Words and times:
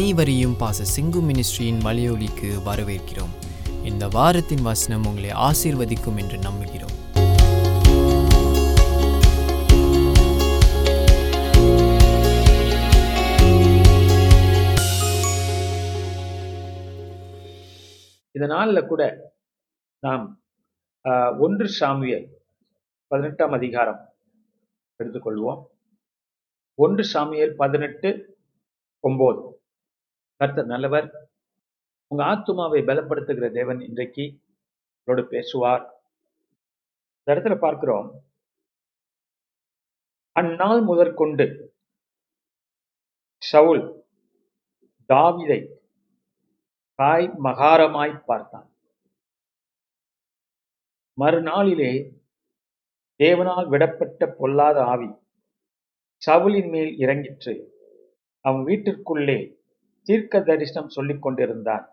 அனைவரையும் 0.00 0.56
பாச 0.60 0.84
சிங்கு 0.96 1.20
மினிஸ்ட்ரியின் 1.20 1.80
மலையொலிக்கு 1.80 2.48
வரவேற்கிறோம். 2.64 3.32
இந்த 3.84 4.08
வாரத்தின் 4.08 4.62
வசனம் 4.62 5.06
உங்களை 5.06 5.30
ஆசீர்வதிக்கும் 5.30 6.16
என்று 6.16 6.36
நம்புகிறோம். 6.38 6.94
இந்த 18.32 18.46
நாளில் 18.46 18.86
கூட 18.86 19.32
நாம் 19.98 20.40
ஆஹ், 21.04 21.38
ஒன்று 21.38 21.68
சாமியல் 21.80 22.26
பதினெட்டாம் 23.06 23.52
அதிகாரம் 23.52 24.14
எடுத்துக்கொள்வோம். 25.00 25.60
ஒன்று 26.74 27.04
சாமியல் 27.04 27.54
பதினெட்டு 27.54 28.38
ஒன்பது 29.00 29.59
கர்த்தர் 30.40 30.66
நல்லவர். 30.66 31.08
உங்க 32.06 32.24
ஆத்துமாவை 32.24 32.80
பலப்படுத்துகிற 32.88 33.50
தேவன் 33.50 33.80
இன்றைக்கு 33.80 34.24
உங்களோடு 34.98 35.28
பேசுவார். 35.28 35.84
இந்த 37.18 37.28
இடத்துல 37.34 37.58
பார்க்கிறோம். 37.58 38.08
அந்நாள் 40.32 40.80
முதற்கொண்டு 40.80 41.46
சவுல் 43.36 44.06
தாவிதை 45.08 45.60
காய் 46.94 47.28
மகாரமாய் 47.44 48.24
பார்த்தான். 48.24 48.68
மறுநாளிலே 51.20 51.92
தேவனால் 53.18 53.66
விடப்பட்ட 53.68 54.26
பொல்லாத 54.38 54.84
ஆவி 54.84 55.10
சவுலின் 56.22 56.70
மேல் 56.70 56.92
இறங்கிற்று. 56.98 57.54
அவன் 58.44 58.64
வீட்டிற்குள்ளே 58.64 59.38
தீர்க்க 60.02 60.40
தரிசனம் 60.40 60.88
சொல்லிக் 60.88 61.22
கொண்டிருந்தான். 61.22 61.84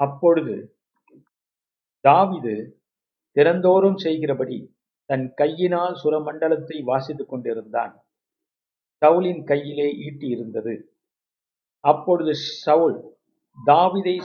அப்பொழுது 0.00 0.54
தாவிது 2.08 2.54
திறந்தோறும் 3.36 3.96
செய்கிறபடி 3.96 4.58
தன் 5.10 5.34
கையினால் 5.34 5.94
சுரமண்டலத்தை 6.04 6.82
வாசித்துக் 6.82 7.28
கொண்டிருந்தான். 7.28 7.92
சவுலின் 9.02 9.44
கையிலே 9.44 9.88
ஈட்டி 9.96 10.26
இருந்தது. 10.28 10.74
அப்பொழுது 11.84 12.32
சவுல் 12.34 12.98
தாவிதை 13.66 14.16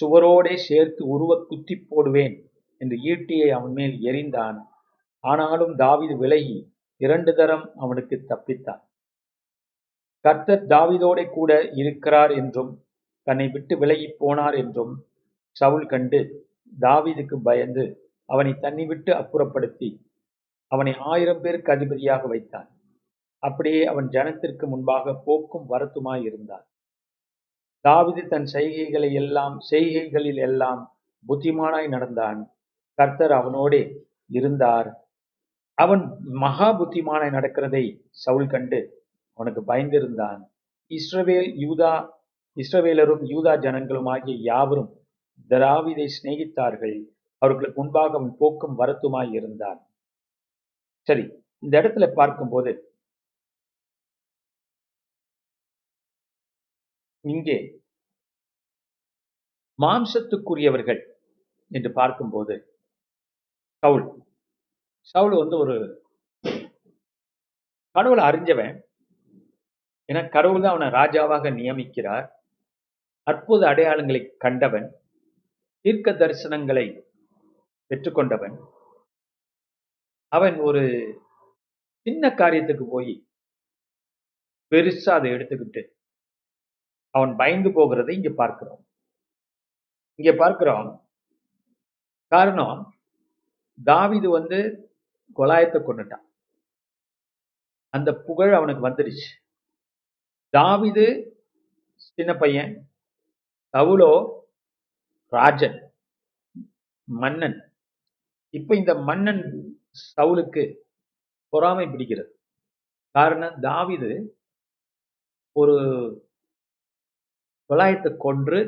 சுவரோடே 0.00 0.54
சேர்த்து 0.56 1.06
உருவ 1.06 1.44
குத்தி 1.48 1.76
போடுவேன் 1.76 2.36
என்று 2.80 2.96
ஈட்டியை 2.96 3.48
அவன் 3.50 3.72
மேல் 3.72 3.96
எறிந்தான். 4.00 4.58
ஆனாலும் 5.24 5.74
தாவிது 5.78 6.16
விலகி 6.18 6.56
இரண்டு 6.96 7.34
தரம் 7.34 7.72
அவனுக்கு 7.76 8.16
தப்பித்தான். 8.28 8.82
கர்த்தர் 10.24 10.66
தாவிதோடே 10.66 11.30
கூட 11.30 11.62
இருக்கிறார் 11.72 12.30
என்றும் 12.30 12.70
தன்னை 13.22 13.48
விட்டு 13.48 13.78
விலகி 13.78 14.08
போனார் 14.20 14.56
என்றும் 14.56 14.92
சவுல் 15.52 15.86
கண்டு 15.86 16.20
தாவிதுக்கு 16.80 17.36
பயந்து 17.42 17.84
அவனை 18.24 18.52
தன்னை 18.58 18.84
விட்டு 18.86 19.12
அப்புறப்படுத்தி 19.12 19.90
அவனை 20.68 20.92
ஆயிரம் 20.98 21.40
பேருக்கு 21.40 21.72
அதிபதியாக 21.72 22.26
வைத்தான். 22.26 22.68
அப்படியே 23.38 23.84
அவன் 23.84 24.08
ஜனத்திற்கு 24.08 24.66
முன்பாக 24.68 25.14
போக்கும் 25.24 25.66
வரத்துமாய் 25.70 26.22
இருந்தான். 26.22 26.64
தாவிது 27.84 28.22
தன் 28.28 28.46
செய்கைகளை 28.46 29.12
எல்லாம் 29.12 29.56
செய்கைகளில் 29.70 30.36
எல்லாம் 30.36 30.82
புத்திமானாய் 31.24 31.88
நடந்தான். 31.88 32.40
கர்த்தர் 32.98 33.32
அவனோடே 33.32 33.82
இருந்தார். 34.30 34.88
அவன் 35.78 36.02
மகா 36.22 36.68
புத்திமானாய் 36.80 37.30
நடக்கிறதை 37.30 37.84
சவுல் 38.10 38.46
கண்டு 38.46 38.80
அவனுக்கு 39.38 39.62
பயந்திருந்தான். 39.72 40.40
இஸ்ரவேல் 40.90 41.50
யூதா 41.64 41.92
இஸ்ரவேலரும் 42.56 43.22
யூதா 43.32 43.52
ஜனங்களும் 43.66 44.10
ஆகிய 44.14 44.34
யாவரும் 44.50 44.90
திராவிதை 45.50 46.06
சிநேகித்தார்கள். 46.16 46.96
அவர்களுக்கு 47.42 47.78
முன்பாக 47.80 48.16
அவன் 48.18 48.34
போக்கும் 48.40 48.78
வரத்துமாய் 48.80 49.32
இருந்தான். 49.38 49.80
சரி 51.08 51.24
இந்த 51.62 51.74
இடத்துல 51.82 52.06
பார்க்கும்போது 52.20 52.72
இங்கே 57.24 57.56
மாம்சத்துக்குரியவர்கள் 59.78 61.00
என்று 61.70 61.90
பார்க்கும்போது 61.98 62.54
சவுல். 63.82 64.06
சவுல் 65.12 65.34
வந்து 65.42 65.56
ஒரு 65.64 65.76
கடவுளை 67.96 68.22
அறிஞ்சவன். 68.28 68.74
ஏன்னா 70.12 70.28
கடவுள் 70.28 70.62
தான் 70.64 70.74
அவனை 70.74 70.88
ராஜாவாக 71.00 71.50
நியமிக்கிறார். 71.58 72.26
அற்புத 73.26 73.62
அடையாளங்களை 73.68 74.20
கண்டவன் 74.44 74.88
தீர்க்க 75.84 76.12
தரிசனங்களை 76.12 76.86
பெற்றுக்கொண்டவன். 77.90 78.56
அவன் 80.28 80.56
ஒரு 80.58 80.82
சின்ன 82.06 82.28
காரியத்துக்கு 82.28 82.84
போய் 82.90 83.12
பெருசா 84.72 85.12
அதை 85.18 85.30
எடுத்துக்கிட்டு 85.32 85.82
அவன் 87.10 87.32
பயந்து 87.36 87.70
போகிறதை 87.70 88.10
இங்க 88.10 88.30
பார்க்கிறோம். 88.30 88.82
இங்க 90.14 90.32
பார்க்கிறோம். 90.32 90.88
காரணம் 92.32 92.80
தாவிது 93.78 94.28
வந்து 94.38 94.58
கொலாயத்தை 95.38 95.78
கொண்டுட்டான் 95.80 96.26
அந்த 97.94 98.10
புகழ் 98.26 98.52
அவனுக்கு 98.58 98.88
வந்துடுச்சு. 98.88 99.30
தாவிது 100.54 101.04
சின்ன 102.16 102.30
பையன் 102.42 102.72
சவுலோ 103.74 104.12
ராஜன் 105.32 105.78
மன்னன். 107.08 107.56
இப்ப 108.54 108.74
இந்த 108.80 108.92
மன்னன் 109.08 109.42
சவுலுக்கு 110.16 110.62
பொறாமை 111.52 111.86
பிடிக்கிறது. 111.92 112.30
காரணம் 113.14 113.56
தாவிது 113.66 114.10
ஒரு 115.56 115.76
கொலாயத்தை 117.70 118.10
கொன்று 118.26 118.60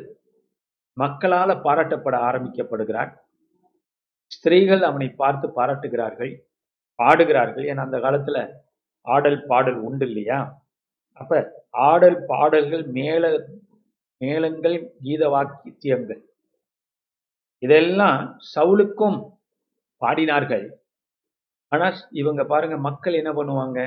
மக்களால 0.97 1.50
பாராட்டப்பட 1.67 2.17
ஆரம்பிக்கப்படுகிறான் 2.28 3.12
ஸ்திரீகள் 4.34 4.83
அவனை 4.91 5.09
பார்த்து 5.23 5.47
பாராட்டுகிறார்கள் 5.59 6.33
பாடுகிறார்கள். 6.99 7.65
ஏன்னா 7.71 7.83
அந்த 7.89 7.99
காலத்துல 8.05 8.39
ஆடல் 9.06 9.41
பாடல் 9.50 9.78
உண்டு 9.89 10.06
இல்லையா? 10.11 10.39
அப்ப 11.20 11.32
ஆடல் 11.70 12.19
பாடல்கள் 12.26 12.84
மேல 12.98 13.25
மேளங்கள் 14.20 14.76
கீத 15.02 15.22
வாக்கியங்கள் 15.34 16.22
இதெல்லாம் 17.62 18.19
சவுலுக்கும் 18.54 19.19
பாடினார்கள். 20.02 20.64
ஆனா 21.72 21.86
இவங்க 22.10 22.42
பாருங்க 22.44 22.76
மக்கள் 22.88 23.20
என்ன 23.20 23.30
பண்ணுவாங்க? 23.32 23.80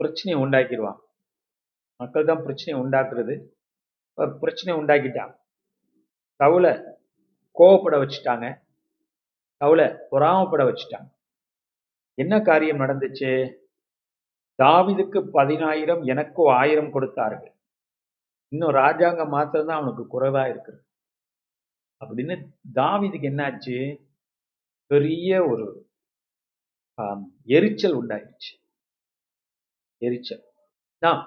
பிரச்சனையை 0.00 0.38
உண்டாக்கிடுவாங்க 0.44 1.02
மக்கள் 2.00 2.28
தான் 2.30 2.42
பிரச்சனையை 2.42 2.76
உண்டாக்குறது. 2.84 3.34
இப்ப 4.08 4.26
பிரச்சனை 4.42 4.72
உண்டாக்கிட்டாங்க. 4.80 5.34
சவுலை 6.40 6.72
கோவப்பட 7.56 7.96
வச்சுட்டாங்க. 8.02 8.46
சவுலை 9.60 9.86
பொறாமப்பட 10.10 10.62
வச்சுட்டாங்க. 10.70 11.08
என்ன 12.18 12.34
காரியம் 12.40 12.82
நடந்துச்சு? 12.84 13.30
தாவிதுக்கு 14.62 15.18
பதினாயிரம் 15.38 16.02
எனக்கோ 16.12 16.44
ஆயிரம் 16.60 16.92
கொடுத்தார்கள். 16.94 17.52
இன்னும் 18.52 18.76
ராஜாங்கம் 18.82 19.34
மாத்திரம் 19.36 19.68
தான் 19.68 19.78
அவனுக்கு 19.80 20.04
குறைவா 20.14 20.42
இருக்கு 20.52 20.74
அப்படின்னு 22.00 22.34
தாவிதுக்கு 22.78 23.28
என்னாச்சு? 23.32 23.76
பெரிய 24.90 25.30
ஒரு 25.50 25.66
எரிச்சல் 27.56 27.96
உண்டாயிடுச்சு. 28.00 28.52
எரிச்சல். 30.02 30.44
நாம் 31.02 31.22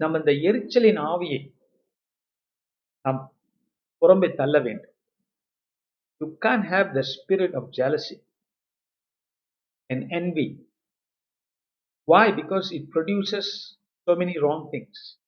நம்ம 0.00 0.18
இந்த 0.22 0.32
எரிச்சலின் 0.48 1.00
ஆவியை 1.12 1.40
நாம் 3.04 3.20
புறம்பே 4.02 4.28
தள்ள 4.40 4.56
வேண்டும். 4.66 4.94
You 6.20 6.26
can 6.46 6.64
have 6.72 6.88
the 6.98 7.02
spirit 7.12 7.56
of 7.60 7.70
jealousy 7.78 8.16
and 9.90 10.04
envy 10.18 10.46
why? 12.12 12.30
Because 12.38 12.68
it 12.74 12.84
produces 12.94 13.40
so 14.04 14.16
many 14.16 14.34
wrong 14.34 14.68
things. 14.72 15.22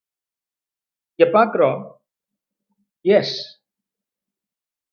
இங்க 1.15 1.39
பார்க்குறோம் 1.39 1.95
எஸ் 3.01 3.65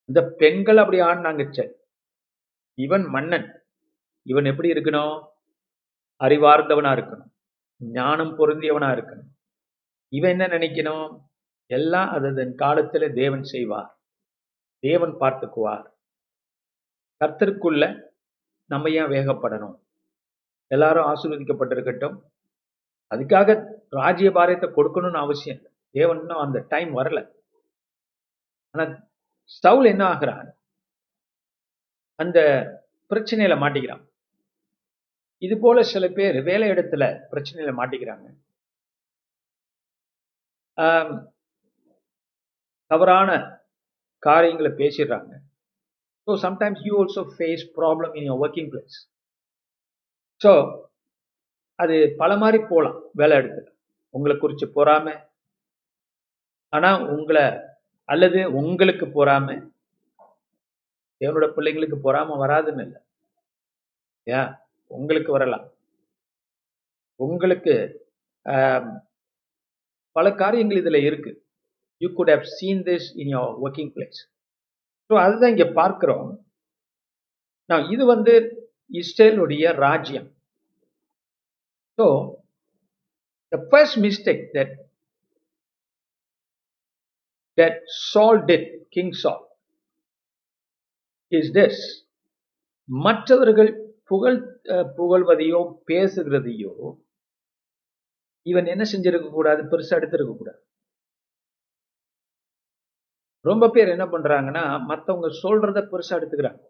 இந்த 0.05 0.33
பெண்கள் 0.37 0.77
அப்படி 0.77 1.01
ஆடினாங்க 1.01 1.53
சரி. 1.53 1.71
இவன் 2.73 3.03
மன்னன். 3.03 3.67
இவன் 4.21 4.45
எப்படி 4.45 4.69
இருக்கணும்? 4.69 5.27
அறிவார்ந்தவனா 6.19 6.93
இருக்கணும். 6.93 7.31
ஞானம் 7.77 8.39
பொருந்தியவனா 8.39 8.89
இருக்கணும். 8.89 9.31
இவன் 10.07 10.39
என்ன 10.39 10.47
நினைக்கணும்? 10.47 11.19
எல்லாம் 11.65 12.09
அது 12.09 12.27
அதன் 12.27 12.55
காலத்துல 12.55 13.13
தேவன் 13.13 13.43
செய்வார். 13.43 14.01
தேவன் 14.79 15.09
பார்த்துக்குவார். 15.09 15.91
கர்த்தருக்குள்ள 17.19 18.09
நம்ம 18.65 18.89
ஏன் 18.89 19.03
வேகப்படணும்? 19.03 19.75
எல்லாரும் 20.75 21.07
ஆசீர்வதிக்கப்பட்டிருக்கட்டும். 21.11 22.15
அதுக்காக 23.11 23.49
ராஜ்ய 23.99 24.29
பாரியத்தை 24.37 24.67
கொடுக்கணும்னு 24.77 25.23
அவசியம் 25.25 25.57
இல்லை. 25.59 25.71
அந்த 26.45 26.59
டைம் 26.73 26.91
வரல. 26.99 27.19
ஆனா 28.75 28.83
ஸ்டவுல் 29.55 29.91
என்ன 29.93 30.03
ஆகிறான் 30.13 30.49
அந்த 32.19 32.39
பிரச்சனையில 33.11 33.55
மாட்டிக்கிறான். 33.63 34.03
இது 35.41 35.55
போல 35.63 35.77
சில 35.93 36.05
பேர் 36.17 36.37
வேலை 36.49 36.67
இடத்துல 36.73 37.03
பிரச்சனையில 37.31 37.71
மாட்டிக்கிறாங்க. 37.79 38.27
தவறான 42.91 43.29
காரியங்களை 44.23 44.71
பேசிடுறாங்க. 44.81 45.31
So 46.27 46.31
sometimes 46.45 46.81
you 46.87 46.93
also 47.01 47.23
face 47.35 47.63
problem 47.77 48.13
in 48.19 48.27
your 48.29 48.41
working 48.45 48.69
place 48.73 48.97
so 50.43 50.51
அது 51.79 51.95
பல 52.21 52.31
மாதிரி 52.41 52.59
போகலாம் 52.71 52.97
வேலை 53.19 53.35
இடத்துல 53.39 53.69
உங்களை 54.15 54.35
குறித்து 54.37 54.65
பொறாம 54.77 55.13
ஆனா 56.73 56.89
உங்களை 57.15 57.45
அல்லது 58.09 58.39
உங்களுக்கு 58.59 59.05
பொறாம 59.17 59.47
தேவனோட 61.21 61.47
பிள்ளைங்களுக்கு 61.55 61.97
பொறாம 62.05 62.37
வராதுன்னு 62.43 62.83
இல்லை. 62.85 62.99
ஏன்? 64.27 64.49
உங்களுக்கு 64.91 65.31
வரலாம். 65.35 65.65
உங்களுக்கு 67.19 67.73
பல 70.15 70.25
காரியங்கள் 70.41 70.81
இதுல 70.81 70.99
இருக்கு. 71.07 71.31
You 72.01 72.09
could 72.17 72.31
have 72.35 72.47
seen 72.57 72.83
this 72.89 73.07
in 73.21 73.31
your 73.35 73.53
working 73.65 73.91
place 73.95 74.19
so 75.09 75.13
அதுதான் 75.25 75.53
இங்க 75.55 75.67
பார்க்குறோம். 75.81 76.27
நான் 77.69 77.85
இது 77.95 78.03
வந்து 78.13 78.33
இஸ்ரேலுடைய 79.01 79.65
ராஜ்யம். 79.85 80.29
So, 81.97 82.05
the 83.51 83.59
first 83.71 83.95
mistake 83.97 84.43
that 84.53 84.71
that 87.57 87.75
Saul 88.11 88.37
did, 88.49 88.63
King 88.91 89.09
Saul, 89.13 89.41
is 91.31 91.47
this. 91.59 91.75
மற்றவர்கள் 92.89 93.71
புகழ் 94.03 94.39
புகழ்வதையோ 94.97 95.59
பேசுகிறதையோ 95.89 96.73
இவன் 98.45 98.67
என்ன 98.73 98.83
செஞ்சிருக்க 98.93 99.27
கூடாது 99.31 99.61
பெருசா 99.71 99.95
எடுத்திருக்க 99.99 100.33
கூடாது 100.35 100.61
ரொம்ப 103.45 103.65
பேர் 103.69 103.93
என்ன 103.95 104.05
பண்றாங்கன்னா 104.13 104.63
மத்தவங்க 104.89 105.29
சொல்றத 105.43 105.79
பெருசா 105.91 106.13
எடுத்துக்கிறாங்க. 106.19 106.61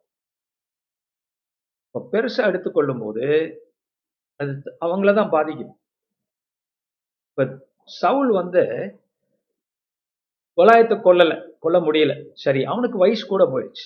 இப்ப 1.88 2.06
பெருசா 2.14 2.44
எடுத்துக்கொள்ளும் 2.52 3.04
போது 3.06 3.25
அது 4.42 4.52
அவங்கள 4.86 5.12
தான் 5.20 5.34
பாதிக்கும் 5.36 5.74
இப்போ 7.30 7.44
சவுல் 8.02 8.32
வந்து 8.42 8.62
கொலாயத்தை 10.58 10.96
கொல்லலை 11.06 11.36
கொல்ல 11.64 11.78
முடியல. 11.86 12.14
சரி 12.44 12.62
அவனுக்கு 12.72 12.98
வயசு 13.04 13.24
கூட 13.28 13.44
போயிடுச்சு. 13.54 13.86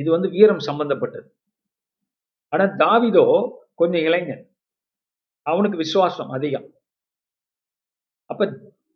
இது 0.00 0.08
வந்து 0.14 0.28
வீரம் 0.36 0.66
சம்பந்தப்பட்டது. 0.68 1.28
ஆனா 2.52 2.64
தாவிதோ 2.82 3.24
கொஞ்சம் 3.80 4.04
இளைஞன். 4.08 4.44
அவனுக்கு 5.46 5.78
விசுவாசம் 5.84 6.32
அதிகம். 6.36 6.66
அப்ப 8.30 8.42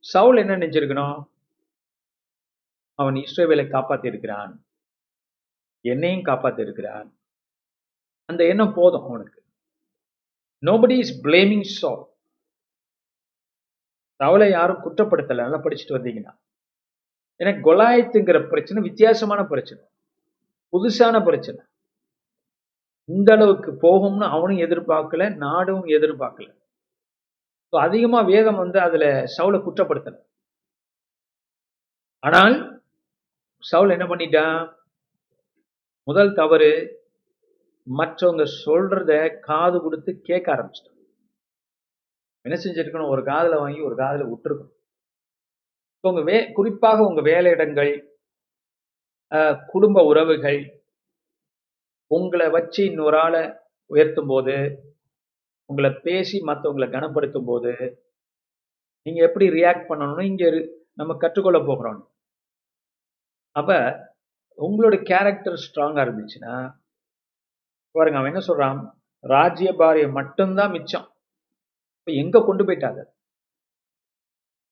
சவுல் 0.05 0.41
என்ன 0.43 0.57
நினைச்சிருக்கணும்? 0.59 1.19
அவன் 2.99 3.17
இஸ்ரேவேலை 3.25 3.67
காப்பாத்தி 3.75 4.07
இருக்கிறான் 4.13 4.53
என்னையும் 5.85 6.27
காப்பாத்தி 6.29 6.61
இருக்கிறான் 6.67 7.09
அந்த 8.31 8.43
எண்ணம் 8.53 8.77
போதும் 8.79 9.07
அவனுக்கு. 9.09 9.39
நோபடி 10.69 10.97
இஸ் 11.05 11.17
பிளேமிங் 11.27 11.69
சால் 11.79 12.05
தவளை 14.21 14.47
யாரும் 14.51 14.83
குற்றப்படுத்தல 14.85 15.45
நல்லா 15.45 15.61
படிச்சுட்டு 15.65 15.97
வந்தீங்கன்னா. 15.97 16.33
ஏன்னா 17.41 17.53
கொலாயத்துங்கிற 17.67 18.39
பிரச்சனை 18.53 18.83
வித்தியாசமான 18.89 19.41
பிரச்சனை. 19.53 19.83
புதுசான 20.73 21.17
பிரச்சனை. 21.27 21.61
இந்த 23.09 23.31
அளவுக்கு 23.37 23.71
போகும்னு 23.83 24.27
அவனும் 24.37 24.63
எதிர்பார்க்கல 24.67 25.25
நாடும் 25.45 25.85
எதிர்பார்க்கல. 25.97 26.49
ஸோ 27.73 27.77
அதிகமா 27.87 28.21
வேதம் 28.33 28.63
வந்து 28.63 28.79
அதுல 28.87 29.05
சவுளை 29.37 29.59
குற்றப்படுத்தலை. 29.67 30.21
ஆனால் 32.27 32.57
சவுல் 33.71 33.95
என்ன 33.97 34.07
பண்ணிட்டான்? 34.09 34.59
முதல் 36.09 36.37
தவறு 36.41 36.73
மற்றவங்க 37.87 38.45
சொல்றத 38.65 39.13
காது 39.49 39.77
கொடுத்து 39.85 40.11
கேட்க 40.29 40.47
ஆரம்பிச்சிட்டோம் 40.55 40.95
என்ன 42.45 42.57
செஞ்சிருக்கணும்? 42.65 43.13
ஒரு 43.15 43.23
காதில் 43.31 43.61
வாங்கி 43.63 43.81
ஒரு 43.89 43.97
காதில் 44.01 44.31
விட்டுருக்கணும். 44.31 44.73
இப்போ 45.97 46.09
உங்கள் 46.13 46.27
வே 46.31 46.37
குறிப்பாக 46.59 46.99
உங்கள் 47.09 47.29
வேலையிடங்கள் 47.31 47.93
குடும்ப 49.73 49.99
உறவுகள் 50.11 50.61
உங்களை 52.11 52.47
வச்சு 52.57 52.81
இன்னொரு 52.91 53.17
ஆளை 53.25 53.43
உயர்த்தும் 53.91 54.31
போது 54.33 54.55
உங்களை 55.71 55.91
பேசி 56.07 56.37
மற்றவங்களை 56.49 56.89
கனப்படுத்தும் 56.91 57.49
போது 57.51 57.73
நீங்கள் 59.07 59.27
எப்படி 59.29 59.47
ரியாக்ட் 59.59 59.89
பண்ணணும்னு 59.91 60.29
இங்கே 60.33 60.49
நம்ம 61.01 61.13
கற்றுக்கொள்ள 61.23 61.59
போகிறோம். 61.71 62.01
அப்போ 63.57 63.79
உங்களோட 64.59 64.97
கேரக்டர் 65.11 65.63
ஸ்ட்ராங்காக 65.65 66.05
இருந்துச்சுன்னா 66.07 66.55
பாருங்க 67.97 68.19
அவன் 68.19 68.33
என்ன 68.33 68.43
சொல்றான்? 68.47 68.79
ராஜ்ய 69.25 69.71
பாரியம் 69.73 70.13
மட்டும்தான் 70.13 70.71
மிச்சம். 70.71 71.07
இப்ப 71.99 72.13
எங்க 72.13 72.41
கொண்டு 72.41 72.65
போயிட்டாங்க? 72.65 73.01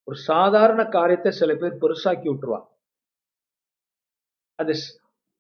ஒரு 0.09 0.17
சாதாரண 0.17 0.83
காரியத்தை 0.87 1.31
சில 1.33 1.53
பேர் 1.55 1.81
பெருசாக்கி 1.81 2.27
விட்டுருவான் 2.31 2.67
அது 4.59 4.75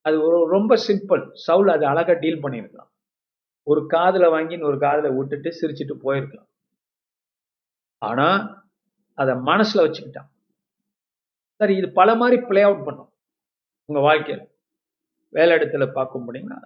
அது 0.04 0.16
ரொம்ப 0.46 0.72
சிம்பிள் 0.88 1.22
சவுல் 1.46 1.68
அது 1.68 1.84
அழகா 1.86 2.14
டீல் 2.14 2.42
பண்ணியிருக்கலாம் 2.42 2.90
ஒரு 3.66 3.80
காதுல 3.90 4.24
வாங்கி 4.30 4.56
ஒரு 4.62 4.78
காதுல 4.78 5.10
விட்டுட்டு 5.16 5.50
சிரிச்சிட்டு 5.60 5.94
போயிருக்கலாம் 6.04 6.50
ஆனா 8.02 8.26
அத 9.18 9.34
மனசுல 9.34 9.84
வச்சுக்கிட்டான். 9.84 10.30
சரி 11.60 11.74
இது 11.76 11.88
பல 11.92 12.10
மாதிரி 12.14 12.36
பிளே 12.42 12.62
அவுட் 12.62 12.84
பண்ணும். 12.84 13.10
உங்க 13.88 14.00
வாழ்க்கையில. 14.00 14.42
வேலை 15.32 15.52
இடத்துல 15.56 15.84
பார்க்க 15.92 16.24
முடியுங்கன்னா 16.26 16.60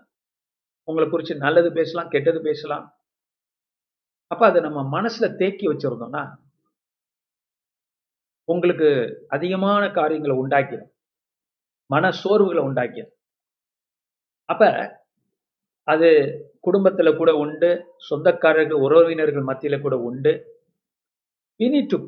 உங்களை 0.89 1.07
குறித்து 1.09 1.35
நல்லது 1.45 1.71
பேசலாம் 1.79 2.13
கெட்டது 2.15 2.41
பேசலாம். 2.49 2.87
அப்போ 4.33 4.45
அதை 4.51 4.61
நம்ம 4.67 4.81
மனசில் 4.97 5.37
தேக்கி 5.41 5.67
வச்சிருந்தோம்னா 5.69 6.23
உங்களுக்கு 8.49 8.89
அதிகமான 9.37 9.85
காரியங்களை 9.99 10.35
உண்டாக்கிடும் 10.43 10.93
மன 11.91 12.11
சோர்வுகளை 12.23 12.63
உண்டாக்கிடும் 12.69 13.15
அப்போ 14.49 14.69
அது 15.89 16.09
குடும்பத்தில் 16.67 17.19
கூட 17.21 17.31
உண்டு 17.43 17.71
சொந்தக்காரர்கள் 18.09 18.83
உறவினர்கள் 18.87 19.49
மத்தியில் 19.51 19.85
கூட 19.85 19.97
உண்டு. 20.09 20.33
டு 21.91 21.99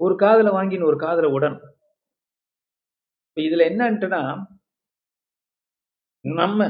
ஒரு 0.00 0.14
காதலை 0.22 0.50
வாங்கின்னு 0.56 0.88
ஒரு 0.90 0.98
காதலை 1.04 1.28
உடனும் 1.36 1.64
இப்போ 3.28 3.40
இதில் 3.46 3.68
என்னன்ட்டுனா 3.70 4.20
நம்ம 6.24 6.68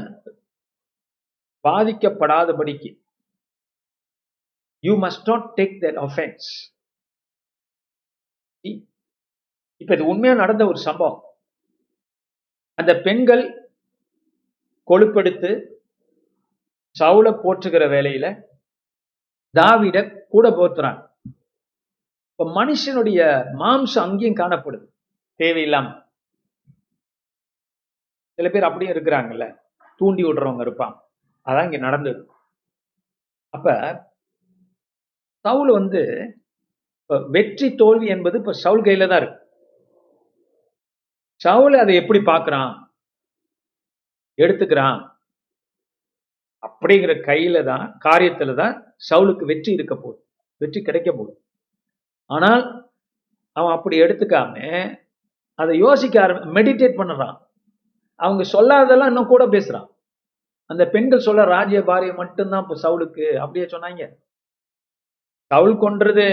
பாதிக்கப்படாதபடிக்கு. 1.67 2.91
You 4.83 4.93
must 5.05 5.29
not 5.31 5.47
take 5.59 5.75
that 5.85 5.99
offence 6.07 6.49
இப்ப 9.81 9.93
இது 9.95 10.05
உண்மையா 10.11 10.33
நடந்த 10.43 10.63
ஒரு 10.71 10.79
சம்பவம். 10.85 11.19
அந்த 12.79 12.91
பெண்கள் 13.05 13.43
கொழுப்பெடுத்து 14.87 15.51
சவுல 16.95 17.27
போற்றுகிற 17.43 17.83
வேலையில 17.95 18.27
தாவிட 19.55 19.97
கூட 20.33 20.45
போத்துறாங்க 20.59 21.01
இப்ப 22.31 22.47
மனுஷனுடைய 22.59 23.19
மாம்சம் 23.61 24.05
அங்கேயும் 24.05 24.39
காணப்படுது 24.41 24.85
தேவையில்லாம. 25.39 25.87
சில 28.39 28.49
பேர் 28.53 28.67
அப்படியும் 28.67 28.95
இருக்கிறாங்கல்ல 28.95 29.45
தூண்டி 30.01 30.23
விடுறவங்க 30.25 30.65
இருப்பான் 30.67 30.95
அதான் 31.47 31.67
இங்க 31.67 31.79
நடந்தது. 31.87 32.21
அப்ப 33.53 33.67
சவுல் 35.45 35.71
வந்து 35.79 36.01
வெற்றி 37.35 37.67
தோல்வி 37.81 38.07
என்பது 38.15 38.35
இப்ப 38.41 38.55
சவுல் 38.63 38.85
கையில 38.87 39.07
தான் 39.11 39.21
இருக்கு. 39.21 39.39
சவுல் 41.41 41.75
அதை 41.83 41.93
எப்படி 42.01 42.19
பார்க்கறான் 42.31 42.71
எடுத்துக்கிறான். 44.37 44.99
அப்படிங்கிற 46.63 47.13
கையில 47.29 47.57
தான் 47.71 47.85
காரியத்துல 48.05 48.53
தான் 48.61 48.73
சவுலுக்கு 49.09 49.43
வெற்றி 49.51 49.71
இருக்க 49.77 49.93
போகுது. 49.95 50.19
வெற்றி 50.61 50.79
கிடைக்க 50.87 51.09
போகுது. 51.11 51.33
ஆனால் 52.29 52.63
அவன் 53.57 53.75
அப்படி 53.75 53.95
எடுத்துக்காம 54.05 54.55
அதை 55.59 55.73
யோசிக்க 55.85 56.15
ஆரம்பி 56.23 56.53
மெடிடேட் 56.57 56.99
பண்ணுறான். 56.99 57.37
அவங்க 58.19 58.43
சொல்லாததெல்லாம் 58.55 59.11
இன்னும் 59.11 59.31
கூட 59.33 59.43
பேசுறான். 59.55 59.87
அந்த 60.69 60.83
பெண்கள் 60.93 61.25
சொல்ல 61.27 61.43
ராஜ்ய 61.55 61.79
பாரியம் 61.89 62.19
மட்டும்தான் 62.21 62.63
இப்போ 62.63 62.75
சவுலுக்கு 62.83 63.25
அப்படியே 63.43 63.65
சொன்னாங்க. 63.73 64.03
சவுல் 65.51 65.77
கொன்றது 65.83 66.25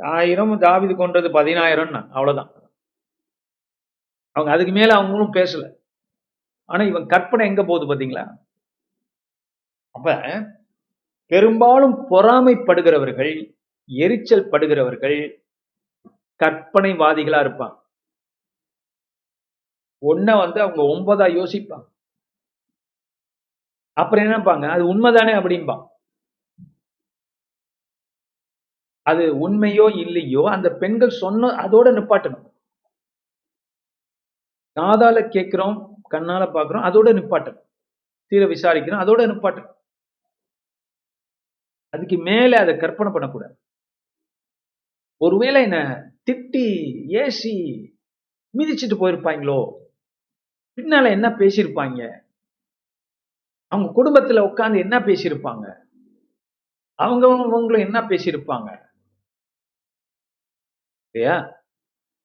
ஆயிரம் 0.00 0.54
தாவிது 0.64 0.94
கொன்றது 0.96 1.28
பதினாயிரம்னா 1.38 2.00
அவ்வளவுதான். 2.16 2.50
அவங்க 4.36 4.50
அதுக்கு 4.54 4.72
மேல 4.72 4.94
அவங்களும் 4.98 5.36
பேசல. 5.38 5.64
ஆனா 6.64 6.82
இவன் 6.84 7.06
கற்பனை 7.06 7.46
எங்க 7.50 7.62
போகுது 7.64 7.86
பாத்தீங்களா? 7.90 8.24
அப்ப 9.94 10.08
பெரும்பாலும் 11.26 11.96
பொறாமைப்படுகிறவர்கள் 12.12 13.34
எரிச்சல் 13.90 14.50
படுகிறவர்கள் 14.52 15.18
கற்பனைவாதிகளா 16.40 17.40
இருப்பான் 17.40 17.74
ஒன்ன 20.02 20.36
வந்து 20.42 20.58
அவங்க 20.64 20.82
ஒன்பதா 20.94 21.26
யோசிப்பாங்க. 21.38 21.86
அப்புறம் 24.02 24.24
என்னப்பாங்க 24.26 24.66
அது 24.74 24.82
உண்மைதானே 24.92 25.34
அப்படின்பாங்க 25.40 25.84
அது 29.06 29.24
உண்மையோ 29.44 29.86
இல்லையோ 30.04 30.42
அந்த 30.54 30.68
பெண்கள் 30.82 31.18
சொன்ன 31.22 31.50
அதோட 31.64 31.88
நிப்பாட்டணும். 31.96 32.44
காதால 34.76 35.18
கேட்கிறோம் 35.28 35.76
கண்ணால 36.10 36.42
பாக்குறோம் 36.56 36.86
அதோட 36.88 37.08
நிப்பாட்டணும். 37.18 37.64
தீர 38.32 38.44
விசாரிக்கிறோம் 38.46 39.02
அதோட 39.04 39.20
நிப்பாட்டணும். 39.30 39.76
அதுக்கு 41.94 42.16
மேல 42.28 42.58
அதை 42.60 42.72
கற்பனை 42.76 43.10
பண்ணக்கூடாது. 43.12 43.54
ஒருவேளை 45.20 45.60
என்ன 45.62 45.78
திட்டி 46.28 46.66
ஏசி 47.22 47.54
மிதிச்சிட்டு 48.54 48.96
போயிருப்பாங்களோ? 49.00 49.60
பின்னால 50.78 51.10
என்ன 51.16 51.28
பேசியிருப்பாங்க? 51.40 52.00
அவங்க 53.72 53.88
குடும்பத்துல 53.96 54.50
உட்காந்து 54.50 54.78
என்ன 54.78 54.98
பேசியிருப்பாங்க? 54.98 55.74
அவங்க 56.94 57.32
அவங்களும் 57.32 57.84
என்ன 57.84 58.00
பேசியிருப்பாங்க? 58.00 58.70
இல்லையா? 61.10 61.64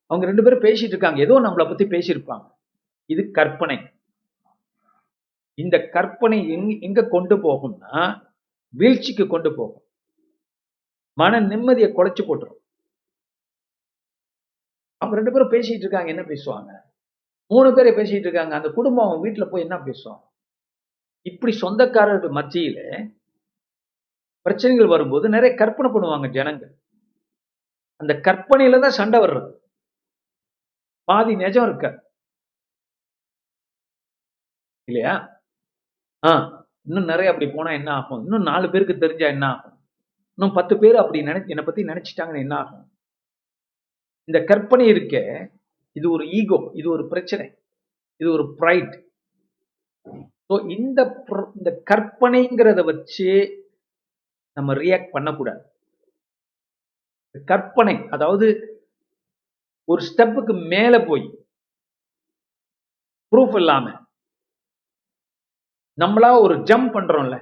அவங்க 0.06 0.26
ரெண்டு 0.26 0.44
பேரும் 0.44 0.62
பேசிட்டு 0.62 0.94
இருக்காங்க. 0.94 1.20
ஏதோ 1.20 1.40
நம்மளை 1.40 1.68
பத்தி 1.68 1.86
பேசியிருப்பாங்க. 1.86 2.52
இது 3.06 3.32
கற்பனை. 3.32 3.78
இந்த 5.54 5.90
கற்பனை 5.92 6.50
எங்க 6.50 6.76
எங்க 6.80 7.08
கொண்டு 7.08 7.38
போகும்னா 7.38 8.22
வீழ்ச்சிக்கு 8.78 9.28
கொண்டு 9.28 9.56
போகும். 9.56 9.84
மன 11.14 11.40
நிம்மதியை 11.42 11.90
குலைச்சு 11.90 12.24
போட்டுரும். 12.24 12.62
அவங்க 14.98 15.16
ரெண்டு 15.16 15.32
பேரும் 15.32 15.52
பேசிட்டு 15.52 15.84
இருக்காங்க. 15.84 16.10
என்ன 16.10 16.22
பேசுவாங்க? 16.22 16.72
மூணு 17.48 17.74
பேரை 17.74 17.92
பேசிட்டு 17.94 18.26
இருக்காங்க. 18.26 18.56
அந்த 18.56 18.70
குடும்பம் 18.70 19.08
அவங்க 19.08 19.30
வீட்டுல 19.30 19.50
போய் 19.50 19.62
என்ன 19.62 19.76
பேசுவாங்க 19.76 20.34
இப்படி 21.30 21.54
சொந்தக்காரர்கள் 21.64 22.38
மத்தியில 22.40 22.80
பிரச்சனைகள் 24.46 24.94
வரும்போது 24.94 25.26
நிறைய 25.36 25.52
கற்பனை 25.62 25.90
பண்ணுவாங்க 25.92 26.28
ஜனங்கள். 26.38 26.74
அந்த 28.02 28.14
கற்பனையில 28.28 28.80
தான் 28.84 28.98
சண்டை 29.00 29.20
வர்றது. 29.24 29.50
பாதி 31.08 31.34
நிஜம் 31.44 31.66
இருக்க? 31.68 31.88
இல்லையா? 34.88 35.14
ஆ 36.24 36.32
இன்னும் 36.88 37.10
நிறைய 37.12 37.32
அப்படி 37.32 37.48
போனா 37.56 37.72
என்ன 37.80 37.90
ஆகும்? 38.00 38.22
இன்னும் 38.26 38.48
நாலு 38.50 38.66
பேருக்கு 38.74 38.96
தெரிஞ்சா 39.04 39.28
என்ன 39.36 39.46
ஆகும்? 39.54 39.76
இன்னும் 40.38 40.56
பத்து 40.58 40.74
பேர் 40.82 40.98
அப்படி 41.04 41.20
நினை 41.28 41.42
என்னை 41.54 41.64
பத்தி 41.68 41.84
நினைச்சிட்டாங்கன்னு 41.92 42.44
என்ன 42.46 42.56
ஆகும்? 42.64 42.86
இந்த 44.30 44.40
கற்பனை 44.52 44.86
இருக்க 44.94 45.16
இது 45.96 46.08
ஒரு 46.16 46.24
ஈகோ 46.40 46.60
இது 46.80 46.88
ஒரு 46.96 47.04
பிரச்சனை 47.12 47.46
இது 48.22 48.30
ஒரு 48.38 48.46
ப்ரைட் 48.60 48.96
ஸோ 50.50 50.56
இந்த 50.76 51.00
இந்த 51.56 51.70
கற்பனைங்கிறத 51.90 52.82
வச்சு 52.90 53.28
நம்ம 54.58 54.74
ரியாக்ட் 54.78 55.14
பண்ணக்கூடாது. 55.14 55.62
கற்பனை 57.48 57.96
அதாவது 58.10 58.48
ஒரு 59.88 60.02
ஸ்டெப்புக்கு 60.08 60.54
மேல 60.70 60.96
போய் 61.06 61.26
ப்ரூஃப் 63.32 63.56
இல்லாம 63.58 63.86
நம்மளா 65.98 66.30
ஒரு 66.42 66.56
ஜம்ப் 66.64 66.90
பண்றோம்ல 66.96 67.36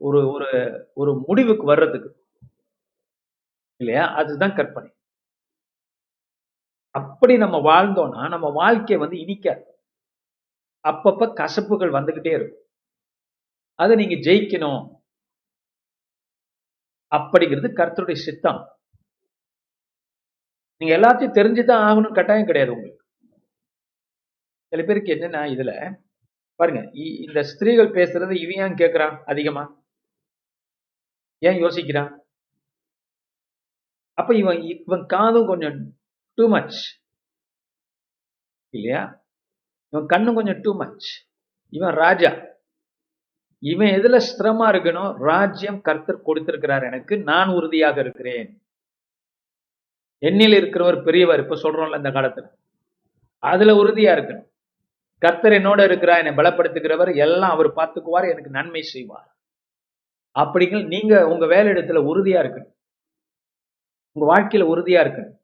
ஒரு 0.00 0.20
ஒரு 0.34 0.48
ஒரு 0.96 1.12
முடிவுக்கு 1.26 1.64
வர்றதுக்கு. 1.66 2.10
இல்லையா? 3.80 4.04
அதுதான் 4.16 4.54
கற்பனை. 4.54 4.90
அப்படி 6.94 7.34
நம்ம 7.36 7.56
வாழ்ந்தோம்னா 7.66 8.22
நம்ம 8.28 8.46
வாழ்க்கை 8.54 8.96
வந்து 8.96 9.16
இனிக்காது. 9.16 9.62
அப்பப்ப 10.88 11.32
கசப்புகள் 11.34 11.92
வந்துகிட்டே 11.92 12.34
இருக்கும். 12.34 12.64
அதை 13.74 13.96
நீங்க 13.96 14.14
ஜெயிக்கணும். 14.14 14.98
அப்படிங்கிறது 17.12 17.68
கர்த்தருடைய 17.76 18.14
சித்தம். 18.14 18.60
நீங்க 20.76 20.96
எல்லாத்தையும் 20.96 21.36
தெரிஞ்சுதான் 21.38 21.82
ஆகணும் 21.88 22.14
கட்டாயம் 22.14 22.46
கிடையாது 22.46 22.72
உங்களுக்கு. 22.72 23.04
சில 24.72 24.82
பேருக்கு 24.84 25.12
என்னன்னா 25.12 25.42
இதுல 25.54 25.94
பாருங்க 26.54 26.90
இந்த 26.92 27.42
ஸ்திரீகள் 27.42 27.88
பேசுறது 27.88 28.32
இவன் 28.40 28.70
ஏன் 28.70 28.74
கேட்கிறான் 28.74 29.22
அதிகமா? 29.24 29.84
ஏன் 31.38 31.62
யோசிக்கிறான்? 31.62 32.18
அப்ப 34.14 34.36
இவன் 34.36 34.60
இவன் 34.62 35.06
காதும் 35.06 35.46
கொஞ்சம் 35.46 35.98
டூ 36.34 36.48
மச் 36.48 37.00
இல்லையா? 38.74 39.19
இவன் 39.90 40.06
கண்ணு 40.06 40.34
கொஞ்சம் 40.34 40.60
டூ 40.60 40.76
மச் 40.76 41.26
இவன் 41.68 41.94
ராஜா. 41.94 42.32
இவன் 43.58 43.88
எதுல 43.88 44.16
ஸ்திரமா 44.16 44.70
இருக்கணும்? 44.70 45.14
ராஜ்யம் 45.14 45.80
கர்த்தர் 45.80 46.22
கொடுத்திருக்கிறார் 46.22 46.82
எனக்கு. 46.82 47.18
நான் 47.18 47.48
உறுதியாக 47.48 48.00
இருக்கிறேன். 48.00 48.62
எண்ணில் 50.20 50.52
இருக்கிறவர் 50.52 51.02
பெரியவர். 51.02 51.40
இப்ப 51.40 51.54
சொல்றோம்ல 51.54 51.96
இந்த 51.96 52.08
காலத்துல. 52.08 52.50
அதுல 53.38 53.72
உறுதியா 53.72 54.18
இருக்கணும். 54.18 54.48
கர்த்தர் 55.18 55.52
என்னோட 55.52 55.80
இருக்கிறா 55.80 56.24
என்னை 56.24 56.44
பலப்படுத்துகிறவர். 56.44 57.16
எல்லாம் 57.16 57.50
அவர் 57.50 57.74
பார்த்துக்குவார். 57.74 58.30
எனக்கு 58.30 58.50
நன்மை 58.50 58.82
செய்வார். 58.82 59.36
அப்படிங்கிற 60.38 60.86
நீங்க 60.86 61.26
உங்க 61.26 61.46
வேலை 61.46 61.72
இடத்துல 61.72 61.96
உறுதியா 61.96 62.40
இருக்கணும். 62.40 62.72
உங்க 64.12 64.34
வாழ்க்கையில 64.34 64.68
உறுதியா 64.74 65.02
இருக்கணும். 65.06 65.38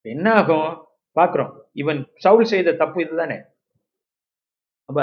என்ன 0.00 0.32
ஆகும்? 0.32 0.86
பாக்குறோம். 1.14 1.61
இவன் 1.76 2.00
சவுல் 2.16 2.44
செய்த 2.44 2.72
தப்பு 2.72 3.02
இதுதானே? 3.02 3.38
அப்ப 4.88 5.00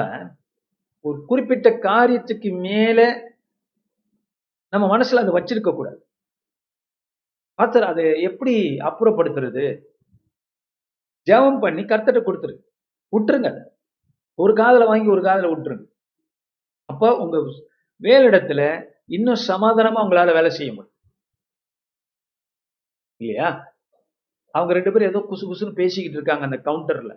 ஒரு 1.06 1.26
குறிப்பிட்ட 1.26 1.70
காரியத்துக்கு 1.70 2.50
மேல 2.60 3.00
நம்ம 4.74 4.98
மனசுல 4.98 5.22
அதை 5.24 5.34
வச்சிருக்க 5.34 5.76
கூடாது. 5.76 6.00
பார்த்தர் 7.60 7.84
அதை 7.84 8.22
எப்படி 8.22 8.54
அப்புறப்படுத்துறது? 8.90 9.64
ஜெபம் 11.28 11.60
பண்ணி 11.60 11.82
கர்த்தட்ட 11.84 12.20
கொடுத்துரு. 12.22 12.56
விட்டுருங்க 13.14 13.50
ஒரு 14.40 14.54
காதல 14.54 14.86
வாங்கி 14.86 15.10
ஒரு 15.10 15.22
காதல 15.22 15.48
விட்டுருங்க 15.48 15.86
அப்போ 16.90 17.18
உங்க 17.18 17.38
வேலிடத்துல 18.02 18.62
இன்னும் 19.06 19.44
சமாதானமா 19.48 20.00
உங்களால 20.06 20.34
வேலை 20.34 20.50
செய்ய 20.50 20.74
முடியும். 20.74 20.96
இல்லையா? 23.22 23.50
அவங்க 24.52 24.74
ரெண்டு 24.74 24.92
பேரும் 24.92 25.10
ஏதோ 25.10 25.20
குசு 25.30 25.44
குசுன்னு 25.50 25.74
பேசிக்கிட்டு 25.74 26.18
இருக்காங்க 26.18 26.44
அந்த 26.44 26.58
கவுண்டர்ல 26.58 27.14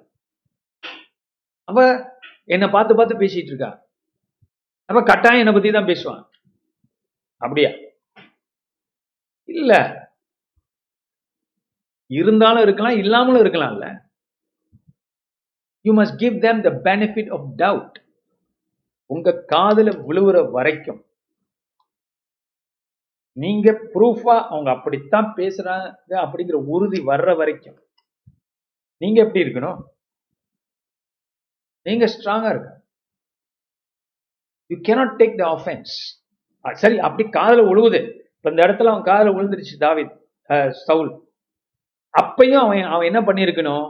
அவ 1.64 2.10
என்னை 2.44 2.68
பார்த்து 2.68 2.94
பார்த்து 2.94 3.18
பேசிட்டு 3.18 3.50
இருக்கா. 3.52 3.86
அப்ப 4.84 5.02
கட்டாயம் 5.02 5.46
என்னை 5.46 5.52
பத்தி 5.52 5.70
தான் 5.70 5.84
பேசுவான். 5.84 6.22
அப்படியா? 7.36 7.70
இல்ல. 9.44 9.72
இருந்தாலும் 12.06 12.62
இருக்கலாம் 12.62 12.98
இல்லாமலும் 12.98 13.42
இருக்கலாம்ல. 13.44 13.86
You 15.80 15.96
must 15.96 16.16
give 16.16 16.40
them 16.40 16.60
the 16.60 16.70
benefit 16.70 17.30
of 17.32 17.46
doubt 17.56 17.96
உங்க 19.06 19.44
காதுல 19.48 19.90
விழுவுற 20.08 20.50
வரைக்கும் 20.50 21.06
நீங்க 23.36 23.70
ப்ரூஃபா 23.94 24.34
அவங்க 24.52 24.70
அப்படித்தான் 24.76 25.28
பேசுறாங்க 25.36 26.12
அப்படிங்கிற 26.24 26.58
உறுதி 26.74 26.98
வர்ற 27.10 27.36
வரைக்கும். 27.40 27.78
நீங்க 29.02 29.18
எப்படி 29.24 29.44
இருக்கணும்? 29.44 29.78
நீங்க 31.86 32.04
ஸ்ட்ராங்கா 32.14 32.50
இருக்க 32.52 32.70
you 34.70 34.76
cannot 34.88 35.16
take 35.20 35.38
the 35.40 35.44
offence 35.54 35.94
சரி 36.82 36.96
அப்படி 37.06 37.24
காதல 37.28 37.62
உழுவுது. 37.72 38.00
இப்ப 38.36 38.50
இந்த 38.52 38.62
இடத்துல 38.66 38.90
அவன் 38.92 39.08
காதல 39.08 39.32
விழுந்துருச்சு 39.36 39.74
தாவித் 39.84 40.14
சவுல். 40.86 41.10
அப்பையும் 42.14 42.62
அவன் 42.64 42.90
அவன் 42.94 43.08
என்ன 43.10 43.20
பண்ணியிருக்கணும்? 43.28 43.88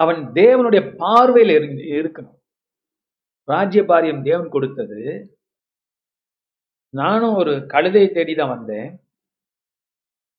அவன் 0.00 0.20
தேவனுடைய 0.40 0.82
பார்வையில் 1.02 1.54
இருக்கணும். 2.00 2.38
ராஜ்ய 3.48 3.82
பாரியம் 3.82 4.22
தேவன் 4.28 4.52
கொடுத்தது 4.54 5.00
நானும் 7.00 7.38
ஒரு 7.40 7.52
கழுதையை 7.72 8.08
தேடி 8.16 8.34
தான் 8.38 8.54
வந்தேன். 8.54 8.88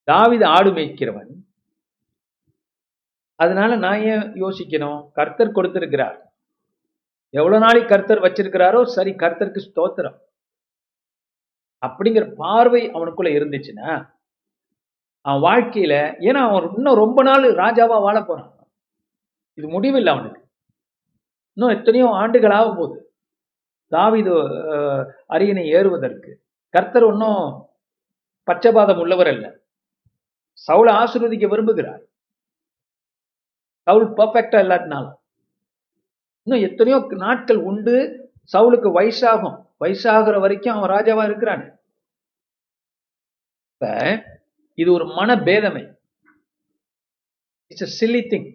தாவித 0.07 0.43
ஆடு 0.55 0.69
மேய்க்கிறவன். 0.77 1.31
அதனால 3.39 3.71
நான் 3.85 4.03
ஏன் 4.13 4.25
யோசிக்கணும்? 4.43 4.99
கர்த்தர் 5.17 5.55
கொடுத்திருக்கிறார். 5.57 6.17
எவ்வளவு 7.33 7.63
நாளைக்கு 7.65 7.91
கர்த்தர் 7.91 8.23
வச்சிருக்கிறாரோ 8.25 8.81
சரி 8.95 9.11
கர்த்தருக்கு 9.23 9.61
ஸ்தோத்திரம். 9.67 10.17
அப்படிங்கிற 11.83 12.25
பார்வை 12.41 12.81
அவனுக்குள்ள 12.95 13.31
இருந்துச்சுன்னா 13.37 13.89
அவன் 15.25 15.43
வாழ்க்கையில 15.47 15.93
ஏன்னா 16.27 16.41
அவன் 16.49 16.67
இன்னும் 16.77 17.01
ரொம்ப 17.03 17.19
நாள் 17.27 17.45
ராஜாவா 17.63 17.97
வாழ 18.05 18.17
போறான். 18.21 18.51
இது 19.57 19.67
முடிவில்லை 19.75 20.11
அவனுக்கு. 20.15 20.41
இன்னும் 21.57 21.75
எத்தனையோ 21.77 22.07
ஆண்டுகள் 22.21 22.55
ஆக 22.59 22.67
போகுது 22.79 22.99
தாவிது 23.91 24.33
அரியணை 25.33 25.63
ஏறுவதற்கு. 25.77 26.31
கர்த்தர் 26.69 27.03
ஒன்றும் 27.03 27.41
பச்சபாதம் 28.47 28.99
உள்ளவர் 28.99 29.27
அல்ல. 29.27 29.45
சவுளை 30.67 30.91
ஆசிர்வதிக்க 31.01 31.45
விரும்புகிறார். 31.53 32.03
சவுல் 33.87 34.07
பர்ஃபெக்டா 34.09 34.57
இல்லாட்டினாலும். 34.65 35.17
இன்னும் 36.47 36.69
எத்தனையோ 36.69 37.05
நாட்கள் 37.09 37.57
உண்டு 37.57 37.95
சவுலுக்கு 38.53 38.89
வயசாகும். 38.99 39.57
வயசாகிற 39.79 40.39
வரைக்கும் 40.39 40.75
அவன் 40.75 40.89
ராஜாவா 40.89 41.23
இருக்கிறான். 41.23 41.63
இப்ப 43.73 43.89
இது 44.73 44.93
ஒரு 44.93 45.05
மன 45.05 45.35
பேதமை 45.35 45.83
இட்ஸ் 47.67 48.05
சில்லி 48.05 48.21
திங் 48.31 48.49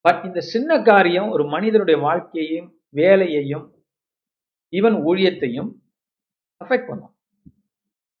பட் 0.00 0.24
இந்த 0.24 0.40
சின்ன 0.40 0.82
காரியம் 0.82 1.28
ஒரு 1.30 1.44
மனிதனுடைய 1.44 2.00
வாழ்க்கையையும் 2.00 2.68
வேலையையும் 2.88 3.66
இவன் 4.68 4.94
ஊழியத்தையும் 4.94 5.70
அஃபெக்ட் 6.62 6.90
பண்ணும். 6.90 7.14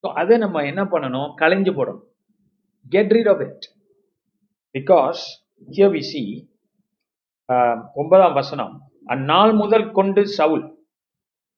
ஸோ 0.04 0.08
அதை 0.20 0.36
நம்ம 0.44 0.62
என்ன 0.70 0.82
பண்ணணும்? 0.92 1.30
கலைஞ்சு 1.40 1.72
போடணும். 1.78 2.06
Get 2.94 3.12
rid 3.16 3.30
of 3.32 3.42
it 3.46 3.66
because 4.74 5.20
here 5.74 5.92
we 5.96 6.02
see 6.12 6.22
ஒன்பதாம் 8.00 8.38
வசனம். 8.40 8.74
அந்நாள் 9.14 9.52
முதல் 9.60 9.86
கொண்டு 9.98 10.22
சவுல் 10.38 10.64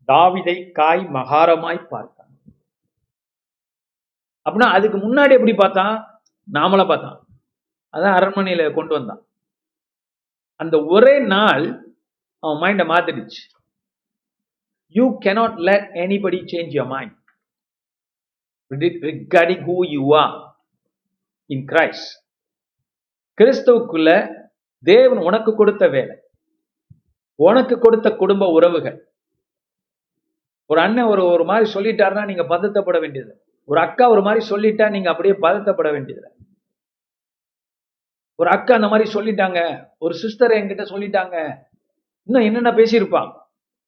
தாவிதை 0.09 0.57
காய் 0.79 1.03
மகாரமாய் 1.17 1.79
பார்த்தான். 1.93 2.33
அப்படின்னா 4.47 4.69
அதுக்கு 4.77 4.99
முன்னாடி 5.05 5.33
எப்படி 5.37 5.55
பார்த்தான்? 5.61 5.95
நாமளை 6.49 6.85
பார்த்தான். 6.89 7.19
அதான் 7.95 8.17
அரண்மனையில 8.19 8.63
கொண்டு 8.79 8.93
வந்தான். 8.97 9.23
அந்த 10.61 10.77
ஒரே 10.95 11.15
நாள் 11.35 11.65
அவன் 12.43 12.61
மைண்டை 12.63 12.85
மாத்திடுச்சு. 12.93 13.43
You 14.95 15.07
cannot 15.27 15.57
let 15.69 15.87
anybody 16.05 16.41
change 16.55 16.75
your 16.79 16.93
mind 16.95 17.15
regarding 18.71 19.61
who 19.67 19.75
you 19.95 20.05
are 20.21 20.35
in 21.51 21.61
Christ. 21.71 22.07
கிறிஸ்துவுக்குள்ள 23.39 24.09
தேவன் 24.85 25.19
உனக்கு 25.19 25.51
கொடுத்த 25.55 25.85
வேலை 25.89 26.17
உனக்கு 27.39 27.79
கொடுத்த 27.79 28.09
குடும்ப 28.23 28.45
உறவுகள். 28.57 28.97
ஒரு 30.71 30.81
அண்ணன் 30.81 31.11
ஒரு 31.13 31.23
ஒரு 31.25 31.45
மாதிரி 31.45 31.67
சொல்லிட்டாருன்னா 31.75 32.25
நீங்க 32.31 32.45
பதத்தப்பட 32.53 32.99
வேண்டியது 33.01 33.33
ஒரு 33.69 33.81
அக்கா 33.81 34.05
ஒரு 34.15 34.23
மாதிரி 34.23 34.43
சொல்லிட்டா 34.53 34.91
நீங்க 34.91 35.09
அப்படியே 35.11 35.35
பதத்தப்பட 35.47 35.91
வேண்டியது 35.93 36.29
ஒரு 38.39 38.51
அக்கா 38.57 38.75
அந்த 38.75 38.89
மாதிரி 38.93 39.07
சொல்லிட்டாங்க 39.17 39.61
ஒரு 39.99 40.15
சிஸ்டர் 40.15 40.57
என்கிட்ட 40.59 40.85
சொல்லிட்டாங்க 40.93 41.37
இன்னும் 42.29 42.47
என்னென்ன 42.49 42.71
பேசியிருப்பாங்க? 42.81 43.33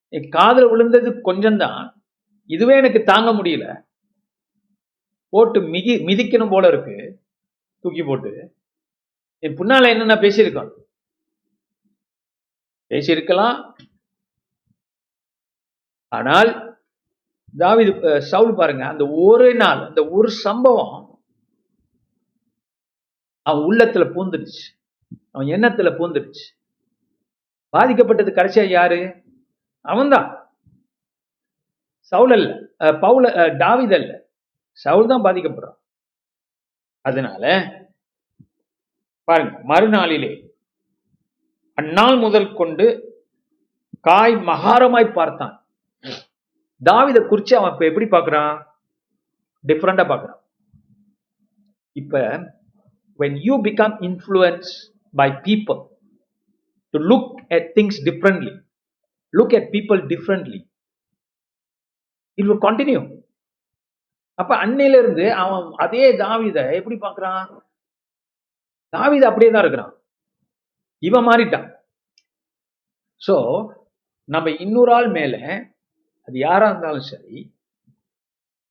என் 0.09 0.29
காதல 0.29 0.67
விழுந்தது 0.67 1.11
கொஞ்சம்தான். 1.11 1.93
இதுவே 2.47 2.77
எனக்கு 2.77 3.03
தாங்க 3.03 3.31
முடியல. 3.31 3.85
போட்டு 5.29 5.61
மிதி 5.61 6.05
மிதிக்கணும் 6.05 6.51
போல 6.51 6.69
இருக்கு. 6.69 7.23
தூக்கி 7.81 8.03
போட்டு. 8.03 8.55
என் 9.39 9.55
புன்னால 9.55 9.89
என்னென்ன 9.89 10.15
பேசியிருக்கோம்? 10.15 10.71
பேசியிருக்கலாம். 12.89 13.73
ஆனால் 16.09 16.79
தாவிது 17.59 18.19
சவுல் 18.19 18.55
பாருங்க 18.55 18.87
அந்த 18.87 19.09
ஒரு 19.09 19.55
நாள் 19.55 19.87
அந்த 19.87 20.09
ஒரு 20.09 20.31
சம்பவம் 20.31 21.21
அவன் 23.43 23.65
உள்ளத்துல 23.65 24.05
பூந்துடுச்சு. 24.15 24.65
அவன் 25.31 25.47
எண்ணத்துல 25.47 25.91
பூந்துடுச்சு. 25.99 26.45
பாதிக்கப்பட்டது 27.73 28.33
கடைசியா 28.33 28.69
யாரு? 28.69 29.25
அவன்தான். 29.93 30.29
சவுல் 32.13 32.35
அல்ல 32.37 32.49
பவுல 33.05 33.27
டாவித் 33.63 33.95
அல்ல. 33.99 34.13
சவுல் 34.85 35.11
தான் 35.13 35.25
பாதிக்கப்படுறான். 35.27 35.79
அதனால 37.05 37.45
பாருங்க 39.29 39.55
மறுநாளிலே 39.71 40.33
அந்நாள் 41.79 42.19
முதல் 42.25 42.49
கொண்டு 42.61 42.87
காய் 44.09 44.35
மகாரமாய் 44.51 45.17
பார்த்தான். 45.19 45.55
தாவித 46.83 47.19
குறிச்சு 47.31 47.55
அவன் 47.59 47.73
இப்ப 47.75 47.85
எப்படி 47.91 48.07
பாக்குறான் 48.15 48.55
டிஃப்ரெண்டா 49.65 50.05
பாக்குறான் 50.11 50.41
இப்ப 52.01 52.23
when 53.19 53.37
you 53.47 53.55
become 53.67 53.95
influence 54.09 54.71
by 55.15 55.29
people 55.47 55.81
to 56.95 56.99
look 57.13 57.33
at 57.57 57.69
things 57.79 58.01
differently 58.09 58.53
look 59.35 59.53
at 59.55 59.73
people 59.73 60.01
differently. 60.13 60.61
It 62.39 62.45
will 62.49 62.63
continue. 62.67 63.05
அப்ப 64.39 64.53
அன்னையில 64.65 64.99
இருந்து 65.03 65.27
அவன் 65.43 65.67
அதே 65.85 66.05
தாவித 66.23 66.59
எப்படி 66.79 66.97
பாக்குறான் 67.05 67.45
தாவித 68.93 69.23
அப்படியே 69.29 69.51
தான் 69.51 69.65
இருக்கிறான். 69.65 69.93
இவன் 71.03 71.27
மாறிட்டான். 71.29 71.69
சோ 73.23 73.37
நம்ம 74.29 74.51
இன்னொரு 74.65 74.93
ஆள் 74.99 75.09
மேல 75.19 75.37
அது 76.29 76.37
யாரா 76.47 76.67
இருந்தாலும் 76.71 77.09
சரி 77.13 77.39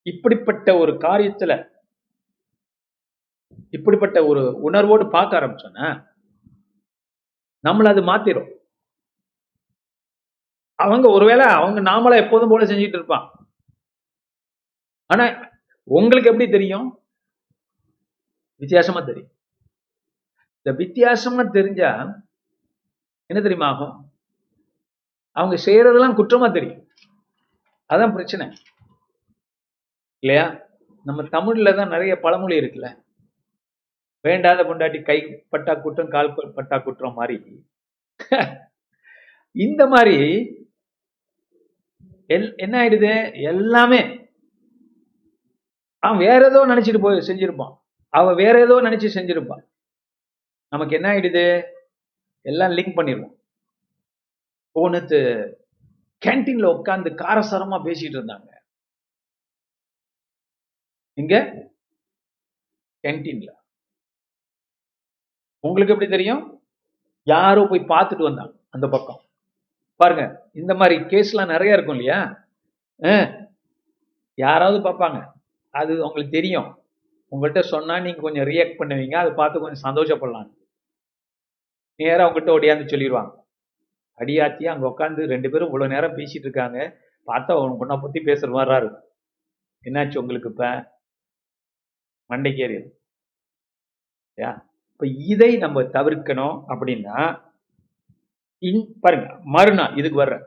இப்படிப்பட்ட 0.06 0.70
ஒரு 0.82 0.94
காரியத்துல 1.06 1.54
இப்படிப்பட்ட 3.78 4.18
ஒரு 4.32 4.44
உணர்வோடு 4.68 5.06
பார்க்க 5.16 5.40
ஆரம்பிச்சோன்னா 5.40 5.88
நம்மள 7.64 7.90
அது 7.94 8.02
மாத்திரும். 8.12 8.50
அவங்க 10.80 11.10
ஒருவேளை 11.10 11.46
அவங்க 11.46 11.82
நாமளா 11.82 12.24
எப்போதும் 12.24 12.50
போல 12.50 12.66
செஞ்சுட்டு 12.66 13.00
இருப்பான் 13.00 13.26
ஆனா 15.10 15.26
உங்களுக்கு 15.88 16.30
எப்படி 16.30 16.50
தெரியும்? 16.50 16.88
வித்தியாசமா 18.62 19.02
தெரியும். 19.02 19.32
இந்த 20.58 20.78
வித்தியாசமா 20.78 21.44
தெரிஞ்சா 21.44 21.90
என்ன 23.30 23.42
தெரியுமா 23.42 23.68
ஆகும்? 23.68 23.96
அவங்க 25.36 25.56
செய்யறதெல்லாம் 25.66 26.18
குற்றமா 26.18 26.52
தெரியும். 26.52 26.82
அதான் 27.90 28.14
பிரச்சனை. 28.14 28.46
இல்லையா? 30.24 30.46
நம்ம 31.06 31.24
தமிழ்ல 31.24 31.76
தான் 31.76 31.88
நிறைய 31.88 32.20
பழமொழி 32.20 32.60
இருக்குல்ல. 32.60 32.90
வேண்டாத 34.26 34.64
பொண்டாட்டி 34.64 35.04
கை 35.04 35.46
பட்டா 35.50 35.76
குற்றம் 35.76 36.08
கால் 36.08 36.34
பட்டா 36.54 36.78
குற்றம் 36.78 37.14
மாதிரி. 37.14 37.38
இந்த 39.56 39.88
மாதிரி 39.88 40.18
என்ன 42.28 42.84
ஆயிடுது? 42.84 43.42
எல்லாமே. 43.42 44.30
அவன் 46.00 46.18
வேற 46.18 46.50
ஏதோ 46.50 46.66
நினைச்சிட்டு 46.66 47.02
போய் 47.02 47.18
செஞ்சிருப்பான். 47.18 47.78
அவ 48.10 48.34
வேற 48.34 48.60
ஏதோ 48.60 48.82
நினைச்சு 48.82 49.10
செஞ்சிருப்பான். 49.16 49.64
நமக்கு 50.68 50.96
என்ன 50.96 51.10
ஆயிடுது? 51.12 51.64
எல்லாம் 52.42 52.72
லிங்க் 52.72 52.98
பண்ணிடுவோம் 52.98 53.34
போனத்து 54.76 55.20
கேன்டீன்ல 56.26 56.68
உட்காந்து 56.78 57.10
காரசாரமா 57.22 57.78
பேசிட்டு 57.88 58.18
இருந்தாங்க. 58.18 58.50
இங்க 61.14 61.36
கேன்டீன்ல 63.04 63.52
உங்களுக்கு 65.60 65.94
எப்படி 65.94 66.12
தெரியும்? 66.12 66.62
யாரோ 67.24 67.66
போய் 67.70 67.80
பார்த்துட்டு 67.80 68.24
வந்தாங்க 68.24 68.56
அந்த 68.70 68.88
பக்கம். 68.88 69.25
பாருங்க 70.00 70.24
இந்த 70.62 70.74
மாதிரி 70.80 70.96
கேஸ்லாம் 71.12 71.54
நிறைய 71.54 71.76
இருக்கும் 71.76 71.98
இல்லையா? 71.98 72.20
யாராவது 74.38 74.78
பார்ப்பாங்க. 74.88 75.20
அது 75.80 75.94
உங்களுக்கு 76.08 76.38
தெரியும். 76.38 76.70
உங்கள்கிட்ட 77.32 77.62
சொன்னா 77.74 77.96
நீங்க 78.06 78.22
கொஞ்சம் 78.26 78.48
ரியாக்ட் 78.52 78.80
பண்ணுவீங்க 78.82 79.16
அதை 79.22 79.32
பார்த்து 79.40 79.64
கொஞ்சம் 79.64 79.86
சந்தோஷப்படலாம். 79.88 80.50
நேராக 82.00 82.28
உங்கள்கிட்ட 82.28 82.52
ஒடியாந்து 82.58 82.92
சொல்லிடுவாங்க 82.94 83.34
அடியாத்தி 84.20 84.66
அங்கே 84.72 84.86
உட்காந்து 84.92 85.22
ரெண்டு 85.34 85.48
பேரும் 85.52 85.70
இவ்வளோ 85.70 85.88
நேரம் 85.94 86.18
பேசிட்டு 86.18 86.48
இருக்காங்க. 86.48 86.80
பார்த்தா 87.28 87.52
உனக்கு 87.62 87.84
உன்னை 87.84 87.96
பற்றி 88.04 88.20
பேசுகிற 88.28 88.50
மாதிரா 88.58 88.78
இருக்கும். 88.82 89.06
என்னாச்சு 89.84 90.22
உங்களுக்கு 90.22 90.52
இப்ப? 90.54 90.66
யா 94.38 94.52
இப்போ 94.94 95.06
இதை 95.32 95.50
நம்ம 95.64 95.82
தவிர்க்கணும் 95.98 96.56
அப்படின்னா 96.74 97.18
பாருங்க 99.02 99.40
மறுநாள் 99.44 99.98
இதுக்கு 99.98 100.26
வர்ற 100.26 100.42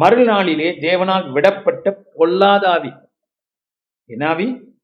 மறுநாளிலே 0.00 0.68
தேவனால் 0.80 1.32
விடப்பட்ட 1.32 2.02
பொல்லாதாவி. 2.18 3.08
என்னாவி? 4.06 4.74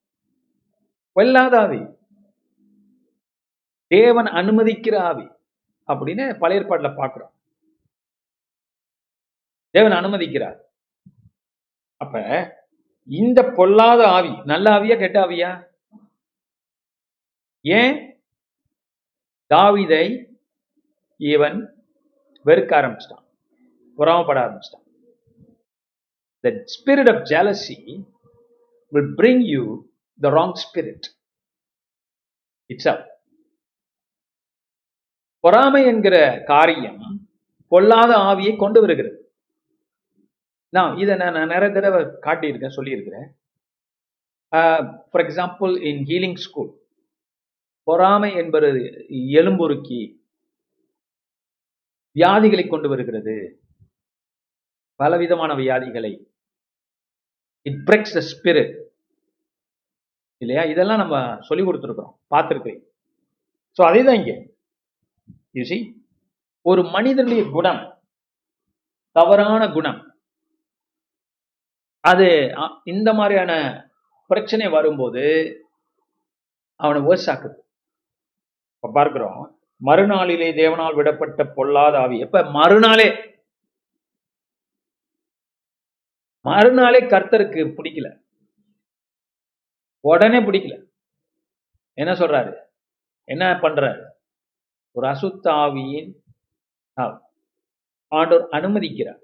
பொல்லாதாவி. 1.15 1.95
தேவன் 3.87 4.27
அனுமதிக்கிற 4.27 4.97
ஆவி 4.97 5.29
அப்படின்னு 5.87 6.39
பழைய 6.39 6.63
ஏற்பாட்டில் 6.63 6.97
பார்க்குறோம் 6.97 7.31
தேவன் 9.71 9.93
அனுமதிக்கிறார். 9.93 10.59
அப்ப 11.97 12.15
இந்த 13.05 13.43
பொல்லாத 13.43 14.09
ஆவி 14.09 14.41
நல்ல 14.45 14.71
ஆவியா 14.71 14.99
கெட்ட 14.99 15.21
ஆவியா? 15.21 15.65
ஏன்? 17.61 18.21
தாவிதை 19.55 20.27
இவன் 21.17 21.72
வெறுக்க 22.47 22.73
ஆரம்பிச்சிட்டான். 22.81 23.25
பொறாமப்பட 23.99 24.39
ஆரம்பிச்சிட்டான். 24.45 24.87
The 26.45 26.51
spirit 26.75 27.11
of 27.13 27.25
jealousy 27.33 27.79
will 28.93 29.13
bring 29.21 29.45
you 29.55 29.65
the 30.21 30.31
wrong 30.39 30.57
spirit 30.65 31.07
it's 32.71 32.91
up 32.93 33.05
பொறாமை 35.45 35.83
என்கிற 35.85 36.17
காரியம் 36.47 37.01
பொல்லாத 37.73 38.13
ஆவியை 38.31 38.53
கொண்டு 38.57 38.81
வருகிறது. 38.81 39.19
நான் 40.77 40.93
இதை 40.99 41.15
நான் 41.17 41.37
நான் 41.37 41.53
நிறைய 41.55 41.71
தடவை 41.75 42.01
காட்டியிருக்கேன் 42.27 42.77
சொல்லியிருக்கிறேன். 42.77 43.29
For 45.11 45.25
example 45.27 45.73
in 45.91 46.03
healing 46.11 46.41
school 46.45 46.73
பொறாமை 47.89 48.31
என்பது 48.35 48.69
எலும்புருக்கி 49.39 50.01
வியாதிகளை 52.17 52.69
கொண்டு 52.69 52.89
வருகிறது. 52.89 53.35
பலவிதமான 55.01 55.55
வியாதிகளை. 55.55 56.13
இட் 57.67 57.81
பிரேக்ஸ் 57.87 58.17
த 58.17 58.23
ஸ்பிரிட் 58.31 58.75
இல்லையா? 60.43 60.63
இதெல்லாம் 60.65 60.99
நம்ம 60.99 61.17
சொல்லி 61.41 61.65
கொடுத்துருக்குறோம். 61.65 62.15
பார்த்துருக்கிறேன் 62.31 62.83
ஸோ 63.77 63.83
அதே 63.85 64.05
தான் 64.05 64.17
இங்கே 64.17 64.37
யூசி 65.55 65.79
ஒரு 66.67 66.83
மனிதனுடைய 66.83 67.51
குணம் 67.51 67.83
தவறான 69.17 69.69
குணம் 69.73 70.01
அது 72.05 72.27
அ- 72.57 72.81
இந்த 72.85 73.15
மாதிரியான 73.15 73.53
பிரச்சனை 74.31 74.69
வரும்போது 74.69 75.25
அவனை 76.81 77.03
வேர்ஸாக்குது 77.03 77.57
இப்போ 78.75 78.91
பார்க்கிறோம். 78.95 79.41
மறுநாளிலே 79.85 80.53
தேவனால் 80.53 80.95
விடப்பட்ட 80.95 81.53
பொல்லாத 81.55 81.99
ஆவி. 81.99 82.19
எப்ப? 82.19 82.51
மறுநாளே. 82.51 83.37
மறுநாளே 86.41 87.01
கர்த்தருக்கு 87.01 87.75
பிடிக்கல. 87.77 88.21
உடனே 90.01 90.39
பிடிக்கல. 90.39 90.85
என்ன 91.93 92.13
சொல்றாரு? 92.13 92.57
என்ன 93.25 93.53
பண்றாரு? 93.53 94.05
ஒரு 94.91 95.07
அசுத்த 95.07 95.51
ஆவியின் 95.51 96.13
அனுமதிக்கிறார். 98.51 99.21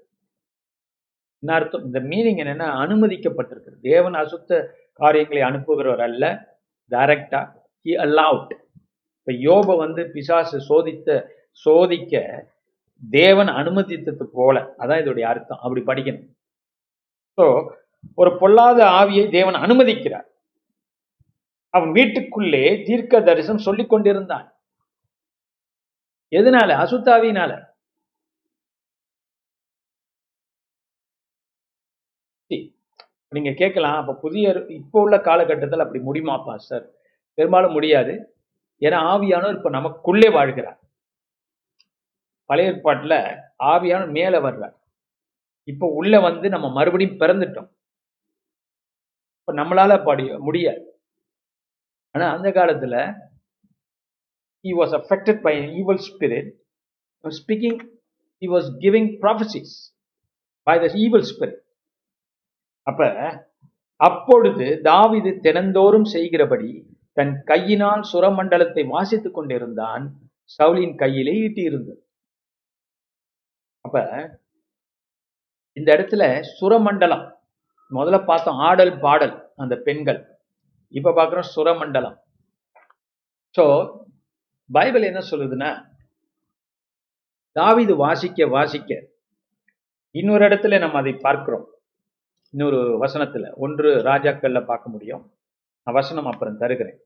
என்ன 1.39 1.55
அர்த்தம்? 1.55 1.85
இந்த 1.85 1.99
மீனிங் 1.99 2.45
என்னன்னா 2.45 2.69
அனுமதிக்கப்பட்டிருக்கு 2.83 3.79
தேவன் 3.81 4.13
அசுத்த 4.13 4.71
காரியங்களை 4.93 5.43
அனுப்புகிறவர் 5.43 6.01
அல்ல. 6.01 6.47
டைரக்டா 6.89 7.57
ஹி 7.83 7.87
அலவுட் 7.87 8.67
இப்போ 9.29 9.41
யோப 9.47 9.75
வந்து 9.77 10.01
பிசாசு 10.13 10.57
சோதித்த 10.67 11.09
சோதிக்க 11.65 12.13
தேவன் 13.03 13.51
அனுமதித்தது 13.59 14.25
போல. 14.37 14.55
அதான் 14.81 15.01
இதோடைய 15.01 15.25
அர்த்தம். 15.31 15.59
அப்படி 15.63 15.81
படிக்கணும். 15.89 16.25
ஸோ 17.37 17.45
ஒரு 18.17 18.31
பொல்லாத 18.41 18.79
ஆவியை 19.01 19.25
தேவன் 19.37 19.57
அனுமதிக்கிறார். 19.65 20.27
அவன் 21.73 21.91
வீட்டுக்குள்ளே 21.97 22.63
தீர்க்க 22.87 23.21
தரிசனம் 23.21 23.65
சொல்லி 23.67 23.85
கொண்டிருந்தான். 23.85 24.47
எதனால? 26.31 26.69
அசுத்தாவினால 26.83 27.51
நீங்க 33.31 33.51
கேட்கலாம். 33.53 33.97
அப்ப 34.01 34.13
புதிய 34.25 34.45
இப்போ 34.79 34.99
உள்ள 35.05 35.17
காலகட்டத்தில் 35.21 35.85
அப்படி 35.85 35.99
முடியுமாப்பா 36.07 36.55
சார்? 36.69 36.85
பெரும்பாலும் 37.37 37.75
முடியாது. 37.77 38.13
ஏன்னா 38.79 38.99
ஆவியானவர் 39.13 39.57
இப்ப 39.57 39.69
நமக்குள்ளே 39.69 40.29
வாழ்கிறார். 40.29 40.79
பழைய 42.45 42.71
ஏற்பாட்டுல 42.71 43.41
ஆவியானவர் 43.59 44.11
மேல 44.11 44.39
வர்றார். 44.39 44.73
இப்போ 45.63 45.87
உள்ள 45.87 46.19
வந்து 46.19 46.49
நம்ம 46.49 46.71
மறுபடியும் 46.71 47.19
பிறந்துட்டோம். 47.19 47.71
இப்ப 49.39 49.53
நம்மளால 49.53 50.03
படி 50.03 50.37
முடியாது. 50.37 51.01
ஆனா 52.11 52.35
அந்த 52.35 52.49
காலத்துல 52.49 53.27
he 54.63 54.71
was 54.71 54.89
affected 54.89 55.39
by 55.39 55.57
an 55.61 55.69
evil 55.69 55.97
spirit. 55.97 56.51
Was 57.23 57.31
speaking 57.47 57.99
he 58.39 58.47
was 58.47 58.77
giving 58.79 59.17
prophecies 59.21 59.97
by 60.65 60.75
the 60.75 60.93
evil 60.93 61.21
spirit. 61.21 61.57
அப்ப 62.81 63.17
அப்பொழுது 63.95 64.79
தாவிது 64.83 65.39
தினந்தோறும் 65.39 66.03
செய்கிறபடி 66.03 66.88
தன் 67.19 67.33
கையினால் 67.43 68.03
சுரமண்டலத்தை 68.11 68.83
வாசித்துக் 68.95 69.37
கொண்டிருந்தான் 69.37 70.03
சவுலின் 70.59 70.95
கையிலே 70.95 71.33
ஈட்டி 71.45 71.61
இருந்தது 71.61 72.01
அப்ப 73.85 73.97
இந்த 75.77 75.89
இடத்துல 75.95 76.23
சுரமண்டலம் 76.59 77.25
முதல்ல 77.91 78.17
பார்த்தோம் 78.25 78.59
ஆடல் 78.67 78.93
பாடல் 78.99 79.35
அந்த 79.55 79.75
பெண்கள் 79.85 80.19
இப்ப 80.93 81.13
பாக்குறோம் 81.17 81.51
சுரமண்டலம். 81.55 82.17
சோ 83.55 83.63
பைபிள் 84.69 85.09
என்ன 85.09 85.21
சொல்லுதுன்னா 85.31 85.69
தாவிது 87.55 87.93
வாசிக்க 88.05 88.47
வாசிக்க 88.47 88.91
இன்னொரு 90.15 90.43
இடத்துல 90.47 90.79
நம்ம 90.79 90.97
அதை 90.97 91.13
பார்க்கிறோம். 91.25 91.65
இன்னொரு 92.53 92.79
வசனத்துல 93.03 93.45
ஒன்று 93.65 93.89
ராஜாக்கள்ல 94.09 94.59
பார்க்க 94.65 94.93
முடியும். 94.93 95.23
நான் 95.87 95.97
வசனம் 95.99 96.29
அப்புறம் 96.31 96.59
தருகிறேன். 96.63 96.99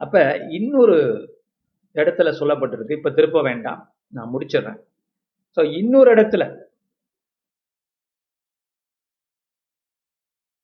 அப்ப 0.00 0.16
இன்னொரு 0.50 0.96
இடத்துல 1.96 2.28
சொல்லப்பட்டிருக்கு. 2.40 2.96
இப்ப 2.98 3.10
திருப்ப 3.10 3.42
வேண்டாம். 3.42 3.80
நான் 4.12 4.32
முடிச்சிடுறேன். 4.34 4.80
சோ 5.56 5.62
இன்னொரு 5.72 6.10
இடத்துல 6.14 6.44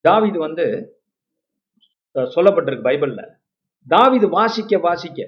தாவிது 0.05 0.39
வந்து 0.39 0.65
சொல்லப்பட்டிருக்கு 2.17 2.89
பைபிள்ல. 2.89 3.23
தாவிது 3.87 4.27
வாசிக்க 4.29 4.79
வாசிக்க 4.79 5.19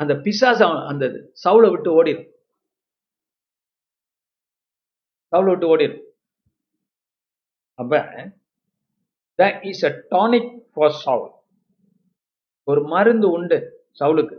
அந்த 0.00 0.14
பிசாசு 0.16 0.64
அந்த 0.90 1.04
சவுளை 1.44 1.68
விட்டு 1.70 1.90
ஓடிடும் 1.98 2.30
சவுளை 5.32 5.50
விட்டு 5.50 5.68
ஓடிடும் 5.74 6.02
அப்ப 7.78 7.94
the 9.38 9.44
is 9.70 9.84
a 9.84 9.92
tonic 10.10 10.50
for 10.74 10.96
Saul 11.04 11.33
ஒரு 12.70 12.80
மருந்து 12.92 13.26
உண்டு 13.36 13.58
சவுலுக்கு. 14.00 14.36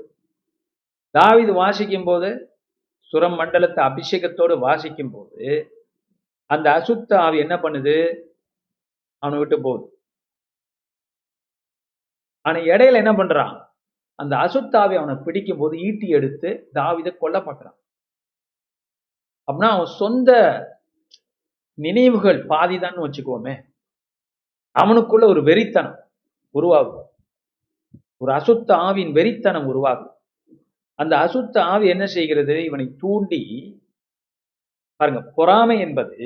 தாவிது 1.15 1.51
வாசிக்கும் 1.53 2.07
போது 2.09 2.29
சுரம் 3.11 3.37
மண்டலத்தை 3.39 3.81
அபிஷேகத்தோடு 3.85 4.53
வாசிக்கும் 4.59 5.11
போது 5.11 5.49
அந்த 6.49 6.67
அசுத்த 6.77 7.11
ஆவி 7.25 7.37
என்ன 7.43 7.55
பண்ணுது? 7.55 7.95
அவனை 9.23 9.37
விட்டு 9.39 9.57
போகுது. 9.61 9.85
ஆனா 12.41 12.57
இடையில 12.71 13.01
என்ன 13.03 13.13
பண்றான்? 13.13 13.53
அந்த 14.19 14.33
அசுத்தாவை 14.35 14.95
அவனை 15.01 15.15
பிடிக்கும் 15.25 15.57
போது 15.57 15.75
ஈட்டி 15.87 16.07
எடுத்து 16.17 16.49
தாவிதை 16.73 17.11
கொல்ல 17.17 17.37
பார்க்கறான் 17.39 17.77
அப்படின்னா 19.47 19.69
அவன் 19.75 19.95
சொந்த 20.01 20.31
நினைவுகள் 21.77 22.39
பாதிதான்னு 22.51 23.05
வச்சுக்குவோமே 23.05 23.55
அவனுக்குள்ள 24.75 25.25
ஒரு 25.33 25.41
வெறித்தனம் 25.49 25.97
உருவாகும். 26.55 27.09
ஒரு 28.21 28.31
அசுத்த 28.39 28.69
ஆவின் 28.87 29.11
வெறித்தனம் 29.17 29.67
உருவாகும். 29.71 30.11
அந்த 30.99 31.13
அசுத்த 31.25 31.55
ஆவி 31.73 31.85
என்ன 31.93 32.05
செய்கிறது? 32.15 32.55
இவனை 32.67 32.85
தூண்டி 33.01 33.41
பாருங்க 34.99 35.21
பொறாமை 35.37 35.77
என்பது 35.85 36.17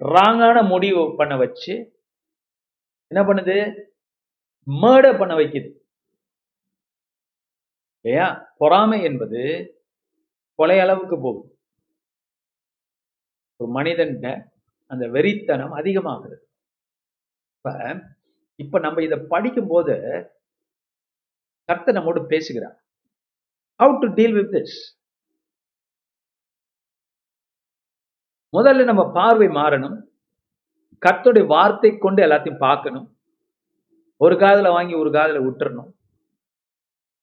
ராங்கான 0.00 0.58
முடிவு 0.72 1.02
பண்ண 1.18 1.34
வச்சு 1.42 1.74
என்ன 3.10 3.20
பண்ணுது? 3.28 3.56
மர்டர் 4.66 5.18
பண்ண 5.20 5.32
வைக்குது. 5.38 5.70
இல்லையா? 8.04 8.28
பொறாமை 8.60 8.98
என்பது 9.08 9.40
கொலை 10.58 10.78
அளவுக்கு 10.84 11.16
போகும் 11.24 11.48
ஒரு 13.60 13.70
மனிதன் 13.76 14.14
அந்த 14.90 15.04
வெறித்தனம் 15.16 15.74
அதிகமாகுது 15.80 16.36
இப்ப 17.56 17.70
இப்ப 18.56 18.78
நம்ம 18.78 19.02
இதை 19.02 19.18
படிக்கும் 19.28 19.66
போது 19.68 19.94
கர்த்தர் 21.64 21.94
நம்மோடு 21.94 22.26
பேசுகிறார். 22.26 22.84
How 23.78 23.98
to 23.98 24.14
deal 24.14 24.32
with 24.32 24.54
this 24.54 24.76
முதல்ல 28.52 28.84
நம்ம 28.84 29.12
பார்வை 29.12 29.48
மாறணும். 29.48 30.02
கர்த்தருடைய 31.06 31.46
வார்த்தை 31.46 31.98
கொண்டு 31.98 32.22
எல்லாத்தையும் 32.22 32.56
பார்க்கணும். 32.56 33.16
ஒரு 34.16 34.34
காதுல 34.34 34.68
வாங்கி 34.68 34.94
ஒரு 34.94 35.10
காதுல 35.10 35.44
விட்டுறணும். 35.46 35.92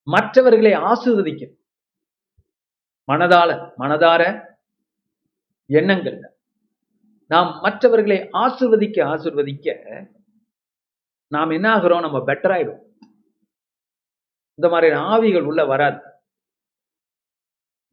மற்றவர்களை 0.04 0.72
ஆசீர்வதிக்கணும். 0.72 1.58
மனதால 3.12 3.72
மனதார 3.78 4.44
எண்ணங்கள்ல. 5.68 6.28
நாம் 7.28 7.60
மற்றவர்களை 7.60 8.18
ஆசிர்வதிக்க 8.18 9.04
ஆசிர்வதிக்க 9.04 9.68
நாம் 11.32 11.50
என்ன 11.50 11.68
ஆகிறோம்? 11.76 12.06
நம்ம 12.06 12.20
பெட்டர் 12.20 12.54
ஆயிடும் 12.56 12.82
இந்த 14.60 14.68
மாதிரி 14.70 14.96
ஆவிகள் 15.12 15.46
உள்ள 15.50 15.62
வராது. 15.65 16.00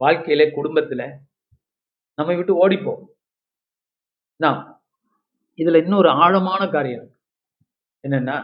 வாழ்க்கையில 0.01 0.43
குடும்பத்துல 0.55 1.03
நம்ம 2.17 2.35
விட்டு 2.35 2.53
ஓடிப்போம். 2.63 3.03
நான் 4.39 4.61
இதுல 5.57 5.81
இன்னொரு 5.83 6.09
ஆழமான 6.23 6.63
காரியம் 6.67 7.07
என்னன்னா 8.03 8.37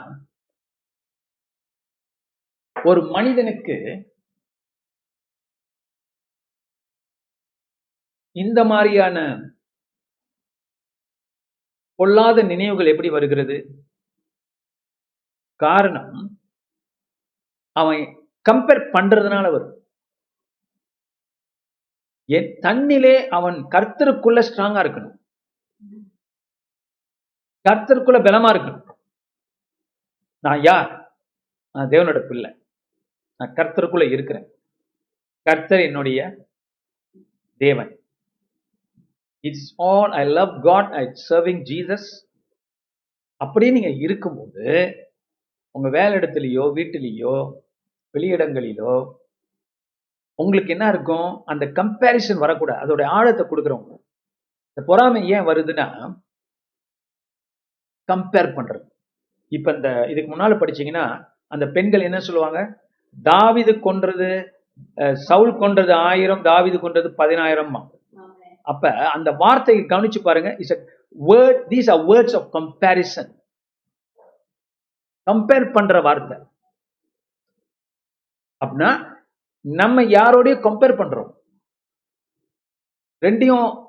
ஒரு 2.76 3.02
மனிதனுக்கு 3.16 3.76
இந்த 8.36 8.60
மாதிரியான 8.64 9.18
பொல்லாத 12.00 12.42
நினைவுகள் 12.44 12.86
எப்படி 12.86 13.10
வருகிறது? 13.10 13.83
காரணம் 15.56 16.40
அவன் 17.72 17.98
கம்பேர் 18.52 18.90
பண்றதுனால 18.94 19.52
வரும். 19.52 19.88
என் 22.26 22.60
தன்னிலே 22.62 23.28
அவன் 23.28 23.54
கர்த்தருக்குள்ள 23.54 24.40
ஸ்ட்ராங்கா 24.40 24.84
இருக்கணும். 24.84 25.18
கர்த்தருக்குள்ள 27.70 28.20
பலமா 28.22 28.50
இருக்கணும். 28.54 28.96
நான் 30.40 30.62
யார்? 30.62 31.18
நான் 31.72 31.88
தேவனோட 31.88 32.28
பிள்ளை. 32.28 32.66
நான் 33.38 33.54
கர்த்தருக்குள்ள 33.54 34.12
இருக்கிறேன். 34.12 34.52
கர்த்தர் 35.42 35.80
என்னுடைய 35.80 36.48
தேவன். 37.58 37.98
It's 39.40 39.74
all 39.78 40.12
I 40.12 40.28
love 40.28 40.64
God 40.64 40.94
I 40.94 41.06
serving 41.30 41.64
Jesus 41.64 42.28
அப்படியே 43.36 43.72
நீங்க 43.72 43.90
இருக்கும்போது 43.90 44.96
உங்க 45.76 45.88
வேலை 45.98 46.14
இடத்துலயோ 46.20 46.64
வீட்டிலேயோ 46.78 47.36
வெளியிடங்களிலோ 48.16 48.94
உங்களுக்கு 50.40 50.74
என்ன 50.76 50.86
இருக்கும்? 50.94 51.30
அந்த 51.52 51.66
கம்பேரிசன் 51.80 52.44
வரக்கூடாது. 52.44 52.82
அதோட 52.84 53.02
ஆழத்தை 53.18 53.44
கொடுக்குறவங்க. 53.46 53.94
இந்த 54.70 54.82
பொறாமை 54.90 55.20
ஏன் 55.36 55.48
வருதுன்னா 55.50 55.88
கம்பேர் 58.10 58.50
பண்றது. 58.58 58.86
இப்ப 59.58 59.74
இந்த 59.78 59.90
இதுக்கு 60.12 60.30
முன்னால 60.32 60.56
படிச்சீங்கன்னா 60.62 61.06
அந்த 61.54 61.66
பெண்கள் 61.76 62.08
என்ன 62.10 62.20
சொல்லுவாங்க? 62.28 62.60
தாவிது 63.32 63.74
கொன்றது 63.88 64.30
சவுல் 65.28 65.54
கொன்றது 65.62 65.94
ஆயிரம் 66.10 66.42
தாவிது 66.50 66.78
கொன்றது 66.84 67.10
பதினாயிரம் 67.22 67.76
அப்ப 68.72 68.92
அந்த 69.16 69.30
வார்த்தையை 69.44 69.82
கவனிச்சு 69.92 70.20
பாருங்க. 70.24 70.52
Is 70.64 70.74
word 71.30 71.62
these 71.72 71.90
are 71.94 72.04
words 72.12 72.36
of 72.40 72.50
comparison 72.58 73.32
compare 75.32 75.72
பண்ற 75.72 76.02
வார்த்தை. 76.02 76.38
அப்படின்னா 78.66 79.22
நம்ம 79.62 80.02
யாரோடய 80.02 80.56
கம்பேர் 80.62 80.98
பண்றோம். 80.98 81.32
ரெண்டையும் 83.22 83.88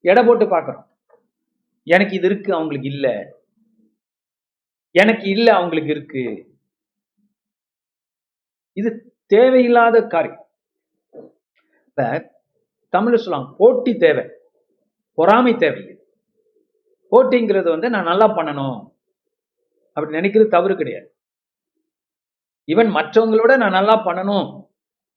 எடை 0.00 0.24
போட்டு 0.24 0.44
பார்க்கறோம். 0.44 0.86
எனக்கு 1.82 2.14
இது 2.14 2.26
இருக்கு 2.26 2.54
அவங்களுக்கு 2.54 2.88
இல்ல. 2.88 3.36
எனக்கு 4.90 5.28
இல்ல 5.28 5.54
அவங்களுக்கு 5.54 5.90
இருக்கு. 5.90 6.52
இது 8.72 9.16
தேவையில்லாத 9.26 10.06
காரியம். 10.06 10.46
இப்ப 11.86 12.32
தமிழ் 12.88 13.16
சொல்லலாம் 13.16 13.54
போட்டி 13.58 13.96
தேவை. 13.96 14.28
பொறாமை 15.14 15.54
தேவை 15.54 15.98
போட்டிங்கிறது 17.10 17.68
வந்து 17.68 17.90
நான் 17.90 18.04
நல்லா 18.04 18.26
பண்ணணும். 18.26 18.93
அப்படி 19.96 20.16
நினைக்கிறது 20.18 20.48
தவறு 20.56 20.74
கிடையாது. 20.76 21.08
ஈவன் 22.68 22.90
மற்றவங்களோட 22.98 23.52
நான் 23.62 23.76
நல்லா 23.78 23.94
பண்ணணும் 24.06 24.46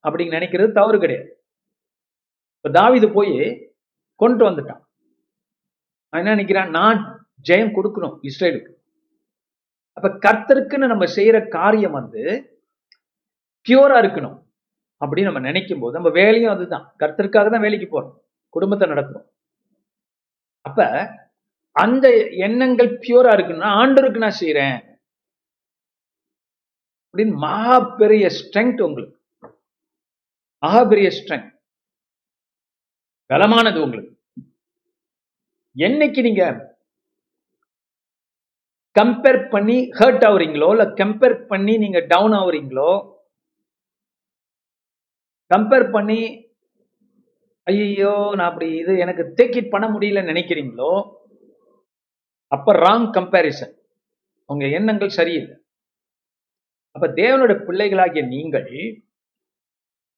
அப்படின்னு 0.05 0.35
நினைக்கிறது 0.37 0.71
தவறு 0.71 0.97
கிடையாது. 0.99 1.29
இப்ப 2.57 2.69
தாவிது 2.79 3.07
போய் 3.13 3.35
கொண்டு 4.21 4.43
வந்துட்டான். 4.49 4.81
அவன் 6.09 6.21
என்ன 6.23 6.35
நினைக்கிறான்? 6.35 6.69
நான் 6.79 6.99
ஜெயம் 7.49 7.75
கொடுக்கணும் 7.77 8.15
இஸ்ரேலுக்கு. 8.29 8.71
அப்ப 9.97 10.09
கர்த்தருக்குன்னு 10.25 10.91
நம்ம 10.91 11.05
செய்யற 11.15 11.37
காரியம் 11.57 11.97
வந்து 11.99 12.21
பியூரா 13.65 13.97
இருக்கணும் 14.03 14.37
அப்படின்னு 15.01 15.29
நம்ம 15.29 15.39
நினைக்கும் 15.39 15.79
போது 15.79 15.97
நம்ம 15.99 16.11
வேலையும் 16.19 16.53
அதுதான். 16.53 16.85
கர்த்தருக்காக 16.99 17.49
தான் 17.53 17.65
வேலைக்கு 17.65 17.87
போறோம். 17.89 18.15
குடும்பத்தை 18.53 18.85
நடத்துறோம். 18.89 19.27
அப்ப 20.65 20.79
அந்த 21.83 22.05
எண்ணங்கள் 22.45 22.91
பியூரா 23.03 23.31
இருக்குன்னா 23.35 23.69
ஆண்டருக்கு 23.81 24.23
நான் 24.23 24.39
செய்யறேன் 24.41 24.77
அப்படின்னு 27.07 27.35
மகா 27.45 27.75
பெரிய 28.01 28.25
ஸ்ட்ரென்த் 28.37 28.81
உங்களுக்கு. 28.87 29.15
மகா 30.63 30.81
பெரிய 30.91 31.09
ஸ்ட்ரென்த் 31.17 31.51
பலமானது 33.29 33.79
உங்களுக்கு. 33.85 34.11
என்னைக்கு 35.75 36.21
நீங்க 36.27 36.43
கம்பேர் 38.95 39.41
பண்ணி 39.53 39.77
ஹர்ட் 39.99 40.25
ஆகுறீங்களோ 40.27 40.67
இல்ல 40.75 40.85
கம்பேர் 41.01 41.35
பண்ணி 41.51 41.73
நீங்க 41.83 41.99
டவுன் 42.13 42.35
ஆகுறீங்களோ 42.39 42.91
கம்பேர் 45.51 45.85
பண்ணி 45.95 46.21
ஐயோ 47.67 48.13
நான் 48.37 48.49
அப்படி 48.49 48.67
இது 48.81 48.91
எனக்கு 49.03 49.23
டேக் 49.37 49.57
இட் 49.59 49.73
பண்ண 49.73 49.85
முடியலன்னு 49.93 50.31
நினைக்கிறீங்களோ 50.33 50.91
அப்ப 52.51 52.73
ராங் 52.85 53.09
கம்பேரிசன் 53.17 53.73
உங்க 54.49 54.65
எண்ணங்கள் 54.77 55.17
சரியில்லை. 55.19 55.55
அப்ப 56.95 57.07
தேவனோட 57.21 57.53
பிள்ளைகளாகிய 57.67 58.21
நீங்கள் 58.35 58.71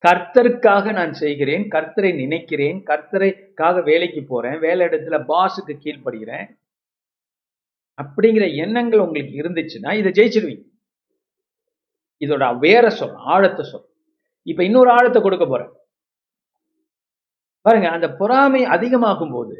கர்த்தருக்காக 0.04 0.92
நான் 0.98 1.14
செய்கிறேன் 1.22 1.64
கர்த்தரை 1.76 2.12
நினைக்கிறேன் 2.20 2.78
கர்த்தரைக்காக 2.90 3.82
வேலைக்கு 3.90 4.22
போறேன் 4.24 4.58
வேலை 4.66 4.86
இடத்துல 4.88 5.18
பாஸுக்கு 5.32 5.74
கீழ்ப்படுகிறேன் 5.84 6.48
அப்படிங்கிற 7.98 8.46
எண்ணங்கள் 8.64 9.04
உங்களுக்கு 9.06 9.34
இருந்துச்சுன்னா 9.42 9.92
இதை 10.02 10.12
ஜெயிச்சிருவீங்க. 10.18 10.64
இதோட 12.22 12.46
வேற 12.60 12.86
சொல் 13.00 13.18
ஆழத்தை 13.34 13.64
சொல். 13.72 13.88
இப்ப 14.48 14.64
இன்னொரு 14.68 14.90
ஆழத்தை 14.98 15.20
கொடுக்க 15.22 15.46
போறேன். 15.48 15.74
பாருங்க 17.66 17.88
அந்த 17.96 18.08
பொறாமை 18.20 18.62
அதிகமாகும் 18.76 19.34
போது 19.36 19.58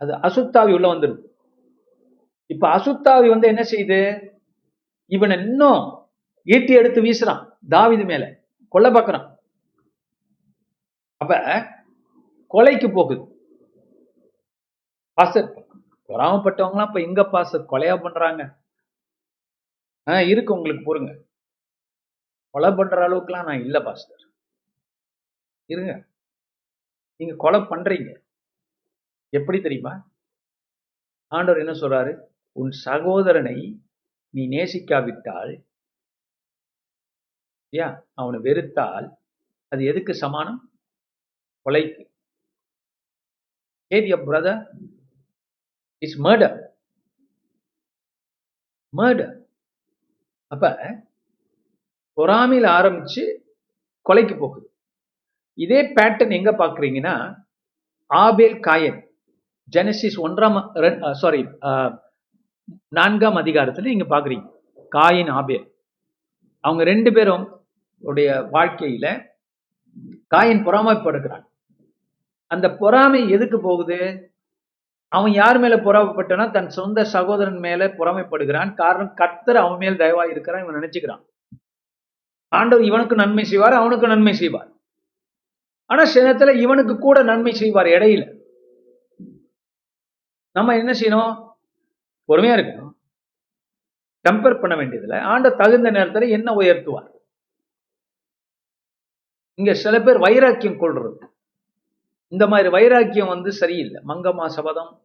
அது 0.00 0.12
அசுத்தாவி 0.26 0.72
உள்ள 0.76 0.86
வந்துருது 0.92 1.27
இப்ப 2.50 2.76
அசுத்தாவி 2.76 3.28
வந்து 3.28 3.48
என்ன 3.48 3.62
செய்யுது? 3.62 4.28
இவனை 5.06 5.38
இன்னும் 5.38 6.10
ஈட்டி 6.44 6.72
எடுத்து 6.72 7.02
வீசுறான் 7.02 7.56
தாவிது 7.70 8.04
மேல. 8.04 8.40
கொல்ல 8.68 8.90
பார்க்கறான். 8.90 9.36
அப்ப 11.16 11.34
கொலைக்கு 12.54 12.92
போகுது. 12.92 13.36
பாஸ்டர் 15.14 15.66
பொறாமப்பட்டவங்களாம் 16.08 16.86
இப்ப 16.86 17.00
எங்க 17.00 17.22
பாசர் 17.22 17.66
கொலையா 17.70 18.02
பண்றாங்க. 18.02 18.58
ஆஹ் 20.10 20.28
இருக்கு 20.28 20.54
உங்களுக்கு 20.54 20.84
பொறுங்க. 20.84 21.20
கொலை 22.50 22.70
பண்ற 22.70 23.08
அளவுக்குலாம் 23.08 23.44
நான் 23.44 23.60
இல்ல 23.60 23.80
பாஸ்டர். 23.80 24.28
இருங்க. 25.64 26.04
நீங்க 27.16 27.34
கொலை 27.38 27.60
பண்றீங்க. 27.60 28.18
எப்படி 29.28 29.60
தெரியுமா? 29.60 30.10
ஆண்டவர் 31.28 31.60
என்ன 31.60 31.72
சொல்றாரு? 31.72 32.26
உன் 32.60 32.72
சகோதரனை 32.86 33.56
நீ 34.34 34.42
நேசிக்காவிட்டால் 34.54 35.52
யா 37.72 37.88
அவனை 38.20 38.38
வெறுத்தால் 38.46 39.06
அது 39.72 39.82
எதுக்கு 39.90 40.12
சமானம்? 40.22 40.60
கொலைக்கு. 41.66 42.02
Hate 43.90 44.08
your 44.12 44.24
brother 44.28 44.62
is 46.02 46.16
murder 46.26 46.56
murder 48.92 49.34
அப்ப 50.52 50.66
பொறாமையில் 52.18 52.68
ஆரம்பிச்சு 52.78 53.22
கொலைக்கு 54.06 54.34
போகுது. 54.38 54.66
இதே 55.58 55.80
பேட்டர்ன் 55.96 56.36
எங்க 56.38 56.50
பாக்குறீங்கன்னா 56.62 57.14
ஆபேல் 58.10 58.56
காயன் 58.66 59.00
ஜெனசிஸ் 59.72 60.18
ஒன்றாம் 60.26 60.58
சாரி 61.22 61.40
நான்காம் 62.88 63.36
அதிகாரத்துல 63.36 63.82
நீங்க 63.82 64.16
பாக்குறீங்க. 64.16 64.50
Cain 64.96 65.30
Abel. 65.30 65.72
அவங்க 66.60 66.84
ரெண்டு 66.84 67.12
பேரும் 67.12 67.60
உடைய 67.98 68.42
வாழ்க்கையில் 68.42 69.26
காயின் 70.34 70.64
பொறாமைப்படுகிறான் 70.64 71.46
அந்த 72.46 72.74
பொறாமை 72.74 73.30
எதுக்கு 73.30 73.60
போகுது? 73.60 74.32
அவன் 75.08 75.32
யார் 75.32 75.58
மேல 75.58 75.76
பொறாமைப்பட்டானா 75.76 76.50
தன் 76.50 76.68
சொந்த 76.68 77.04
சகோதரன் 77.04 77.58
மேல 77.58 77.86
பொறாமைப்படுகிறான். 77.86 78.74
காரணம் 78.74 79.14
கர்த்தர் 79.14 79.56
அவன் 79.56 79.76
மேல் 79.76 79.96
தயவா 79.96 80.30
இருக்கிறான் 80.30 80.62
இவன் 80.62 80.74
நினைச்சுக்கிறான். 80.74 81.26
ஆண்டவர் 82.48 82.84
இவனுக்கு 82.84 83.16
நன்மை 83.16 83.44
செய்வார் 83.44 83.72
அவனுக்கு 83.72 84.06
நன்மை 84.06 84.32
செய்வார். 84.32 84.68
ஆனா 85.86 86.04
சில 86.04 86.52
இவனுக்கு 86.52 86.98
கூட 86.98 87.22
நன்மை 87.22 87.52
செய்வார் 87.52 87.86
இடையில. 87.86 88.36
நம்ம 90.52 90.76
என்ன 90.76 90.92
செய்யணும்? 90.92 91.47
பொறுமையா 92.28 92.56
இருக்கணும். 92.56 92.96
கம்பேர் 94.28 94.60
பண்ண 94.60 94.76
வேண்டியதுல 94.76 95.20
ஆண்ட 95.20 95.50
தகுந்த 95.50 95.90
நேரத்துல 95.90 96.28
என்ன 96.28 96.54
உயர்த்துவார்? 96.54 97.10
இங்க 99.54 99.74
சில 99.74 100.02
பேர் 100.02 100.18
வைராக்கியம் 100.18 100.80
கொள்றது. 100.80 101.26
இந்த 102.28 102.46
மாதிரி 102.46 102.68
வைராக்கியம் 102.68 103.28
வந்து 103.28 103.52
சரியில்லை. 103.52 104.02
மங்கம்மா 104.08 104.46
சபதம் 104.46 105.02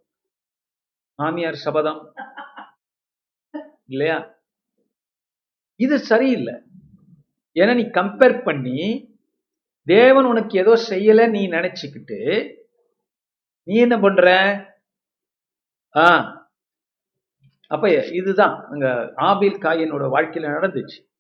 மாமியார் 1.16 1.54
சபதம் 1.54 2.14
இல்லையா? 3.86 4.42
இது 5.76 6.00
சரியில்லை. 6.00 6.54
ஏன்னா 7.54 7.76
நீ 7.76 7.82
கம்பேர் 7.82 8.44
பண்ணி 8.44 9.12
தேவன் 9.86 10.26
உனக்கு 10.26 10.60
ஏதோ 10.60 10.74
செய்யல 10.90 11.30
நீ 11.30 11.48
நினைச்சுக்கிட்டு 11.48 12.20
நீ 13.64 13.76
என்ன 13.76 14.00
பண்ற? 14.00 14.28
ஆஹ் 15.94 16.43
அப்ப 17.68 18.06
இதுதான் 18.12 18.68
அங்க 18.70 19.14
ஆபில் 19.18 19.64
காயினோட 19.64 20.06
வாழ்க்கையில 20.14 20.48
நடந்துச்சு. 20.50 21.12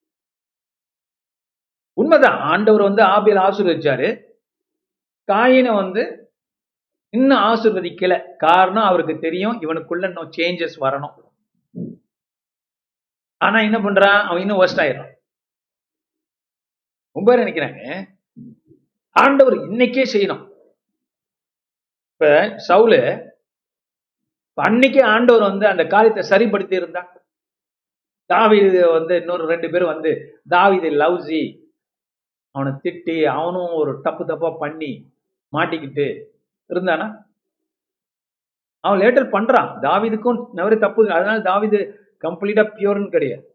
உண்மைதான் 1.93 2.39
ஆண்டவர் 2.39 2.81
வந்து 2.81 3.03
ஆபில் 3.03 3.39
ஆசீர்வதிச்சாரு. 3.39 4.23
காயினை 5.31 5.75
வந்து 5.75 6.33
இன்னும் 7.09 7.37
ஆசீர்வதிக்கல. 7.37 8.35
காரணம் 8.37 8.83
அவருக்கு 8.83 9.19
தெரியும் 9.19 9.61
இவனுக்குள்ள 9.61 10.05
இன்னும் 10.05 10.31
சேஞ்சஸ் 10.37 10.79
வரணும். 10.79 11.13
ஆனா 13.37 13.59
என்ன 13.59 13.77
பண்றான்? 13.77 14.23
அவன் 14.23 14.41
இன்னும் 14.41 14.61
worst 14.61 14.77
ஆயிடுறான். 14.77 15.11
ரொம்ப 17.11 17.35
பேர் 17.35 17.47
நினைக்கிறாங்க 17.47 18.05
ஆண்டவர் 19.09 19.53
இன்னைக்கே 19.53 20.05
செய்யணும். 20.13 20.51
இப்ப 22.11 22.27
சவுலு 22.67 23.31
அன்னைக்கே 24.57 25.03
ஆண்டவர் 25.03 25.41
வந்து 25.41 25.67
அந்த 25.67 25.85
காரியத்தை 25.87 26.23
சரிப்படுத்தி 26.23 26.75
இருந்தா 26.75 27.01
தாவிது 28.29 28.91
வந்து 28.91 29.15
இன்னொரு 29.21 29.45
ரெண்டு 29.45 29.69
பேரும் 29.69 29.87
வந்து 29.87 30.11
தாவிது 30.49 30.89
லவ்ஸி 31.01 31.63
அவனை 32.55 32.71
திட்டி 32.83 33.23
அவனும் 33.23 33.71
ஒரு 33.73 34.01
தப்பு 34.01 34.25
தப்பா 34.25 34.49
பண்ணி 34.49 34.91
மாட்டிக்கிட்டு 35.53 36.05
இருந்தானா? 36.69 37.07
அவன் 38.79 39.01
லேட்டர் 39.01 39.33
பண்றான். 39.35 39.69
தாவீதுக்கும் 39.81 40.39
நிறைய 40.53 40.77
தப்பு 40.79 41.09
அதனால 41.09 41.39
தாவிது 41.39 41.79
கம்ப்ளீட்டா 42.21 42.63
பியூர்னு 42.77 43.09
கிடையாது. 43.09 43.45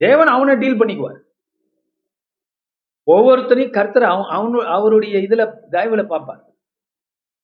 தேவன் 0.00 0.26
அவனை 0.26 0.54
டீல் 0.56 0.80
பண்ணிக்குவார். 0.80 1.18
ஒவ்வொருத்தரையும் 3.06 3.70
கர்த்தர் 3.70 4.02
அவன் 4.02 4.28
அவனு 4.36 4.58
அவருடைய 4.76 5.16
இதுல 5.18 5.42
தயவுல 5.70 6.02
பார்ப்பார். 6.06 6.42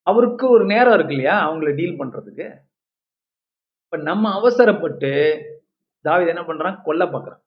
அவருக்கு 0.06 0.50
ஒரு 0.50 0.64
நேரம் 0.64 0.94
இருக்கு 0.94 1.14
இல்லையா? 1.14 1.50
அவங்கள 1.50 1.74
டீல் 1.76 2.00
பண்றதுக்கு. 2.00 2.46
இப்ப 3.84 3.96
நம்ம 3.96 4.32
அவசரப்பட்டு 4.34 5.10
தாவித 6.04 6.28
என்ன 6.28 6.42
பண்றான்? 6.42 6.82
கொல்ல 6.82 7.04
பார்க்கறான். 7.04 7.42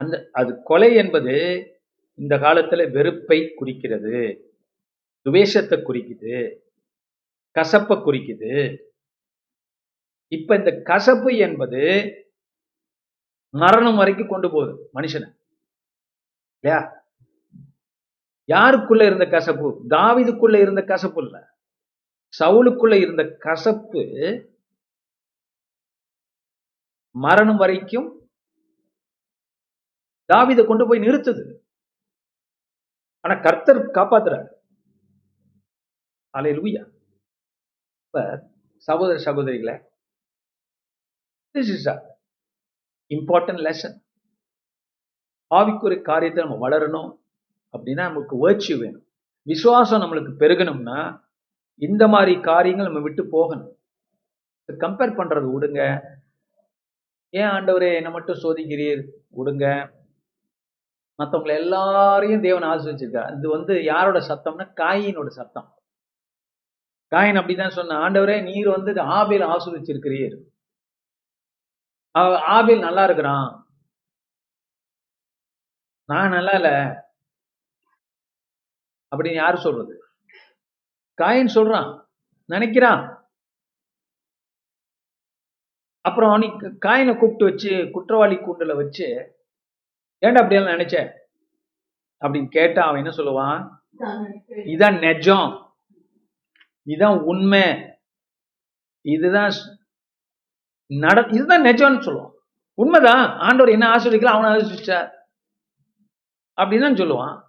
அந்த 0.00 0.28
அது 0.32 0.62
கொலை 0.62 0.94
என்பது 0.94 1.34
இந்த 2.18 2.36
காலத்துல 2.36 2.92
வெறுப்பை 2.92 3.52
குறிக்கிறது 3.54 4.16
துவேஷத்தை 5.26 5.78
குறிக்குது 5.78 6.34
கசப்பை 7.56 7.96
குறிக்குது. 8.06 8.52
இப்ப 10.32 10.56
இந்த 10.56 10.80
கசப்பு 10.82 11.36
என்பது 11.36 11.82
மரணம் 13.54 13.96
வரைக்கும் 13.96 14.28
கொண்டு 14.28 14.50
போகுது 14.50 14.90
மனுஷனை. 14.94 15.28
இல்லையா? 16.64 17.03
யாருக்குள்ள 18.48 19.02
இருந்த 19.06 19.26
கசப்பு? 19.26 19.68
தாவிதுக்குள்ள 19.88 20.56
இருந்த 20.60 20.82
கசப்பு 20.84 21.20
இல்ல. 21.24 21.36
சவுலுக்குள்ள 22.40 22.94
இருந்த 23.00 23.24
கசப்பு 23.46 24.02
மரணம் 27.14 27.56
வரைக்கும் 27.56 28.08
தாவிதை 30.28 30.66
கொண்டு 30.66 30.86
போய் 30.88 31.04
நிறுத்துது. 31.06 31.44
ஆனா 33.24 33.34
கர்த்தர் 33.46 33.80
காப்பாத்துறாரு. 33.98 34.48
அலையிலுயா 36.34 36.82
இப்ப 38.04 38.22
சகோதர 38.88 39.16
சகோதரிகளை 39.26 39.74
this 41.54 41.72
is 41.74 41.88
a 41.92 41.96
important 43.10 43.62
lesson 43.66 43.96
ஆவிக்குரிய 45.50 46.02
காரியத்தை 46.02 46.44
நம்ம 46.44 46.68
வளரணும். 46.68 47.10
அப்படின்னா 47.74 48.04
நமக்கு 48.08 48.36
வேர்ச்சி 48.44 48.72
வேணும். 48.80 49.04
விசுவாசம் 49.50 50.02
நம்மளுக்கு 50.02 50.32
பெருகணும்னா 50.42 50.98
இந்த 51.86 52.04
மாதிரி 52.14 52.34
காரியங்கள் 52.48 52.88
நம்ம 52.88 53.02
விட்டு 53.06 53.22
போகணும். 53.36 53.72
கம்பேர் 54.84 55.18
பண்றது 55.18 55.48
விடுங்க 55.54 55.80
ஏன் 57.40 57.52
ஆண்டவரே 57.56 57.90
என்னை 57.98 58.10
மட்டும் 58.16 58.40
சோதிக்கிறீர்? 58.44 59.02
விடுங்க 59.38 59.66
மற்றவங்களை 61.18 61.54
எல்லாரையும் 61.62 62.44
தேவன் 62.44 62.68
ஆசிரிச்சிருக்கார் 62.70 63.34
இது 63.38 63.48
வந்து 63.56 63.74
யாரோட 63.92 64.18
சத்தம்னா 64.28 64.64
காயினோட 64.80 65.28
சத்தம். 65.38 65.68
காயின் 67.12 67.38
அப்படிதான் 67.40 67.76
சொன்ன 67.76 67.98
ஆண்டவரே 68.04 68.36
நீர் 68.48 68.68
வந்து 68.76 68.92
ஆபில் 69.18 69.44
ஆசிரிச்சிருக்கிறீர் 69.54 70.36
ஆபில் 72.56 72.86
நல்லா 72.86 73.04
இருக்கிறான். 73.08 73.48
நான் 76.08 76.34
நல்லா 76.36 76.52
இல்லை. 76.58 76.76
அப்படின்னு 79.14 79.32
யாரு 79.32 79.58
சொல்றது? 79.58 80.02
காயின் 81.22 81.48
சொல்றான். 81.54 82.06
நினைக்கிறான். 82.48 83.22
அப்புறம் 86.00 86.38
நீ 86.38 86.46
காயினை 86.46 87.18
கூப்பிட்டு 87.18 87.44
வச்சு 87.44 87.90
குற்றவாளி 87.92 88.34
கூண்டுல 88.34 88.76
வச்சு 88.76 89.36
ஏன்டா 90.26 90.34
அப்படியெல்லாம் 90.34 90.78
நினைச்ச? 90.78 91.10
அப்படின்னு 92.20 92.48
கேட்டா 92.48 92.86
அவன் 92.86 93.04
என்ன 93.04 93.16
சொல்லுவான்? 93.16 93.68
இதான் 94.54 94.98
நெஜம். 94.98 95.72
இதான் 96.86 97.20
உண்மை. 97.22 97.62
இதுதான் 99.00 99.50
நட 100.86 101.26
இதுதான் 101.30 101.62
நெஜம்னு 101.62 102.04
சொல்லுவான். 102.04 102.32
உண்மைதான். 102.74 103.38
ஆண்டவர் 103.38 103.72
என்ன 103.72 103.88
ஆசிரியக்கலாம் 103.88 104.42
அவனை 104.42 104.60
ஆசிரிச்சார் 104.60 105.10
அப்படின்னு 106.56 107.00
சொல்லுவான். 107.02 107.43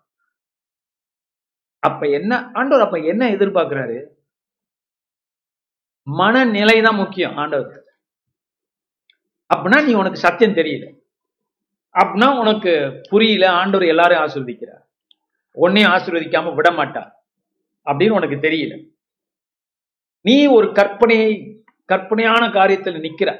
அப்ப 1.87 2.07
என்ன 2.09 2.51
ஆண்டவர் 2.53 2.85
அப்ப 2.85 2.97
என்ன 2.99 3.29
எதிர்பார்க்கிறாரு? 3.29 3.97
மனநிலை 6.07 6.81
தான் 6.81 6.95
முக்கியம் 6.95 7.37
ஆண்டவர். 7.37 7.83
அப்படின்னா 9.55 9.85
நீ 9.85 9.93
உனக்கு 9.93 10.17
சத்தியம் 10.17 10.55
தெரியல. 10.55 10.85
அப்படின்னா 11.93 12.39
உனக்கு 12.39 12.73
புரியல 13.09 13.45
ஆண்டவர் 13.51 13.87
எல்லாரையும் 13.87 14.25
ஆசிர்வதிக்கிறார். 14.25 14.83
உன்னையும் 15.51 15.91
ஆசிர்வதிக்காம 15.91 16.55
விட 16.55 16.71
மாட்டார். 16.71 17.11
அப்படின்னு 17.85 18.09
உனக்கு 18.09 18.35
தெரியல. 18.35 18.75
நீ 20.21 20.47
ஒரு 20.47 20.67
கற்பனை 20.71 21.17
கற்பனையான 21.85 22.43
காரியத்தில் 22.47 23.03
நிக்கிற. 23.05 23.31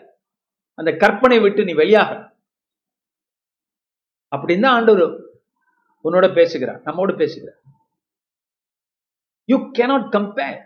அந்த 0.73 0.91
கற்பனை 0.95 1.39
விட்டு 1.39 1.63
நீ 1.63 1.73
வெளியாக. 1.73 2.11
அப்படின்னு 4.35 4.59
தான் 4.59 4.75
ஆண்டவர் 4.75 5.13
உன்னோட 6.03 6.33
பேசுகிறார் 6.33 6.81
நம்மோட 6.81 7.15
பேசுகிறார். 7.15 7.59
You 9.49 9.57
cannot 9.77 10.07
compare 10.17 10.59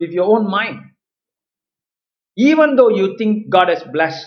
with 0.00 0.12
your 0.12 0.26
own 0.32 0.48
mind. 0.48 0.80
Even 2.38 2.76
though 2.76 2.90
you 2.90 3.16
think 3.18 3.50
God 3.50 3.68
has 3.68 3.82
blessed 3.84 4.26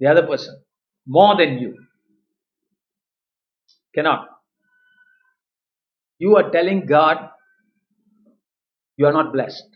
the 0.00 0.06
other 0.06 0.26
person 0.26 0.54
more 1.06 1.36
than 1.36 1.58
you, 1.58 1.72
cannot. 3.94 4.22
You 6.20 6.36
are 6.36 6.50
telling 6.50 6.86
God 6.86 7.18
you 8.98 9.06
are 9.06 9.12
not 9.12 9.32
blessed. 9.32 9.66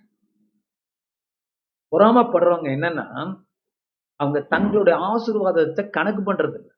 பொறாமப்படுறவங்க 1.93 2.69
என்னன்னா 2.77 3.07
அவங்க 4.21 4.39
தங்களுடைய 4.53 4.95
ஆசீர்வாதத்தை 5.09 5.83
கணக்கு 5.97 6.23
பண்றது 6.29 6.57
இல்ல 6.61 6.71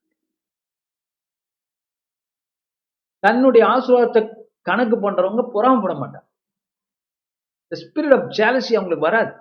தன்னுடைய 3.24 3.64
ஆசீர்வாதத்தை 3.74 4.22
கணக்கு 4.64 4.96
பண்றவங்க 4.96 5.48
பொறாமப்பட 5.54 5.94
மாட்டாங்க. 5.94 6.32
ஸ்பிரிட் 7.80 8.14
ஆஃப் 8.14 8.30
ஜாலசி 8.30 8.74
அவங்களுக்கு 8.74 8.98
வராது. 8.98 9.32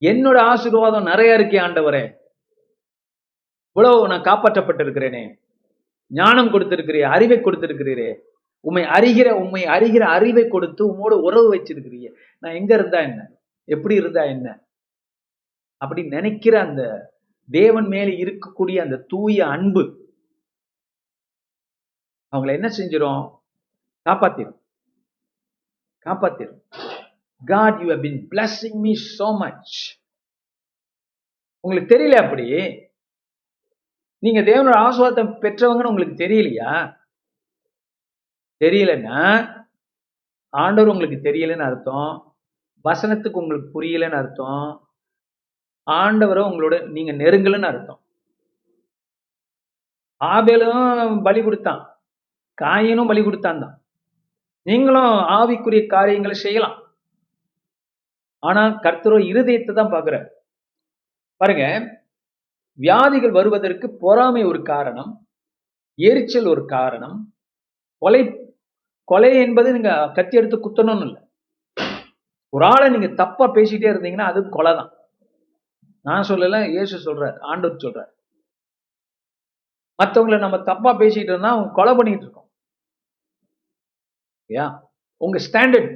என்னோட 0.00 0.38
ஆசீர்வாதம் 0.38 1.02
நிறைய 1.02 1.36
இருக்கே 1.36 1.60
ஆண்டவரே. 1.66 2.16
இவ்வளவு 3.72 4.08
நான் 4.08 4.20
காப்பாற்றப்பட்டிருக்கிறேனே. 4.20 5.40
ஞானம் 6.06 6.46
கொடுத்திருக்கிறீ 6.46 7.00
அறிவை 7.00 7.38
கொடுத்திருக்கிறீரே. 7.38 8.20
உண்மை 8.60 8.82
அறிகிற 8.82 9.30
உண்மை 9.30 9.62
அறிகிற 9.64 10.00
அறிவை 10.00 10.48
கொடுத்து 10.48 10.86
உம்மோட 10.86 11.12
உறவு 11.20 11.54
வச்சிருக்கிறீங்க 11.54 12.08
நான் 12.38 12.54
எங்க 12.54 12.74
இருந்தா 12.74 12.98
என்ன? 12.98 13.30
எப்படி 13.64 13.94
இருந்தா 13.94 14.22
என்ன? 14.22 14.66
அப்படி 15.76 16.02
நினைக்கிற 16.02 16.60
அந்த 16.60 16.82
தேவன் 17.50 17.86
மேல 17.86 18.10
இருக்கக்கூடிய 18.10 18.80
அந்த 18.80 18.96
தூய 19.08 19.46
அன்பு. 19.46 19.84
அவங்கள 22.36 22.52
என்ன 22.52 22.68
செஞ்சிடும் 22.78 23.37
காப்பாத்திரும். 24.08 24.60
காப்பாத்திரும். 26.04 26.60
God 27.44 27.80
you 27.80 27.86
have 27.88 28.00
been 28.00 28.18
blessing 28.30 28.80
me 28.82 28.92
so 28.92 29.50
உங்களுக்கு 31.60 31.98
தெரியல 31.98 32.24
அப்படி? 32.24 32.44
நீங்க 34.18 34.40
தேவனோட 34.40 34.76
ஆசுவாதத்தை 34.76 35.24
பெற்றவங்கன்னு 35.24 35.90
உங்களுக்கு 35.90 36.24
தெரியலையா? 36.24 36.96
தெரியலன்னா 38.64 39.18
ஆண்டவர் 40.48 40.92
உங்களுக்கு 40.92 41.30
தெரியலன்னு 41.30 41.62
அர்த்தம். 41.62 42.36
வசனத்துக்கு 42.84 43.38
உங்களுக்கு 43.42 43.82
புரியலன்னு 43.82 44.16
அர்த்தம். 44.16 44.88
ஆண்டவரை 45.90 46.42
உங்களோட 46.50 46.90
நீங்க 46.90 47.12
நெருங்கலன்னு 47.12 47.62
அர்த்தம். 47.62 48.00
ஆபேலும் 50.24 51.22
பலி 51.22 51.42
கொடுத்தான். 51.42 52.02
காயினும் 52.62 53.06
பலி 53.06 53.22
கொடுத்தான் 53.24 53.60
தான் 53.60 53.82
நீங்களும் 54.68 55.14
ஆவிக்குரிய 55.38 55.82
காரியங்களை 55.94 56.36
செய்யலாம். 56.44 56.76
ஆனா 58.42 58.62
கர்த்தரோ 58.84 59.16
இருதயத்தை 59.30 59.72
தான் 59.74 59.94
பாக்குற 59.94 60.16
பாருங்க 61.40 61.64
வியாதிகள் 62.78 63.32
வருவதற்கு 63.38 63.86
பொறாமை 64.02 64.42
ஒரு 64.50 64.60
காரணம் 64.72 65.10
எரிச்சல் 65.98 66.48
ஒரு 66.54 66.62
காரணம் 66.76 67.16
கொலை 68.02 68.20
கொலை 69.10 69.30
என்பது 69.44 69.68
நீங்க 69.76 69.92
கத்தி 70.16 70.38
எடுத்து 70.38 70.56
குத்தணும்னு 70.64 71.04
இல்லை. 71.06 71.20
ஒரு 72.54 72.64
ஆளை 72.72 72.86
நீங்க 72.94 73.08
தப்பா 73.20 73.46
பேசிட்டே 73.56 73.88
இருந்தீங்கன்னா 73.92 74.28
அது 74.30 74.40
கொலை 74.56 74.72
தான். 74.80 74.90
நான் 76.06 76.28
சொல்லல 76.30 76.60
இயேசு 76.74 76.96
சொல்றார் 77.06 77.38
ஆண்டவர் 77.50 77.84
சொல்றார். 77.84 78.10
மற்றவங்களை 79.98 80.38
நம்ம 80.44 80.58
தப்பா 80.70 80.90
பேசிட்டு 81.02 81.32
இருந்தா 81.32 81.54
அவங்க 81.54 81.76
கொலை 81.78 81.94
பண்ணிட்டு 81.98 82.24
இருக்கோம். 82.26 82.47
யா 84.48 84.66
உங்க 85.16 85.38
ஸ்டாண்டர்ட் 85.52 85.90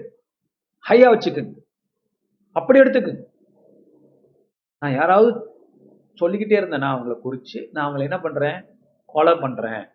ஹையா 0.89 1.09
வச்சுக்குங்க. 1.13 1.55
அப்படி 2.53 2.81
எடுத்துக்குங்க. 2.81 3.25
நான் 4.79 4.95
யாராவது 4.95 5.31
சொல்லிக்கிட்டே 6.15 6.57
இருந்தேன் 6.57 6.81
நான் 6.81 6.95
அவங்கள 6.97 7.15
குறிச்சு 7.25 7.69
நான் 7.71 7.87
அவங்களை 7.87 8.01
என்ன 8.01 8.21
பண்றேன்? 8.21 8.65
கொலை 9.05 9.35
பண்றேன். 9.35 9.91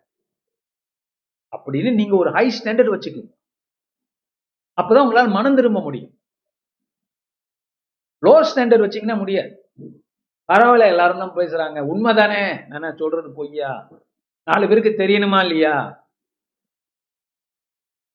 அப்படின்னு 1.56 1.94
நீங்க 1.94 2.16
ஒரு 2.16 2.30
ஹை 2.30 2.46
ஸ்டாண்டர்ட் 2.58 2.94
வச்சுக்கோங்க. 2.94 3.32
அப்பதான் 4.80 5.06
உங்களால 5.06 5.30
மனம் 5.30 5.54
திரும்ப 5.54 5.80
முடியும். 5.80 6.18
லோ 8.26 8.32
ஸ்டாண்டர்ட் 8.50 8.84
வச்சீங்கன்னா 8.84 9.18
முடியாது. 9.18 9.72
பரவாயில்ல 10.52 10.86
எல்லாரும் 10.86 11.18
தான் 11.18 11.34
பேசுறாங்க. 11.34 11.78
உண்மைதானே? 11.92 12.68
நான் 12.78 12.96
சொல்றது 12.96 13.32
பொய்யா? 13.32 13.88
நாலு 14.42 14.68
பேருக்கு 14.68 14.90
தெரியணுமா 14.90 15.40
இல்லையா? 15.40 16.07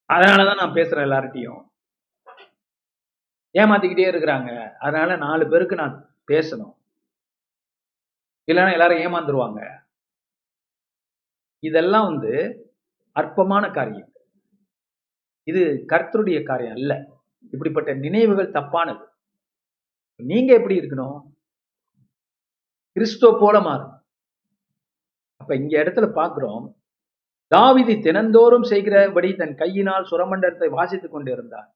அதனாலதான் 0.09 0.55
நான் 0.55 0.73
பேசுறேன் 0.73 1.07
எல்லார்ட்டையும் 1.07 1.71
ஏமாத்திக்கிட்டே 3.53 4.05
இருக்கிறாங்க. 4.11 4.73
அதனால 4.73 5.15
நாலு 5.15 5.49
பேருக்கு 5.49 5.75
நான் 5.75 6.15
பேசணும். 6.31 6.75
இல்லைன்னா 8.51 8.71
எல்லாரும் 8.71 8.97
ஏமாந்துருவாங்க. 8.97 9.81
இதெல்லாம் 11.59 12.05
வந்து 12.05 12.33
அற்பமான 13.11 13.69
காரியம். 13.69 14.11
இது 15.43 15.85
கர்த்தருடைய 15.87 16.43
காரியம் 16.43 16.73
அல்ல. 16.73 17.05
இப்படிப்பட்ட 17.51 17.93
நினைவுகள் 17.93 18.51
தப்பானது. 18.51 19.05
நீங்க 20.15 20.53
எப்படி 20.53 20.79
இருக்கணும்? 20.79 21.21
கிறிஸ்துவ 22.91 23.37
போல 23.39 23.59
மாறும். 23.59 24.03
அப்ப 25.37 25.55
இங்க 25.55 25.83
இடத்துல 25.83 26.11
பாக்குறோம் 26.15 26.82
தாவிதி 27.55 27.95
தினந்தோறும் 28.01 28.67
செய்கிறபடி 28.71 29.35
தன் 29.35 29.55
கையினால் 29.55 30.09
சுரமண்டலத்தை 30.11 30.69
வாசித்துக் 30.69 31.11
கொண்டிருந்தார். 31.11 31.69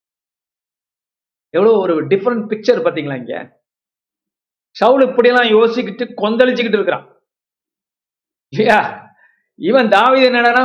எவ்வளவு 1.50 1.80
ஒரு 1.80 2.08
டிஃப்ரெண்ட் 2.08 2.46
பிக்சர் 2.52 2.86
பாத்தீங்களா 2.86 3.18
இங்க? 3.22 3.36
சவுல் 4.76 5.04
இப்படியெல்லாம் 5.08 5.52
யோசிக்கிட்டு 5.58 6.06
கொந்தளிச்சுக்கிட்டு 6.24 6.80
இருக்கிறான். 6.80 7.06
இல்லையா 8.54 8.80
இவன் 9.56 9.88
தாவித 9.88 10.24
என்னடனா 10.30 10.64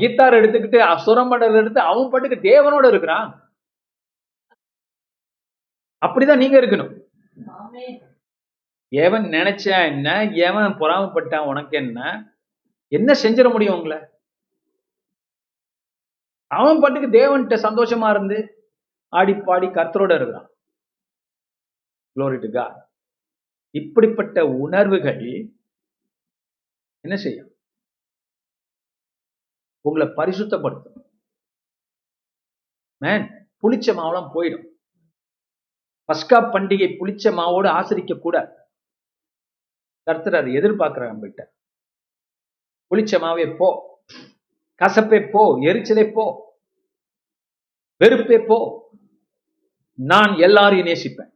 கீத்தார் 0.00 0.38
எடுத்துக்கிட்டு 0.38 0.80
சுரமண்டலம் 1.04 1.60
எடுத்து 1.60 1.80
அவன் 1.80 2.10
பாட்டுக்கு 2.10 2.38
தேவனோட 2.48 2.86
இருக்கிறான். 2.88 3.28
அப்படிதான் 6.06 6.42
நீங்க 6.42 6.56
இருக்கணும். 6.60 6.92
எவன் 8.88 9.24
நினைச்சா 9.24 9.76
என்ன? 9.90 10.08
எவன் 10.48 10.76
பொறாமப்பட்டான்? 10.80 11.48
உனக்கு 11.52 11.76
என்ன? 11.76 12.00
என்ன 12.88 13.12
செஞ்சிட 13.22 13.50
முடியும் 13.52 13.76
உங்களை? 13.76 13.98
அவன் 16.54 16.80
பாட்டுக்கு 16.80 17.08
தேவன்கிட்ட 17.08 17.52
சந்தோஷமா 17.68 18.10
இருந்து 18.10 18.68
ஆடி 19.08 19.34
பாடி 19.34 19.66
கர்த்தரோட 19.66 20.14
இருக்கிறான். 20.14 20.48
Glory 22.16 22.70
இப்படிப்பட்ட 23.70 24.46
உணர்வுகள் 24.46 25.54
என்ன 27.00 27.16
செய்யும்? 27.16 27.56
உங்களை 29.80 30.06
பரிசுத்தப்படுத்தும். 30.06 31.08
மேன் 32.98 33.56
புளிச்ச 33.62 33.96
மாவெல்லாம் 33.96 34.30
போயிடும். 34.34 34.68
பஸ்கா 36.12 36.38
பண்டிகை 36.52 36.96
புளிச்ச 36.98 37.24
மாவோடு 37.24 37.68
ஆசிரிக்க 37.68 38.14
கூட. 38.14 38.66
கர்த்தர் 40.02 40.34
அதை 40.34 40.54
எதிர்பார்க்கிறார் 40.56 41.12
நம்மகிட்ட 41.14 41.42
புளிச்ச 42.90 43.12
மாவே 43.24 43.56
போ. 43.56 43.93
கசப்பே 44.80 45.20
போ 45.34 45.42
எரிச்சலே 45.68 46.04
போ 46.16 46.24
வெறுப்பே 48.00 48.38
போ. 48.48 48.58
நான் 49.98 50.32
எல்லாரையும் 50.46 50.88
நேசிப்பேன். 50.90 51.30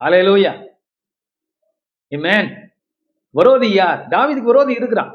அலையலூயா 0.00 0.52
மேன் 2.12 2.50
விரோதி 3.34 3.68
யார்? 3.72 4.00
தாவிதுக்கு 4.14 4.50
விரோதி 4.50 4.72
இருக்கிறான். 4.72 5.12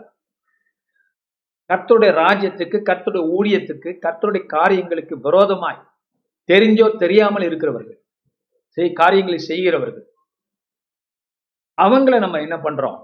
கர்த்தருடைய 1.70 2.12
ராஜ்யத்துக்கு 2.24 2.78
கர்த்தருடைய 2.90 3.24
ஊழியத்துக்கு 3.38 3.90
கர்த்தருடைய 4.06 4.44
காரியங்களுக்கு 4.56 5.16
விரோதமாய் 5.20 5.80
தெரிஞ்சோ 6.50 6.88
தெரியாமல் 7.04 7.46
இருக்கிறவர்கள் 7.48 8.00
செய் 8.78 8.98
காரியங்களை 9.02 9.40
செய்கிறவர்கள் 9.50 10.06
அவங்கள 11.78 12.16
நம்ம 12.20 12.42
என்ன 12.46 12.56
பண்றோம்? 12.66 13.00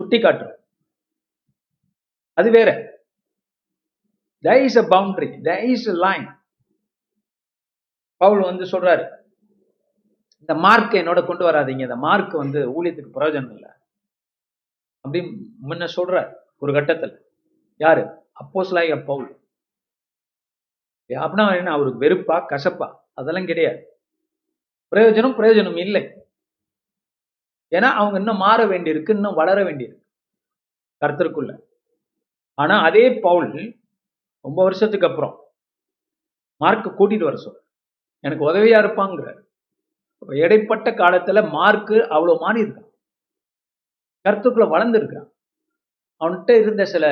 சுட்டி 0.00 0.18
காட்டுறோம் 0.18 0.61
அது 2.34 2.50
வேற. 2.50 2.90
There 4.42 4.62
is 4.62 4.76
a 4.76 4.80
boundary 4.80 5.30
there 5.44 5.62
is 5.70 5.90
a 5.90 6.40
Paul 8.16 8.40
வந்து 8.40 8.64
சொல்றாரு 8.64 9.20
இந்த 10.38 10.54
மார்க் 10.54 10.92
என்னோட 10.92 11.26
கொண்டு 11.26 11.50
வராதீங்க 11.50 11.80
இந்த 11.80 11.96
மார்க் 11.96 12.32
வந்து 12.32 12.84
ஊழியத்துக்கு 12.84 13.10
பிரயோஜனம் 13.14 13.52
இல்லை. 13.52 13.70
அப்படி 15.00 15.24
முன்ன 15.68 15.88
சொல்றார் 15.96 16.34
ஒரு 16.58 16.72
கட்டத்துல. 16.72 17.18
யாரு? 17.76 18.02
அப்போஸ்லாய 18.40 19.04
பவுல். 19.04 19.40
அப்படின்னா 21.08 21.56
என்ன? 21.56 21.70
அவருக்கு 21.70 22.00
வெறுப்பா 22.00 22.36
கசப்பா? 22.48 22.96
அதெல்லாம் 23.14 23.46
கிடையாது. 23.46 24.00
பிரயோஜனம் 24.90 25.38
பிரயோஜனம் 25.38 25.78
இல்லை. 25.78 26.30
ஏன்னா 27.70 27.90
அவங்க 27.92 28.18
இன்னும் 28.18 28.36
மாற 28.36 28.64
வேண்டியிருக்கு 28.64 29.10
இன்னும் 29.10 29.34
வளர 29.34 29.62
வேண்டியிருக்கு. 29.62 30.04
கருத்திற்குள்ள 31.00 31.70
ஆனா 32.54 32.82
அதே 32.82 33.18
பவுல் 33.20 33.80
ரொம்ப 34.40 34.62
வருஷத்துக்கு 34.62 35.06
அப்புறம் 35.06 35.34
மார்க் 36.56 37.00
கூட்டிட்டு 37.00 37.24
வர 37.24 37.36
சொல்ற 37.36 37.60
எனக்கு 38.20 38.48
உதவியா 38.50 38.78
இருப்பாங்கிற 38.84 39.44
இடைப்பட்ட 40.26 40.90
காலத்துல 40.90 41.50
மார்க்கு 41.50 42.08
அவ்வளவு 42.08 42.40
மாறி 42.40 42.60
இருக்கான் 42.60 42.90
கருத்துக்குள்ள 44.28 44.66
வளர்ந்துருக்கான் 44.74 45.30
அவன்கிட்ட 46.20 46.60
இருந்த 46.60 46.84
சில 46.84 47.04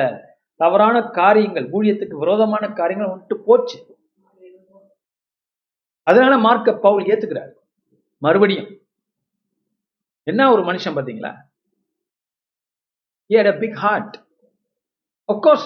தவறான 0.55 1.01
காரியங்கள் 1.01 1.69
ஊழியத்துக்கு 1.69 2.13
விரோதமான 2.13 2.73
காரியங்கள் 2.73 3.09
அவன்கிட்ட 3.09 3.33
போச்சு. 3.45 3.99
அதனால 6.03 6.37
மார்க்க 6.37 6.77
பவுல் 6.77 7.03
ஏத்துக்கிறார். 7.03 7.51
மறுபடியும் 8.17 8.69
என்ன 10.23 10.51
ஒரு 10.51 10.61
மனுஷன் 10.63 10.97
பாத்தீங்களா? 10.97 11.31
ஏ 13.29 13.43
had 13.43 13.55
a 13.55 13.59
big 13.59 13.73
of 15.31 15.37
course 15.45 15.65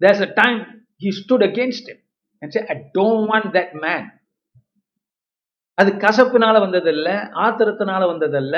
there's 0.00 0.22
a 0.28 0.32
time 0.32 0.60
he 1.04 1.10
stood 1.20 1.42
against 1.50 1.84
him 1.90 1.98
and 2.42 2.50
said 2.52 2.66
i 2.66 2.76
don't 2.98 3.22
want 3.30 3.46
that 3.58 3.70
man. 3.84 4.02
அது 5.74 5.90
கசப்பினால 5.92 6.56
வந்ததல்ல 6.64 7.08
ஆத்திரத்தினால 7.44 8.02
வந்ததல்ல 8.12 8.56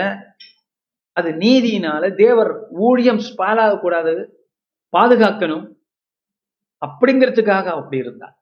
அது 1.17 1.31
நீதியினால 1.31 2.15
தேவர் 2.15 2.69
ஊழியம் 2.71 3.19
ஸ்பாலாக 3.19 3.81
கூடாது 3.81 4.15
பாதுகாக்கணும். 4.93 5.67
அப்படிங்கிறதுக்காக 6.87 7.65
அப்படி 7.65 7.97
இருந்தார். 7.97 8.35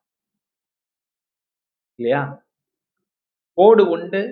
இல்லையா? 1.94 2.22
கோடு 3.52 3.90
உண்டு. 3.90 4.22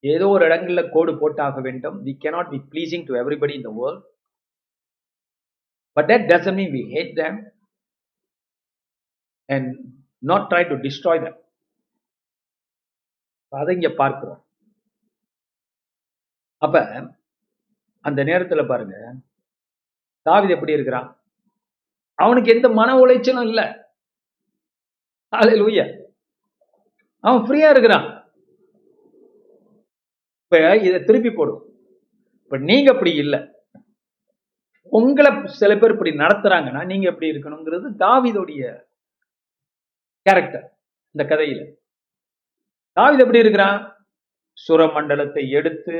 ஏதோ 0.00 0.28
ஒரு 0.28 0.48
இடங்கள்ல 0.48 0.90
கோடு 0.90 1.18
போட்டாக 1.18 1.60
வேண்டும். 1.60 2.06
We 2.06 2.08
cannot 2.08 2.48
be 2.50 2.58
pleasing 2.70 3.04
to 3.04 3.14
everybody 3.14 3.54
in 3.54 3.62
the 3.62 3.70
world 3.80 4.13
but 5.96 6.04
that 6.10 6.22
doesn't 6.30 6.56
mean 6.58 6.70
we 6.76 6.82
hate 6.94 7.12
them 7.22 7.34
and 9.48 9.66
not 10.30 10.46
try 10.50 10.62
to 10.68 10.74
destroy 10.84 11.22
them 11.24 11.40
அதை 13.60 13.74
இங்க 13.76 13.88
பார்க்கிறோம். 13.98 14.38
அப்ப 16.64 16.82
அந்த 18.08 18.20
நேரத்துல 18.30 18.62
பாருங்க 18.70 18.96
தாவித 20.28 20.54
எப்படி 20.56 20.76
இருக்கிறான்? 20.76 21.08
அவனுக்கு 22.24 22.54
எந்த 22.54 22.68
மன 22.78 22.96
உளைச்சலும் 23.02 23.46
இல்லை. 23.48 23.66
லூய 25.60 25.84
அவன் 27.26 27.44
ஃப்ரீயா 27.46 27.68
இருக்கிறான். 27.74 28.06
இப்ப 30.44 30.58
இதை 30.88 30.98
திருப்பி 31.08 31.30
போடும் 31.30 31.62
இப்ப 32.44 32.58
நீங்க 32.70 32.88
அப்படி 32.94 33.12
இல்லை. 33.24 33.40
உங்களை 34.96 35.30
சில 35.44 35.76
பேர் 35.76 35.90
இப்படி 35.90 36.10
நடத்துறாங்கன்னா 36.10 36.84
நீங்க 36.84 37.06
எப்படி 37.10 37.30
இருக்கணுங்கிறது 37.30 37.88
தாவிதோடைய 37.98 38.62
கேரக்டர் 40.22 40.66
இந்த 41.10 41.36
கதையில. 41.36 41.60
தாவித 43.00 43.18
எப்படி 43.18 43.38
இருக்கிறான்? 43.38 43.80
சுரமண்டலத்தை 44.68 45.48
எடுத்து 45.48 45.96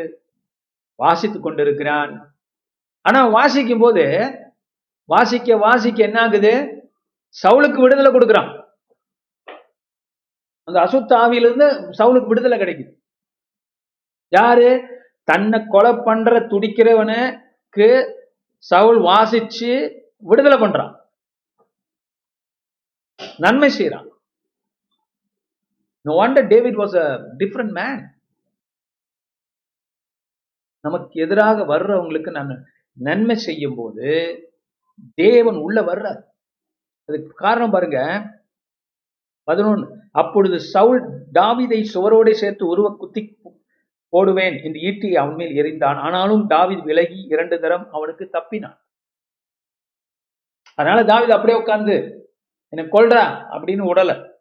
வாசித்துக் 0.94 1.42
கொண்டிருக்கிறான். 1.42 2.12
ஆனா 3.00 3.20
வாசிக்கும் 3.28 3.78
போது 3.78 4.04
வாசிக்க 5.04 5.56
வாசிக்க 5.56 6.04
என்ன 6.04 6.20
ஆகுது 6.20 6.52
சவுளுக்கு 7.42 7.80
விடுதலை 7.80 8.12
கொடுக்குறான். 8.12 8.50
அந்த 10.64 10.80
அசுத்த 10.80 11.12
ஆவியிலிருந்து 11.24 12.26
விடுதலை 12.26 12.58
கிடைக்குது. 12.58 12.92
யாரு? 14.28 14.68
தன்னை 15.24 15.60
கொலை 15.68 15.92
பண்ற 16.04 16.40
துடிக்கிறவனுக்கு 16.40 17.88
சவுல் 18.70 19.00
வாசிச்சு 19.10 19.70
விடுதலை 20.30 20.58
பண்றான். 20.60 20.92
நன்மை 23.44 23.70
செய்யறான் 23.78 24.08
no 26.06 26.14
wonder 26.20 26.42
David 26.52 26.78
was 26.80 26.96
a 27.02 27.06
different 27.38 27.72
man 27.78 28.00
நமக்கு 30.84 31.20
எதிராக 31.24 31.64
வர்றவங்களுக்கு 31.72 32.30
நம்ம 32.30 32.56
நன்மை 32.96 33.36
செய்யும் 33.46 33.76
போது 33.76 34.08
தேவன் 35.14 35.58
உள்ள 35.66 35.78
வர்றார். 35.90 36.20
அதுக்கு 37.08 37.30
காரணம் 37.44 37.74
பாருங்க. 37.74 38.00
பதினொன்று 39.48 39.86
அப்பொழுது 40.20 40.58
சவுல் 40.74 41.00
டாவிதை 41.38 41.80
சுவரோடு 41.94 42.32
சேர்த்து 42.42 42.64
உருவ 42.66 42.88
குத்தி 43.00 43.22
போடுவேன் 44.14 44.62
என்று 44.62 44.80
ஈட்டி 44.80 45.16
அவன் 45.16 45.34
மேல் 45.34 45.54
எறிந்தான். 45.56 45.98
ஆனாலும் 45.98 46.50
தாவித் 46.50 46.82
விலகி 46.82 47.26
இரண்டு 47.28 47.60
தரம் 47.60 47.92
அவனுக்கு 47.92 48.30
தப்பினான். 48.32 48.78
அதனால 50.74 51.02
தாவித் 51.02 51.30
அப்படியே 51.30 51.58
உட்கார்ந்து 51.58 51.92
என்னை 52.68 52.90
கொல்றா 52.90 53.22
அப்படின்னு 53.54 53.82
உடல. 53.92 54.32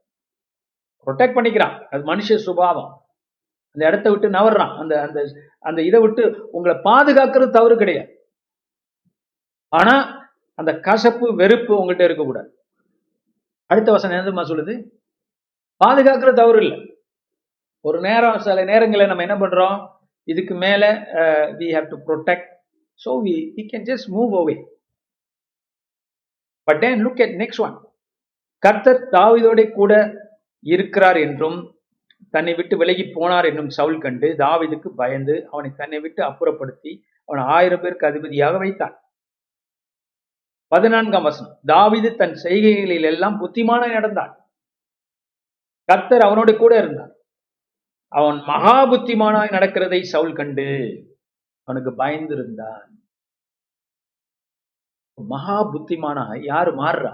ப்ரொடெக்ட் 1.05 1.35
பண்ணிக்கிறான். 1.35 1.85
அது 1.85 2.15
மனுஷ 2.15 2.35
சுபாவம். 2.35 3.01
அந்த 3.71 3.85
இடத்த 3.87 4.09
விட்டு 4.09 4.29
நவர்றான். 4.29 4.77
அந்த 4.77 5.01
அந்த 5.01 5.25
அந்த 5.59 5.81
இதை 5.81 5.99
விட்டு 6.01 6.49
உங்களை 6.51 6.77
பாதுகாக்கிறது 6.77 7.49
தவறு 7.49 7.77
கிடையாது. 7.77 8.27
ஆனா 9.69 9.93
அந்த 10.55 10.79
கசப்பு 10.79 11.35
வெறுப்பு 11.35 11.73
உங்கள்கிட்ட 11.75 12.03
இருக்கக்கூடாது. 12.03 12.65
அடுத்த 13.65 13.91
வசனம் 13.91 14.17
என்னதுமா 14.17 14.41
சொல்லுது? 14.41 14.89
பாதுகாக்கிறது 15.85 16.33
தவறு 16.33 16.61
இல்லை. 16.65 16.92
ஒரு 17.85 17.97
நேரம் 18.07 18.37
சில 18.45 18.59
நேரங்களில் 18.69 19.09
நம்ம 19.11 19.23
என்ன 19.27 19.35
பண்றோம்? 19.43 19.77
இதுக்கு 20.27 20.53
மேல 20.65 20.83
we 21.59 21.67
have 21.75 21.87
to 21.93 21.97
protect 22.07 22.49
so 22.99 23.11
we 23.25 23.35
we 23.55 23.63
can 23.71 23.87
just 23.89 24.07
move 24.17 24.33
away 24.41 24.55
but 26.67 26.79
then 26.83 27.01
look 27.05 27.21
at 27.25 27.35
next 27.41 27.61
one 27.65 27.75
கர்த்தர் 28.63 29.01
தாவிதோட 29.15 29.61
கூட 29.79 29.93
இருக்கிறார் 30.65 31.19
என்றும் 31.27 31.57
தன்னை 32.33 32.53
விட்டு 32.59 32.75
விலகி 32.81 33.05
போனார் 33.15 33.47
என்னும் 33.49 33.71
சவுல் 33.77 33.99
கண்டு 34.05 34.27
தாவிதுக்கு 34.43 34.89
பயந்து 35.01 35.35
அவனை 35.53 35.71
தன்னை 35.81 35.99
விட்டு 36.03 36.21
அப்புறப்படுத்தி 36.29 36.91
அவனை 37.29 37.43
ஆயிரம் 37.55 37.81
பேருக்கு 37.83 38.09
அதிபதியாக 38.11 38.55
வைத்தான் 38.63 38.95
பதினான்காம் 40.71 41.27
வசனம். 41.27 41.57
தாவிது 41.71 42.09
தன் 42.21 42.35
செய்கைகளில் 42.43 43.07
எல்லாம் 43.11 43.35
புத்திமான 43.41 43.81
நடந்தான் 43.97 44.31
கர்த்தர் 45.89 46.25
அவனோடு 46.27 46.53
கூட 46.61 46.73
இருந்தார். 46.81 47.11
அவன் 48.17 48.39
மகா 48.43 48.75
புத்திமானாய் 48.91 49.53
நடக்கிறதை 49.55 50.01
சவுல் 50.03 50.35
கண்டு 50.35 50.67
அவனுக்கு 51.67 51.91
பயந்திருந்தான். 52.03 52.89
மகா 55.13 55.57
புத்திமானாய் 55.73 56.43
யாரு? 56.43 56.71
மாறுறா 56.83 57.13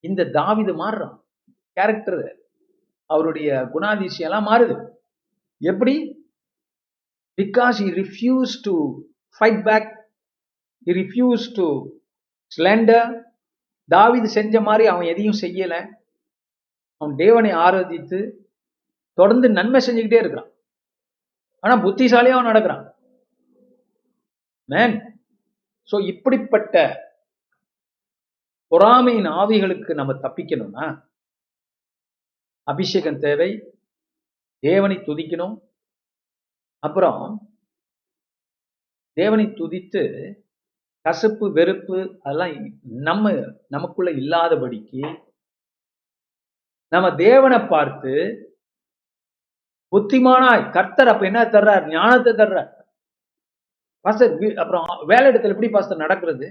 இந்த 0.00 0.24
தாவிது 0.24 0.72
மாறுறான் 0.82 1.16
கேரக்டர் 1.72 2.36
அவருடைய 3.10 3.48
குணாதிசயம் 3.74 4.28
எல்லாம் 4.28 4.46
மாறுது. 4.46 4.76
எப்படி? 5.60 5.94
Because 7.42 7.76
he 7.82 7.88
refuse 8.00 8.54
to 8.62 8.74
fight 9.36 9.62
back 9.62 9.90
he 10.86 10.92
refuse 11.00 11.46
to 11.54 11.66
slander 12.56 13.08
தாவிது 13.90 14.24
செஞ்ச 14.24 14.60
மாதிரி 14.60 14.88
அவன் 14.88 15.06
எதையும் 15.06 15.40
செய்யலை. 15.40 15.80
அவன் 17.00 17.16
தேவனை 17.16 17.50
ஆராதித்து 17.50 18.45
தொடர்ந்து 19.18 19.48
நன்மை 19.58 19.80
செஞ்சுக்கிட்டே 19.86 20.20
இருக்கிறான். 20.22 20.50
ஆனா 21.64 21.74
புத்திசாலியா 21.84 22.34
அவன் 22.36 22.48
நடக்கிறான். 22.50 22.84
மேன் 24.68 24.96
சோ 25.90 25.96
இப்படிப்பட்ட 26.12 26.74
பொறாமையின் 28.72 29.28
ஆவிகளுக்கு 29.40 29.92
நம்ம 30.00 30.14
தப்பிக்கணும்னா 30.24 30.86
அபிஷேகம் 32.66 33.20
தேவை 33.26 33.50
தேவனை 34.62 34.96
துதிக்கணும். 35.08 35.54
அப்புறம் 36.82 37.22
தேவனை 39.16 39.46
துதித்து 39.60 40.02
கசப்பு 41.06 41.46
வெறுப்பு 41.56 41.98
அதெல்லாம் 42.22 42.54
நம்ம 43.08 43.32
நமக்குள்ள 43.74 44.10
இல்லாதபடிக்கு 44.20 45.02
நம்ம 46.92 47.06
தேவனை 47.26 47.58
பார்த்து 47.74 48.12
புத்திமானாய் 49.92 50.70
கர்த்தர் 50.76 51.08
அப்ப 51.08 51.24
என்ன 51.26 51.42
தர்றார்? 51.44 51.84
ஞானத்தை 51.88 52.32
தர்றார். 52.32 52.70
பாஸ்டர் 54.00 54.56
அப்புறம் 54.62 55.06
வேலை 55.06 55.26
இடத்துல 55.30 55.54
எப்படி 55.54 55.70
பாஸ்டர் 55.70 56.04
நடக்கிறது? 56.04 56.46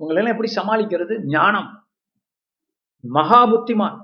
உங்களை 0.00 0.18
எல்லாம் 0.20 0.34
எப்படி 0.34 0.50
சமாளிக்கிறது? 0.58 1.14
ஞானம். 1.24 1.70
மகா 3.04 3.40
புத்திமான். 3.52 3.98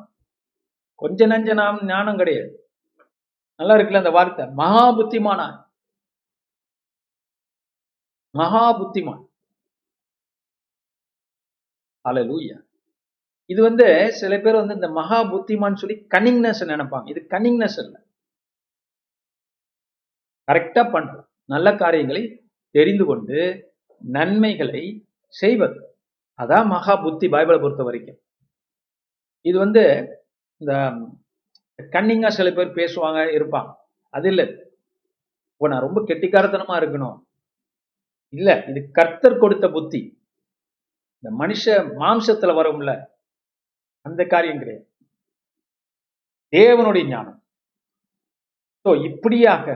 கொஞ்ச 0.95 1.27
நஞ்ச 1.27 1.55
நாம் 1.55 1.87
ஞானம் 1.87 2.17
கிடையாது. 2.17 2.53
நல்லா 3.61 3.75
இருக்குல்ல 3.75 4.03
அந்த 4.03 4.11
வார்த்தை? 4.11 4.47
மகா 4.63 4.85
புத்திமானா 4.99 5.49
மகா 8.35 8.65
புத்திமான். 8.81 9.23
அல்லேலூயா 12.09 12.57
இது 13.47 13.61
வந்து 13.63 13.87
சில 14.21 14.39
பேர் 14.39 14.61
வந்து 14.61 14.75
இந்த 14.75 14.89
மகா 14.89 15.19
புத்திமான் 15.33 15.81
சொல்லி 15.83 15.97
கன்னிங்னஸ் 16.15 16.63
நினைப்பாங்க. 16.73 17.07
இது 17.13 17.21
கன்னிங்னஸ் 17.35 17.79
இல்ல. 17.85 17.95
கரெக்டா 20.51 20.83
பண்றோம். 20.95 21.27
நல்ல 21.55 21.69
காரியங்களை 21.83 22.23
தெரிந்து 22.75 23.05
கொண்டு 23.11 23.39
நன்மைகளை 24.01 24.83
செய்வது. 25.35 25.79
அதான் 26.39 26.67
மகா 26.75 26.95
புத்தி 27.05 27.27
பைபிளை 27.29 27.59
பொறுத்த 27.61 27.83
வரைக்கும். 27.89 28.19
இது 29.49 29.57
வந்து 29.65 29.83
இந்த 30.61 30.73
கன்னிங்கா 31.95 32.31
சில 32.39 32.49
பேர் 32.57 32.79
பேசுவாங்க 32.79 33.21
இருப்பாங்க. 33.39 33.71
அது 34.15 34.29
இல்லை. 34.33 34.47
இப்போ 35.53 35.69
நான் 35.73 35.87
ரொம்ப 35.87 36.01
கெட்டிக்காரத்தனமாக 36.09 36.81
இருக்கணும். 36.83 37.19
இல்ல 38.33 38.49
இது 38.71 38.81
கர்த்தர் 38.99 39.43
கொடுத்த 39.43 39.67
புத்தி. 39.77 40.01
இந்த 41.19 41.31
மனுஷ 41.43 41.65
மாம்சத்துல 42.03 42.53
வரும்ல 42.59 42.93
அந்த 44.07 44.21
காரியம் 44.35 44.61
கிடையாது. 44.63 44.87
தேவனுடைய 46.53 47.05
ஞானம். 47.13 47.39
ஸோ 48.85 48.91
இப்படியாக 49.09 49.67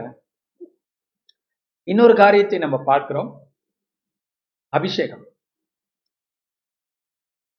இன்னொரு 1.89 2.14
காரியத்தை 2.20 2.59
நம்ம 2.59 2.76
பார்க்கிறோம். 2.91 3.30
அபிஷேகம். 4.72 5.24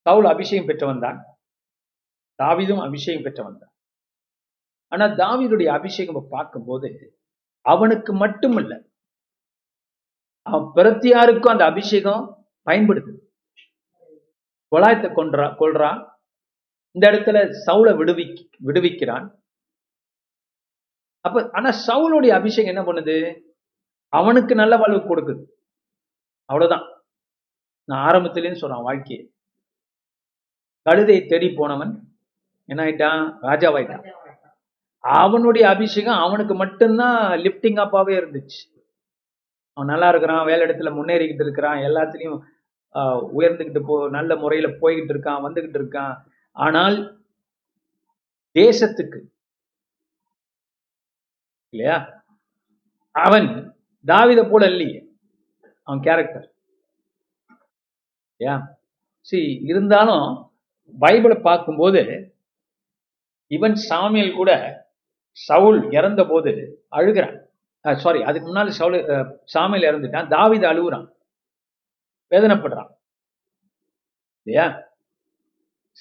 சவுல் 0.05 0.27
அபிஷேகம் 0.31 0.69
பெற்றவன் 0.69 1.03
தான். 1.05 1.19
தாவிதும் 2.39 2.81
அபிஷேகம் 2.87 3.25
பெற்றவன் 3.27 3.59
தான். 3.61 3.73
ஆனா 4.91 5.05
தாவிதுடைய 5.21 5.69
அபிஷேகம் 5.77 6.31
பார்க்கும்போது 6.35 6.89
அவனுக்கு 7.65 8.11
மட்டுமல்ல 8.23 8.73
அவன் 10.47 10.65
பிரத்தியாருக்கும் 10.75 11.53
அந்த 11.53 11.65
அபிஷேகம் 11.71 12.25
பயன்படுது. 12.67 13.13
கொலாயத்தை 14.71 15.09
கொன்றா 15.17 15.47
கொள்றான் 15.61 15.99
இந்த 16.95 17.05
இடத்துல 17.11 17.37
சவுளை 17.65 17.93
விடுவி 18.01 18.25
விடுவிக்கிறான். 18.67 19.25
அப்ப 21.25 21.49
ஆனா 21.57 21.69
சவுளுடைய 21.87 22.31
அபிஷேகம் 22.39 22.73
என்ன 22.73 22.83
பண்ணுது? 22.89 23.17
அவனுக்கு 24.09 24.55
நல்ல 24.55 24.77
வாழ்வு 24.77 24.99
கொடுக்குது. 24.99 25.43
அவ்வளவுதான். 26.45 26.85
நான் 27.89 28.03
ஆரம்பத்திலேருந்து 28.09 28.61
சொல்றான் 28.61 28.87
வாழ்க்கையை. 28.89 29.23
கழுதை 30.81 31.25
தேடி 31.25 31.49
போனவன் 31.49 31.93
என்ன 32.65 32.83
ஆயிட்டான்? 32.83 33.23
ராஜாவாயிட்டான். 33.41 34.05
அவனுடைய 34.99 35.69
அபிஷேகம் 35.69 36.17
அவனுக்கு 36.17 36.55
மட்டும்தான் 36.55 37.39
லிப்டிங் 37.39 37.79
அப்பாவே 37.79 38.13
இருந்துச்சு. 38.19 38.61
அவன் 39.73 39.91
நல்லா 39.91 40.09
இருக்கிறான் 40.09 40.45
வேலை 40.45 40.67
இடத்துல 40.67 40.91
முன்னேறிக்கிட்டு 40.99 41.45
இருக்கிறான் 41.45 41.77
எல்லாத்துலயும் 41.77 42.39
உயர்ந்துக்கிட்டு 42.95 43.27
உயர்ந்துகிட்டு 43.37 43.81
போ 43.85 44.09
நல்ல 44.09 44.35
முறையில 44.35 44.67
போய்கிட்டு 44.81 45.13
இருக்கான் 45.13 45.45
வந்துகிட்டு 45.45 45.77
இருக்கான். 45.81 46.15
ஆனால் 46.51 46.97
தேசத்துக்கு 48.55 49.19
இல்லையா? 51.73 52.23
அவன் 53.11 53.74
தாவித 54.05 54.49
போல 54.49 54.65
இல்லையே. 54.65 54.99
அவன் 55.87 56.01
கேரக்டர் 56.01 56.47
ஏன்? 58.39 58.63
சி 59.27 59.39
இருந்தாலும் 59.63 60.25
பைபிளை 61.01 61.41
பார்க்கும்போது 61.41 62.01
இவன் 63.51 63.75
சாமியல் 63.89 64.35
கூட 64.35 64.51
சவுல் 65.37 65.79
இறந்த 65.91 66.21
போது 66.25 66.51
அழுகிறான் 66.89 67.37
சாரி 67.85 68.21
அதுக்கு 68.23 68.47
முன்னாடி 68.49 68.67
சவுல் 68.79 68.97
சாமியில் 69.53 69.87
இறந்துட்டான். 69.89 70.27
தாவித 70.27 70.63
அழுகுறான். 70.71 71.07
வேதனைப்படுறான். 72.31 72.89
இல்லையா? 74.47 74.65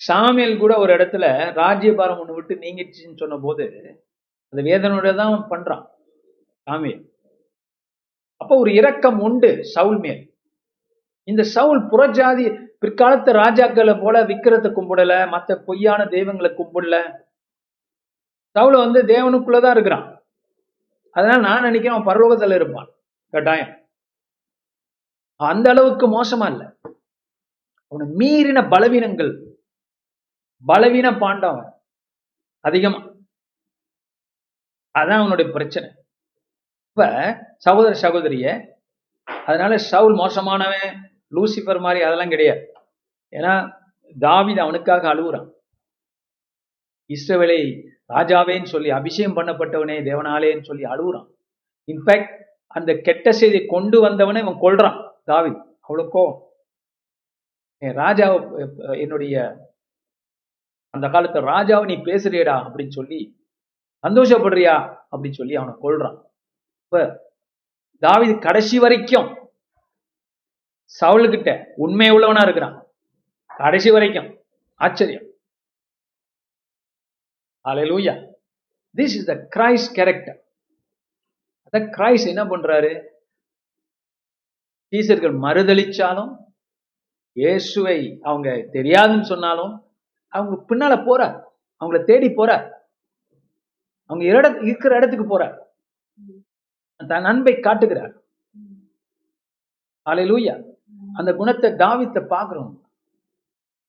சாமியல் 0.01 0.59
கூட 0.59 0.79
ஒரு 0.79 0.93
இடத்துல 0.97 1.25
ராஜ்யபாரம் 1.55 2.19
ஒன்று 2.19 2.35
விட்டு 2.35 2.55
நீங்கிடுச்சுன்னு 2.55 3.17
சொன்ன 3.17 3.37
போது 3.39 3.65
அந்த 4.53 4.61
வேதனையோட 4.71 5.15
தான் 5.15 5.35
பண்றான். 5.51 5.85
சாமியல். 6.67 7.03
அப்போ 8.45 8.59
ஒரு 8.59 8.73
இரக்கம் 8.73 9.21
உண்டு 9.21 9.65
சவுல் 9.65 9.99
மேல். 9.99 10.39
இந்த 11.23 11.43
சவுல் 11.43 11.89
புறஜாதி 11.89 12.69
பிற்காலத்து 12.81 13.33
ராஜாக்களை 13.33 14.03
போல 14.03 14.25
விக்கிரத்தை 14.25 14.71
கும்பிடல 14.71 15.29
மற்ற 15.29 15.57
பொய்யான 15.57 16.07
தெய்வங்களை 16.07 16.51
கும்பிடல. 16.51 17.25
சவுல 18.59 18.71
வந்து 18.71 19.03
தேவனுக்குள்ளதான் 19.03 19.71
இருக்கிறான். 19.71 20.23
அதனால 21.11 21.41
நான் 21.41 21.63
நினைக்கிறேன் 21.63 22.01
அவன் 22.01 22.17
பரலோகத்துல 22.17 22.55
இருப்பான். 22.55 22.89
கட்டாயம். 23.31 23.89
அந்த 25.37 25.71
அளவுக்கு 25.71 26.23
மோசமா 26.23 26.51
இல்லை. 26.51 26.67
அவனை 27.89 28.13
மீறின 28.17 28.69
பலவீனங்கள் 28.69 29.43
பலவீன 30.67 31.19
பாண்டவன் 31.19 31.73
அதிகமா. 32.61 32.99
அதான் 34.99 35.21
அவனுடைய 35.21 35.51
பிரச்சனை. 35.53 36.04
இப்ப 36.97 37.07
சகோதர 37.65 37.93
சகோதரிய 38.03 38.49
அதனால 39.47 39.73
சவுல் 39.91 40.15
மோசமானவன் 40.21 40.91
லூசிபர் 41.37 41.81
மாதிரி 41.85 42.01
அதெல்லாம் 42.07 42.33
கிடையாது. 42.35 42.63
ஏன்னா 43.33 43.55
தாவித 44.17 44.59
அவனுக்காக 44.65 45.09
அழுகுறான் 45.13 45.49
இஸ்ரவேலை 47.11 47.59
ராஜாவேன்னு 48.15 48.71
சொல்லி 48.75 48.91
அபிஷேகம் 48.99 49.37
பண்ணப்பட்டவனே 49.39 49.97
தேவனாலேன்னு 50.09 50.69
சொல்லி 50.69 50.85
அழுகுறான் 50.95 51.27
இன்ஃபேக்ட் 51.89 52.33
அந்த 52.77 52.91
கெட்ட 53.07 53.33
செய்தி 53.41 53.61
கொண்டு 53.75 53.99
வந்தவனை 54.07 54.43
இவன் 54.45 54.63
கொல்றான் 54.65 54.99
தாவித். 55.31 55.61
அவ்வளோக்கோ 55.87 56.25
ராஜா 57.83 57.95
ராஜாவை 58.03 58.39
என்னுடைய 59.05 59.35
அந்த 60.95 61.09
காலத்து 61.15 61.43
ராஜாவை 61.55 61.87
நீ 61.91 61.97
பேசுறியடா 62.11 62.55
அப்படின்னு 62.67 62.97
சொல்லி 62.99 63.21
சந்தோஷப்படுறியா 64.05 64.77
அப்படின்னு 65.13 65.41
சொல்லி 65.41 65.57
அவனை 65.61 65.75
கொல்றான். 65.83 66.19
இப்ப 66.95 68.37
கடைசி 68.41 68.79
வரைக்கும் 68.79 69.29
சவுலுக்கிட்ட 71.01 71.65
உண்மை 71.77 72.11
உள்ளவனா 72.11 72.43
இருக்கிறான். 72.43 72.87
கடைசி 73.57 73.91
வரைக்கும். 73.91 74.29
ஆச்சரியம். 74.75 75.25
அலையலூயா 77.69 78.15
this 78.97 79.15
is 79.19 79.25
the 79.25 79.49
Christ 79.57 79.89
character 79.93 80.39
அத 81.67 81.85
கிரைஸ் 81.97 82.27
என்ன 82.27 82.45
பண்றாரு? 82.45 82.93
டீச்சர்கள் 84.93 85.37
மறுதளிச்சாலும் 85.47 86.33
இயேசுவை 87.33 87.99
அவங்க 88.23 88.51
தெரியாதுன்னு 88.51 89.29
சொன்னாலும் 89.33 89.75
அவங்க 90.29 90.55
பின்னால 90.69 90.93
போறார். 91.09 91.37
அவங்கள 91.81 92.05
தேடி 92.05 92.29
போறார். 92.29 92.71
அவங்க 94.07 94.55
இருக்கிற 94.63 94.97
இடத்துக்கு 94.97 95.39
போறார். 95.39 95.63
தன் 96.97 97.25
அன்பை 97.25 97.61
காட்டுகிறார். 97.61 98.23
ஹalleluya. 100.11 100.73
அந்த 101.15 101.35
குணத்தை 101.35 101.73
தாவித்த 101.73 102.27
பார்க்கிறோம். 102.27 102.83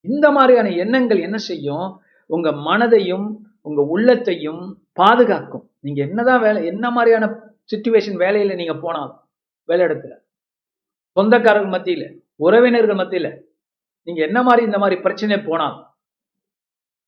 இந்த 0.00 0.30
மாதிரியான 0.30 0.70
எண்ணங்கள் 0.70 1.18
என்ன 1.18 1.36
செய்யும்? 1.36 2.00
உங்க 2.26 2.52
மனதையும் 2.52 3.36
உங்க 3.62 3.82
உள்ளத்தையும் 3.82 4.82
பாதுகாக்கும். 4.92 5.70
நீங்க 5.80 6.04
என்னதான் 6.04 6.40
வேலை 6.40 6.66
என்ன 6.66 6.90
மாதிரியான 6.90 7.26
சுச்சுவேஷன் 7.74 8.18
வேலையில 8.18 8.54
நீங்க 8.54 8.74
போனாலும் 8.74 9.20
வேலை 9.64 9.86
இடத்துல. 9.86 10.14
சொந்தக்காரர்கள் 11.14 11.80
மத்தியில 11.80 12.18
உறவினர்கள் 12.36 12.96
மத்தியில 12.96 13.40
நீங்க 14.02 14.24
என்ன 14.24 14.42
மாதிரி 14.42 14.64
இந்த 14.64 14.78
மாதிரி 14.78 15.00
பிரச்சனை 15.00 15.40
போனாலும் 15.40 15.86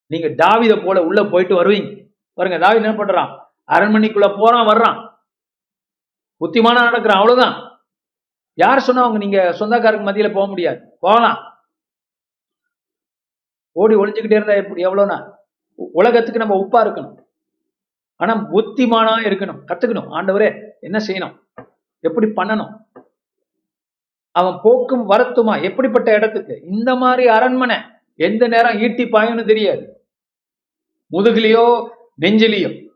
நீங்க 0.06 0.28
தாவித 0.28 0.84
போல 0.84 1.02
உள்ள 1.02 1.24
போயிட்டு 1.24 1.64
வருவீங்க. 1.64 2.08
பாருங்க 2.34 2.68
தாவித 2.68 2.74
என்ன 2.74 2.92
பண்றான்? 2.92 3.38
அரண்மனைக்குள்ள 3.66 4.38
போறான் 4.38 4.66
வர்றான். 4.66 5.07
புத்திமானா 6.40 6.72
நடக்கிறான் 6.72 7.20
அவ்வளவுதான். 7.20 7.86
யார் 8.54 8.80
சொன்னா 8.80 9.00
அவங்க 9.00 9.18
நீங்க 9.18 9.56
சொந்தக்காரருக்கு 9.58 10.06
மத்தியில 10.08 10.34
போக 10.34 10.46
முடியாது. 10.46 10.80
போகலாம். 11.00 11.66
ஓடி 13.72 13.94
ஒளிஞ்சுக்கிட்டே 13.94 14.30
இருந்தா 14.30 14.52
எப்படி? 14.52 14.86
எவ்வளவுனா? 14.86 15.30
உலகத்துக்கு 15.74 16.38
நம்ம 16.38 16.68
உப்பா 16.68 16.86
இருக்கணும். 16.86 17.14
ஆனா 18.16 18.34
புத்திமானா 18.34 19.26
இருக்கணும். 19.26 19.62
கத்துக்கணும். 19.66 20.10
ஆண்டவரே 20.10 20.70
என்ன 20.80 21.04
செய்யணும்? 21.06 21.38
எப்படி 22.00 22.26
பண்ணணும்? 22.26 22.86
அவன் 24.30 24.58
போக்கும் 24.62 25.10
வரத்துமா? 25.10 25.62
எப்படிப்பட்ட 25.62 26.12
இடத்துக்கு? 26.12 26.62
இந்த 26.62 26.94
மாதிரி 26.94 27.28
அரண்மனை 27.28 27.76
எந்த 28.14 28.48
நேரம் 28.48 28.78
ஈட்டி 28.78 29.04
பாயும்னு 29.04 29.46
தெரியாது. 29.46 30.06
முதுகுலையோ 31.12 31.90
நெஞ்சிலையோ. 32.20 32.87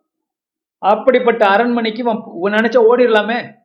அப்படிப்பட்ட 0.83 1.47
அரண்மனைக்கு 1.47 2.09
அவன் 2.09 2.53
நினைச்சா 2.53 2.81
ஓடிடலாமே? 2.91 3.61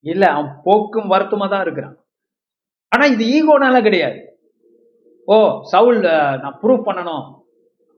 இல்ல 0.00 0.30
அவன் 0.30 0.60
போக்கும் 0.64 1.10
வருத்தமா 1.10 1.50
தான் 1.50 1.62
இருக்கிறான். 1.62 2.04
ஆனா 2.88 3.04
இது 3.04 3.24
ஈகோனால 3.26 3.82
கிடையாது. 3.82 4.38
ஓ 5.26 5.62
சவுல் 5.62 6.00
நான் 6.00 6.58
ப்ரூவ் 6.62 6.86
பண்ணணும். 6.86 7.40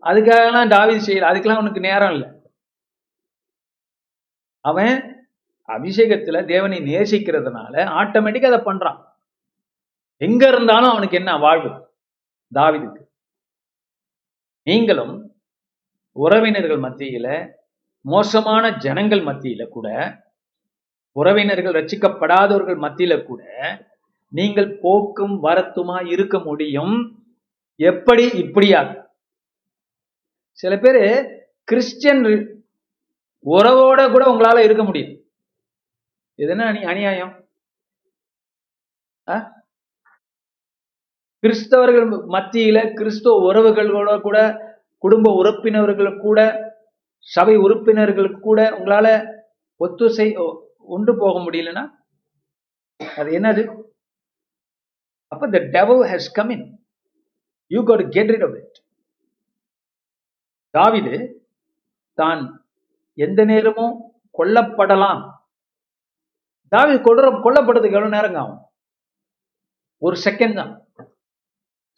அதுக்காகலாம் 0.03 0.69
டாவிது 0.69 1.01
செய்யல. 1.07 1.29
அதுக்கெல்லாம் 1.33 1.53
அவனுக்கு 1.53 1.81
நேரம் 1.81 2.13
இல்லை. 2.13 2.29
அவன் 4.61 4.93
அபிஷேகத்துல 5.69 6.45
தேவனை 6.45 6.79
நேசிக்கிறதுனால 6.79 7.75
ஆட்டோமேட்டிக்கா 8.01 8.53
அதை 8.53 8.59
பண்றான். 8.59 9.05
எங்க 10.17 10.49
இருந்தாலும் 10.49 10.91
அவனுக்கு 10.91 11.17
என்ன? 11.17 11.37
வாழ்வு. 11.37 11.93
தாவிதுக்கு. 12.55 13.03
நீங்களும் 14.63 15.34
உறவினர்கள் 16.17 16.81
மத்தியில 16.87 17.27
மோசமான 18.05 18.65
ஜனங்கள் 18.79 19.21
மத்தியில 19.21 19.69
கூட 19.69 19.89
உறவினர்கள் 21.17 21.77
ரச்சிக்கப்படாதவர்கள் 21.79 22.79
மத்தியில 22.85 23.25
கூட 23.25 23.43
நீங்கள் 24.33 24.79
போக்கும் 24.81 25.43
வரத்துமா 25.43 26.07
இருக்க 26.07 26.39
முடியும்? 26.39 26.95
எப்படி? 27.81 28.25
இப்படியாக. 28.35 28.89
சில 30.59 30.73
பேர் 30.79 31.03
கிறிஸ்டியன் 31.69 32.23
உறவோட 33.47 34.01
கூட 34.13 34.25
உங்களால 34.33 34.59
இருக்க 34.59 34.85
முடியும். 34.85 35.15
இது 36.39 36.51
என்ன 36.51 36.65
அநி 36.65 36.83
அநியாயம்? 36.83 37.33
கிறிஸ்தவர்கள் 41.43 42.07
மத்தியில 42.35 42.79
கிறிஸ்துவ 42.95 43.53
உறவுகளோட 43.53 44.21
கூட 44.21 44.39
குடும்ப 45.05 45.29
உறுப்பினர்கள் 45.41 46.11
கூட 46.27 46.39
சபை 47.29 47.55
உறுப்பினர்கள் 47.65 48.31
கூட 48.47 48.61
உங்களால 48.79 49.07
ஒத்துசை 49.81 50.27
ஒன்று 50.95 51.13
போக 51.23 51.35
முடியலன்னா 51.45 51.85
அது 53.19 53.31
என்னது? 53.39 53.63
அப்ப 55.33 55.47
the 55.55 55.61
devil 55.77 56.03
has 56.13 56.25
come 56.39 56.51
in 56.55 56.67
you 57.71 57.81
got 57.91 58.03
get 58.17 58.33
rid 58.35 58.47
of 58.47 58.57
it 58.61 58.79
தாவிது 60.75 61.17
தான் 62.19 62.43
எந்த 63.19 63.41
நேரமும் 63.51 63.95
கொல்லப்படலாம். 64.39 65.23
தாவீது 66.73 66.99
கொடுற 67.07 67.27
கொல்லப்படுறதுக்கு 67.45 67.97
எவ்வளவு 67.99 68.17
நேரங்க 68.17 68.39
ஆகும்? 68.43 68.63
ஒரு 70.03 70.17
செகண்ட் 70.27 70.59
தான். 70.61 70.73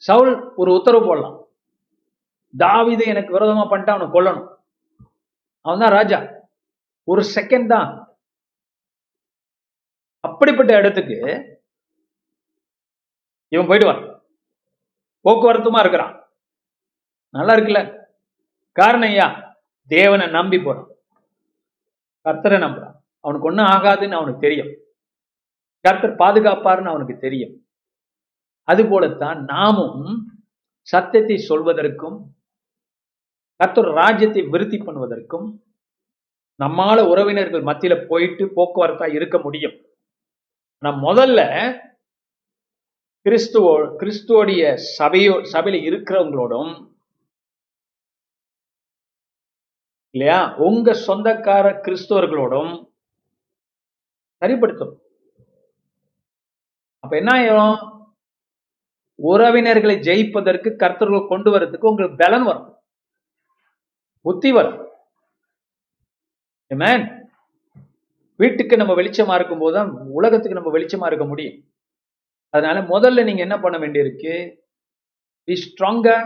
சவுல் 0.03 0.33
ஒரு 0.61 0.69
உத்தரவு 0.77 1.07
போடலாம். 1.07 1.37
தாவிதை 2.57 3.05
எனக்கு 3.05 3.39
விரோதமா 3.39 3.69
பண்ணிட்டு 3.69 3.93
அவனை 3.93 4.07
கொல்லணும். 4.07 4.55
அவன் 5.61 5.79
தான் 5.79 5.91
ராஜா. 5.91 6.19
ஒரு 7.03 7.21
செகண்ட் 7.35 7.65
தான். 7.65 8.17
அப்படிப்பட்ட 10.19 10.77
இடத்துக்கு 10.77 11.17
இவன் 13.47 13.67
போயிடுவான் 13.67 14.01
போக்குவரத்துமா 15.25 15.79
இருக்கிறான். 15.79 16.29
நல்லா 17.29 17.53
இருக்குல்ல? 17.53 18.09
காரணம் 18.71 19.09
ஐயா 19.09 19.57
தேவனை 19.87 20.27
நம்பி 20.27 20.59
போறான். 20.59 20.87
கர்த்தரை 22.23 22.57
நம்புறான். 22.63 22.95
அவனுக்கு 23.19 23.47
ஒண்ணும் 23.47 23.65
ஆகாதுன்னு 23.65 24.19
அவனுக்கு 24.19 24.39
தெரியும். 24.39 24.71
கர்த்தர் 25.79 26.15
பாதுகாப்பாருன்னு 26.15 26.93
அவனுக்கு 26.93 27.17
தெரியும். 27.17 27.67
அது 28.63 28.85
போலத்தான் 28.85 29.43
நாமும் 29.43 30.31
சத்தியத்தை 30.79 31.45
சொல்வதற்கும் 31.49 32.35
கர்த்தர் 33.59 33.89
ராஜ்யத்தை 34.01 34.41
விருத்தி 34.53 34.77
பண்ணுவதற்கும் 34.77 35.47
நம்மால 36.63 36.97
உறவினர்கள் 37.11 37.67
மத்தியில 37.69 37.95
போயிட்டு 38.07 38.43
போக்குவரத்தா 38.57 39.07
இருக்க 39.13 39.37
முடியும். 39.37 39.75
நான் 40.83 40.99
முதல்ல 41.07 41.39
கிறிஸ்துவோ 43.25 43.73
கிறிஸ்துவோடைய 44.01 44.63
சபையோ 44.97 45.33
சபையில 45.53 45.79
இருக்கிறவங்களோடும் 45.89 46.71
இல்லையா? 50.15 50.39
உங்க 50.67 50.93
சொந்தக்கார 51.07 51.65
கிறிஸ்துவர்களோடும் 51.85 52.71
சரிப்படுத்தும் 54.41 54.95
அப்ப 57.03 57.13
என்ன 57.21 57.31
ஆயிரும்? 57.37 57.77
உறவினர்களை 59.19 59.95
ஜெயிப்பதற்கு 60.07 60.69
கர்த்தர்கள் 60.83 61.29
கொண்டு 61.33 61.49
வரதுக்கு 61.53 61.89
உங்களுக்கு 61.91 62.23
பலன் 62.23 62.47
வரும். 62.49 62.67
புத்தி 64.25 64.51
வரும் 64.51 64.79
Amen. 66.71 67.01
வீட்டுக்கு 68.39 68.75
நம்ம 68.77 68.93
வெளிச்சமா 68.93 69.35
இருக்கும் 69.35 69.61
போதுதான் 69.63 69.89
உலகத்துக்கு 70.17 70.57
நம்ம 70.57 70.71
வெளிச்சமா 70.73 71.07
இருக்க 71.07 71.25
முடியும் 71.25 71.57
அதனால 72.53 72.81
முதல்ல 72.91 73.23
நீங்க 73.23 73.41
என்ன 73.41 73.57
பண்ண 73.59 73.77
வேண்டியிருக்கு 73.77 74.33
be 75.47 75.55
stronger 75.57 76.19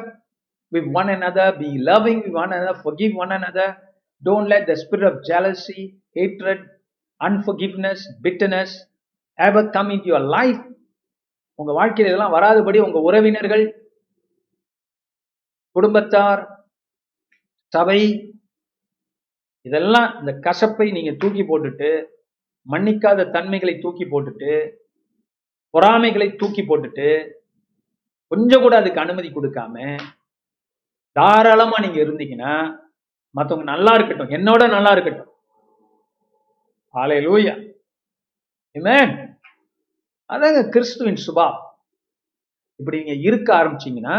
with 0.71 0.85
one 0.99 1.09
another 1.09 1.47
be 1.59 1.69
loving 1.89 2.19
with 2.25 2.35
one 2.43 2.51
another 2.53 2.75
forgive 2.85 3.13
one 3.23 3.31
another 3.31 3.67
don't 4.21 4.47
let 4.53 4.63
the 4.69 4.75
spirit 4.75 5.05
of 5.09 5.15
jealousy 5.29 5.81
hatred 6.15 6.59
unforgiveness 7.21 7.99
bitterness 8.25 8.71
ever 9.39 9.63
come 9.69 9.91
into 9.95 10.09
your 10.13 10.23
life 10.37 10.61
உங்க 11.59 11.71
வாழ்க்கையில் 11.73 12.09
இதெல்லாம் 12.09 12.35
வராதபடி 12.37 12.79
உங்க 12.79 12.99
உறவினர்கள் 13.01 13.65
குடும்பத்தார் 15.75 16.41
சபை 17.73 17.99
இதெல்லாம் 19.65 20.07
இந்த 20.19 20.31
கசப்பை 20.45 20.87
நீங்க 20.97 21.11
தூக்கி 21.21 21.43
போட்டுட்டு 21.49 21.89
மன்னிக்காத 22.67 23.29
தன்மைகளை 23.35 23.75
தூக்கி 23.83 24.05
போட்டுட்டு 24.05 24.53
பொறாமைகளை 25.73 26.27
தூக்கி 26.41 26.61
போட்டுட்டு 26.69 27.09
கொஞ்சம் 28.31 28.63
கூட 28.63 28.73
அதுக்கு 28.81 29.03
அனுமதி 29.03 29.29
கொடுக்காம 29.31 29.75
தாராளமா 31.15 31.77
நீங்க 31.85 31.99
இருந்தீங்கன்னா 32.03 32.53
மத்தவங்க 33.35 33.65
நல்லா 33.73 33.91
இருக்கட்டும். 33.97 34.33
என்னோட 34.37 34.61
நல்லா 34.75 34.91
இருக்கட்டும். 34.95 35.31
ஆலை 36.95 37.17
லூயா 37.25 37.53
அதாங்க 40.29 40.61
கிறிஸ்துவின் 40.73 41.21
சுபா 41.25 41.47
இப்படி 42.79 42.97
நீங்க 43.01 43.15
இருக்க 43.27 43.49
ஆரம்பிச்சீங்கன்னா 43.59 44.17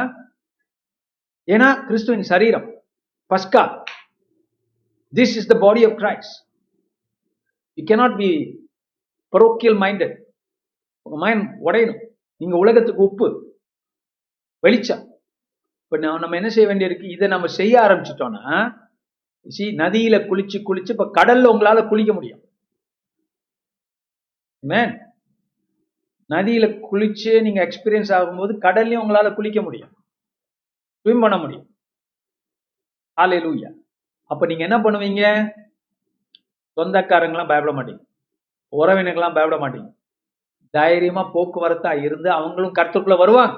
ஏன்னா 1.49 1.69
கிறிஸ்துவின் 1.89 2.31
சரீரம். 2.33 2.67
பஸ்கா 3.33 3.63
this 5.13 5.35
is 5.41 5.51
the 5.53 5.55
body 5.65 5.85
of 5.89 5.97
Christ 6.03 6.37
you 7.79 7.85
cannot 7.91 8.17
be 8.17 8.31
parochial 9.29 9.79
minded 9.85 10.15
உங்க 11.03 11.19
மைண்ட் 11.25 11.47
உடையணும். 11.67 12.01
நீங்க 12.37 12.57
உலகத்துக்கு 12.57 13.03
உப்பு 13.03 13.29
வெளிச்சம். 14.59 15.03
இப்ப 15.85 15.97
நம்ம 16.03 16.19
நம்ம 16.19 16.37
என்ன 16.37 16.49
செய்ய 16.49 16.67
வேண்டியிருக்கு? 16.71 17.07
இதை 17.11 17.29
நம்ம 17.29 17.47
செய்ய 17.47 17.75
ஆரம்பிச்சிட்டோம்னா 17.81 18.45
சி 19.49 19.65
நதியில 19.83 20.17
குளிச்சு 20.31 20.59
குளிச்சு 20.69 20.91
இப்ப 20.91 21.07
கடல்ல 21.19 21.51
உங்களால 21.55 21.89
குளிக்க 21.89 22.13
முடியும். 22.13 22.43
நதியில 26.31 26.67
குளிச்சு 26.91 27.33
நீங்க 27.43 27.61
எக்ஸ்பீரியன்ஸ் 27.65 28.13
ஆகும்போது 28.19 28.53
கடல்லையும் 28.67 29.03
உங்களால 29.05 29.35
குளிக்க 29.35 29.63
முடியும். 29.63 29.93
ஸ்விம் 31.07 31.21
பண்ண 31.21 31.37
முடியும். 31.37 31.67
ஹalleluya 33.23 33.71
அப்ப 34.25 34.47
நீங்க 34.47 34.63
என்ன 34.63 34.79
பண்ணுவீங்க? 34.79 35.23
சொந்தக்காரங்களாம் 36.77 37.51
பயப்பட 37.51 37.73
மாட்டீங்க. 37.79 38.03
உறவினர்கள்லாம் 38.73 39.35
பயப்பட 39.35 39.57
மாட்டீங்க. 39.65 39.91
தைரியமா 40.71 41.23
போக்குவரத்தா 41.35 42.03
இருந்து 42.03 42.31
அவங்களும் 42.31 42.75
கருத்துக்குள்ள 42.75 43.17
வருவாங்க. 43.19 43.57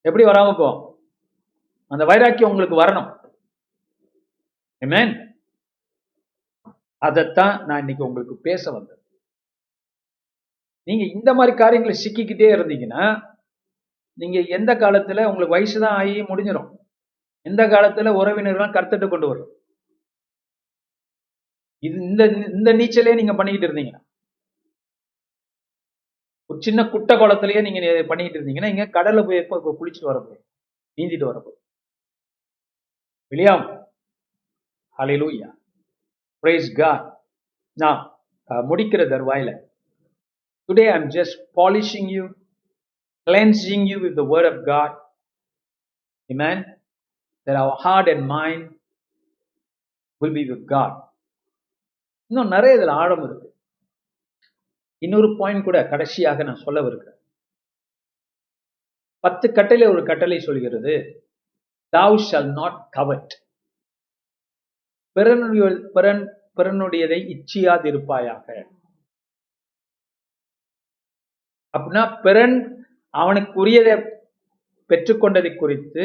எப்படி 0.00 0.24
வராம 0.24 0.56
போ? 0.58 0.68
அந்த 1.86 2.04
வைராக்கியம் 2.04 2.50
உங்களுக்கு 2.50 2.82
வரணும். 2.82 3.08
அதைத்தான் 6.98 7.64
நான் 7.64 7.78
இன்னைக்கு 7.78 8.04
உங்களுக்கு 8.04 8.36
பேச 8.36 8.72
வந்தேன். 8.72 9.02
நீங்க 10.82 11.04
இந்த 11.04 11.34
மாதிரி 11.34 11.56
காரியங்களை 11.56 11.96
சிக்கிக்கிட்டே 12.04 12.48
இருந்தீங்கன்னா 12.54 13.34
நீங்க 14.14 14.40
எந்த 14.40 14.74
காலத்துல 14.74 15.24
உங்களுக்கு 15.24 15.56
வயசு 15.56 15.80
தான் 15.80 15.96
ஆகி 15.96 16.22
முடிஞ்சிடும் 16.22 16.68
இந்த 17.46 17.62
காலத்துல 17.72 18.12
உறவினர்கள்லாம் 18.20 18.74
கருத்துட்டு 18.76 19.06
கொண்டு 19.08 19.26
வரும். 19.30 19.50
இது 21.82 21.96
இந்த 22.08 22.22
இந்த 22.56 22.70
நீச்சலே 22.78 23.14
நீங்க 23.18 23.32
பண்ணிக்கிட்டு 23.38 23.68
இருந்தீங்கன்னா 23.68 24.02
ஒரு 26.50 26.58
சின்ன 26.66 26.80
குட்டை 26.90 27.14
குளத்திலேயே 27.16 27.60
நீங்க 27.66 27.80
பண்ணிக்கிட்டு 28.10 28.38
இருந்தீங்கன்னா 28.38 28.72
இங்க 28.72 28.84
கடல்ல 28.96 29.22
போய் 29.26 29.42
எப்போ 29.42 29.56
குளிச்சுட்டு 29.78 30.10
வரப்போ 30.10 30.34
நீந்திட்டு 30.98 31.28
வரப்போ 31.30 31.52
வெளியாகும் 33.32 33.72
ஹலிலூயா 34.96 35.48
பிரைஸ் 36.44 36.68
கார் 36.72 37.02
நான் 37.76 38.00
முடிக்கிற 38.70 39.02
தருவாயில 39.12 39.50
today 40.68 40.84
I 40.90 40.94
am 40.98 41.10
just 41.16 41.38
polishing 41.58 42.10
you 42.16 42.24
cleansing 43.26 43.86
you 43.90 43.96
with 44.04 44.16
the 44.20 44.24
word 44.32 44.48
of 44.52 44.62
God 44.70 44.96
amen 46.30 46.62
that 47.46 47.56
our 47.62 47.74
heart 47.82 48.06
and 48.12 48.22
mind 48.30 48.62
will 50.20 50.34
be 50.38 50.44
with 50.50 50.64
god. 50.74 50.92
இன்னும் 52.30 52.52
நிறைய 52.54 52.76
இதுல 52.76 52.90
ஆழம் 52.90 53.24
இருக்கு. 53.24 53.48
இன்னொரு 54.98 55.28
பாயிண்ட் 55.38 55.64
கூட 55.64 55.78
கடைசியாக 55.88 56.42
நான் 56.42 56.64
சொல்ல 56.64 56.80
இருக்கிறேன் 56.86 57.18
பத்து 59.20 59.52
கட்டளை 59.52 59.86
ஒரு 59.88 60.02
கட்டளை 60.04 60.38
சொல்கிறது 60.40 60.94
தாவ் 61.96 62.16
ஷால் 62.28 62.50
நாட் 62.52 62.78
கவர்ட் 62.96 63.34
பிறனுடைய 65.16 65.84
பிறன் 65.96 66.22
பிறனுடையதை 66.56 67.18
இச்சியாதிருப்பாயாக. 67.34 68.46
அப்படின்னா 71.78 72.22
பிறன் 72.22 72.56
அவனுக்குரியதை 73.12 73.94
பெற்றுக்கொண்டதை 74.88 75.52
குறித்து 75.56 76.04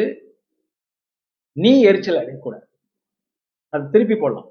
நீ 1.51 1.81
எரிச்சல் 1.81 2.15
அடையக்கூடாது. 2.15 2.65
அது 3.69 3.89
திருப்பி 3.89 4.15
போடலாம். 4.15 4.49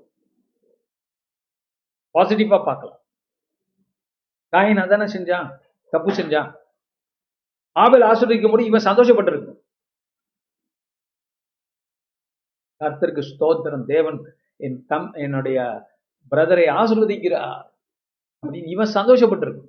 பாசிட்டிவா 2.15 2.65
பார்க்கலாம். 2.65 3.01
காயின் 4.53 4.83
அதானே 4.83 5.05
செஞ்சான்? 5.05 5.59
தப்பு 5.91 6.13
செஞ்சான்? 6.13 6.57
ஆபல் 7.73 8.03
ஆசிரியக்கும் 8.03 8.51
போது 8.51 8.65
இவன் 8.65 8.85
சந்தோஷப்பட்டிருக்கும் 8.85 9.59
கர்த்தருக்கு 12.81 13.23
ஸ்தோத்திரம். 13.23 13.85
தேவன் 13.85 14.37
என் 14.57 14.87
தம் 14.87 15.13
என்னுடைய 15.13 15.89
பிரதரை 16.31 16.65
ஆசிர்வதிக்கிறார். 16.69 17.71
அப்படின்னு 18.47 18.69
இவன் 18.69 18.95
சந்தோஷப்பட்டிருக்கும் 18.95 19.69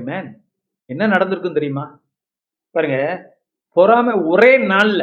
Amen. 0.00 0.44
என்ன 0.84 1.06
நடந்திருக்கும் 1.06 1.52
தெரியுமா? 1.52 2.00
பாருங்க. 2.70 3.35
பொறாமை 3.76 4.14
ஒரே 4.32 4.52
நாள்ல 4.72 5.02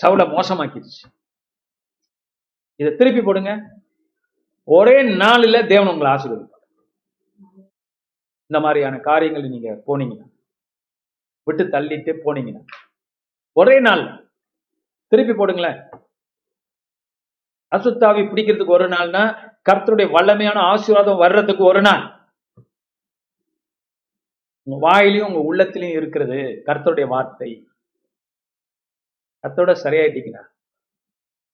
சவுல 0.00 0.22
மோசமாக்கிடுச்சு. 0.34 1.04
இதை 2.80 2.90
திருப்பி 2.96 3.22
போடுங்க. 3.22 3.52
ஒரே 4.64 4.96
நாளில் 5.02 5.66
தேவன் 5.66 5.90
உங்களை 5.92 6.12
ஆசீர்வதிப்பார். 6.12 6.64
இந்த 8.46 8.60
மாதிரியான 8.64 8.98
காரியங்கள் 8.98 9.48
நீங்க 9.48 9.70
போனீங்கன்னா 9.86 10.26
விட்டு 11.42 11.64
தள்ளிட்டு 11.64 12.12
போனீங்கன்னா 12.26 12.62
ஒரே 13.52 13.80
நாள் 13.80 14.02
திருப்பி 15.08 15.32
போடுங்களேன். 15.32 15.78
அசுத்தாவி 17.76 18.22
பிடிக்கிறதுக்கு 18.28 18.76
ஒரு 18.76 18.88
நாள்னா 18.88 19.22
கர்த்தருடைய 19.70 20.08
வல்லமையான 20.16 20.58
ஆசீர்வாதம் 20.72 21.22
வர்றதுக்கு 21.24 21.64
ஒரு 21.64 21.80
நாள். 21.80 22.04
உங்க 24.68 24.78
வாயிலையும் 24.86 25.28
உங்க 25.28 25.40
உள்ளத்திலையும் 25.48 25.98
இருக்கிறது 25.98 26.38
கர்த்தருடைய 26.66 27.06
வார்த்தை. 27.12 27.50
கர்த்தோட 29.44 29.72
சரியாயிட்டீங்கன்னா 29.84 30.42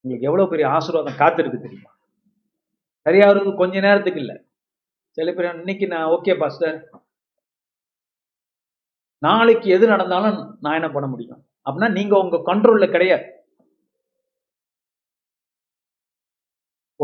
உங்களுக்கு 0.04 0.28
எவ்வளவு 0.28 0.50
பெரிய 0.52 0.68
ஆசீர்வாதம் 0.68 1.20
காத்திருக்கு 1.22 1.58
தெரியுமா? 1.66 1.90
சரியாகிறது 3.06 3.50
கொஞ்ச 3.56 3.74
நேரத்துக்கு 3.80 4.20
இல்லை. 4.20 4.36
சில 5.18 5.32
பேர் 5.32 5.48
இன்னைக்கு 5.58 5.86
நான் 5.86 6.10
ஓகே 6.16 6.34
பாஸ்டர். 6.38 6.78
நாளைக்கு 9.22 9.68
எது 9.76 9.86
நடந்தாலும் 9.86 10.58
நான் 10.60 10.78
என்ன 10.78 10.90
பண்ண 10.90 11.06
முடியும்? 11.08 11.40
அப்படின்னா 11.66 11.90
நீங்க 11.92 12.14
உங்க 12.18 12.36
கண்ட்ரோல்ல 12.50 12.88
கிடையாது. 12.90 13.26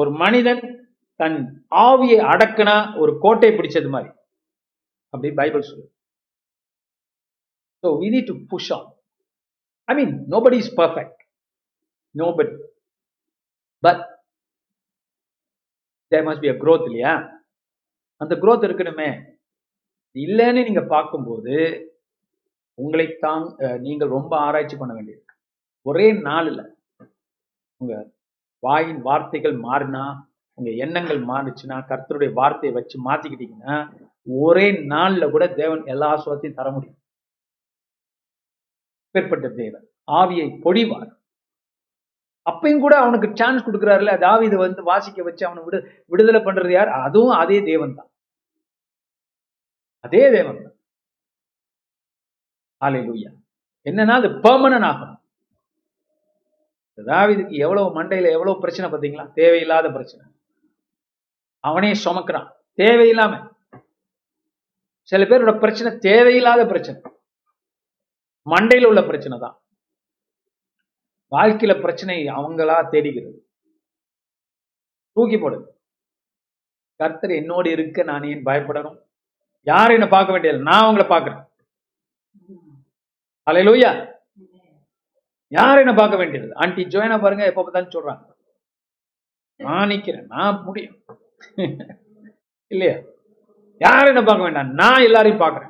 ஒரு 0.01 0.11
மனிதன் 0.23 0.63
தன் 1.21 1.39
ஆவியை 1.87 2.21
அடக்குனா 2.33 2.77
ஒரு 2.99 3.15
கோட்டை 3.21 3.53
பிடிச்சது 3.53 3.89
மாதிரி. 3.89 4.13
அப்படி 5.15 5.35
பைபிள் 5.35 5.69
சொல்லு 5.71 5.87
so 7.85 7.89
we 8.01 8.09
need 8.15 8.27
to 8.31 8.37
push 8.53 8.71
on. 8.77 8.85
I 9.89 9.95
mean 9.99 10.15
nobody 10.35 10.59
is 10.63 10.71
perfect 10.81 11.21
nobody 12.15 12.53
But 13.83 14.01
there 16.13 16.25
must 16.27 16.45
be 16.45 16.51
a 16.53 16.57
growth 16.63 16.85
இல்லையா? 16.89 17.13
அந்த 18.21 18.35
growth 18.43 18.65
இருக்கணுமே. 18.69 19.11
இல்லைன்னு 20.17 20.63
நீங்க 20.69 20.83
பார்க்கும்போது 20.95 21.55
உங்களைத்தான் 22.79 23.43
நீங்கள் 23.87 24.15
ரொம்ப 24.17 24.33
ஆராய்ச்சி 24.47 24.77
பண்ண 24.81 24.93
வேண்டியிருக்கு. 24.97 25.35
ஒரே 25.87 26.07
நாளில் 26.29 26.63
உங்க 27.81 27.93
வாயின் 28.63 29.01
வார்த்தைகள் 29.09 29.57
மாறினா 29.69 30.05
உங்க 30.59 30.71
எண்ணங்கள் 30.85 31.21
மாறுச்சுன்னா 31.31 31.77
கர்த்தருடைய 31.91 32.31
வார்த்தையை 32.41 32.73
வச்சு 32.79 32.97
மாத்திக்கிட்டீங்கன்னா 33.09 33.77
ஒரே 34.27 34.67
நாளில் 34.95 35.33
கூட 35.35 35.45
தேவன் 35.61 35.83
எல்லா 35.95 36.11
சுகத்தையும் 36.25 36.59
தர 36.61 36.69
முடியும். 36.77 37.00
பேர்பட்ட 39.11 39.49
தேவன். 39.49 39.89
ஆவியை 40.07 40.61
பொழிவார். 40.65 41.19
அப்பையும் 42.51 42.79
கூட 42.79 42.99
அவனுக்கு 42.99 43.31
சான்ஸ் 43.35 43.67
கொடுக்குறாருல 43.67 44.19
தாவீது 44.19 44.59
வந்து 44.59 44.83
வாசிக்க 44.83 45.23
வச்சு 45.23 45.47
அவனை 45.47 45.65
விடு 45.65 46.05
விடுதலை 46.07 46.41
பண்றது 46.41 46.71
யார்? 46.71 46.89
அதுவும் 46.89 47.31
அதே 47.31 47.63
தேவன் 47.63 47.95
தான் 47.95 48.11
அதே 50.01 50.31
தேவன் 50.31 50.63
தான் 50.63 50.79
ஹalleluya. 52.81 53.31
என்னன்னா 53.85 54.11
அது 54.11 54.29
பெர்மனன்ட் 54.29 54.85
ஆகணும். 54.85 55.19
தாவிதுக்கு 56.97 57.51
எவ்வளவு 57.51 58.03
மண்டையில 58.03 58.31
எவ்வளவு 58.31 58.61
பிரச்சனை 58.61 58.91
பார்த்தீங்களா? 58.91 59.33
தேவையில்லாத 59.33 59.91
பிரச்சனை. 59.91 60.27
அவனே 61.61 61.93
சுமக்கிறான். 61.93 62.51
தேவையில்லாம. 62.77 63.51
சில 65.03 65.25
பேரோட 65.25 65.59
பிரச்சனை 65.59 65.99
தேவையில்லாத 65.99 66.67
பிரச்சனை. 66.67 67.10
மண்டையில 68.51 68.87
உள்ள 68.87 69.03
பிரச்சனை 69.03 69.39
தான். 69.39 69.57
வாழ்க்கையில 71.33 71.81
பிரச்சனை 71.81 72.17
அவங்களா 72.29 72.77
தேடிக்கிறது. 72.93 73.39
தூக்கி 75.17 75.37
போடுது. 75.37 75.67
கர்த்தர் 77.01 77.31
என்னோடு 77.31 77.71
இருக்க 77.71 78.03
நான் 78.03 78.25
ஏன் 78.25 78.45
பயப்படணும்? 78.45 78.99
யாரும் 79.67 79.95
என்ன 79.95 80.09
பார்க்க 80.09 80.33
வேண்டியது 80.33 80.59
நான் 80.63 80.85
அவங்கள 80.85 81.09
பார்க்கிறேன். 81.09 81.45
அலையிலூயா 83.47 83.91
யார் 85.53 85.79
என்ன 85.79 85.95
பார்க்க 85.95 86.17
வேண்டியது? 86.17 86.55
ஆண்டி 86.55 86.83
ஜோயனா 86.85 87.21
பாருங்க 87.21 87.45
எப்ப 87.45 87.63
பார்த்தாலும் 87.63 87.95
சொல்றாங்க. 87.95 88.25
நான் 89.61 89.89
நிக்கிறேன் 89.89 90.27
நான் 90.27 90.63
முடியும். 90.63 90.99
இல்லையா? 92.71 92.97
யார் 93.81 94.07
என்ன 94.07 94.23
பார்க்க 94.23 94.43
வேண்டாம்? 94.43 94.71
நான் 94.73 95.03
எல்லாரையும் 95.03 95.39
பார்க்கிறேன். 95.39 95.70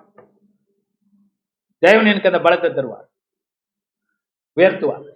தேவன் 1.82 2.10
எனக்கு 2.10 2.30
அந்த 2.30 2.40
பலத்தை 2.46 2.68
தருவார். 2.70 3.08
உயர்த்துவார். 4.56 5.08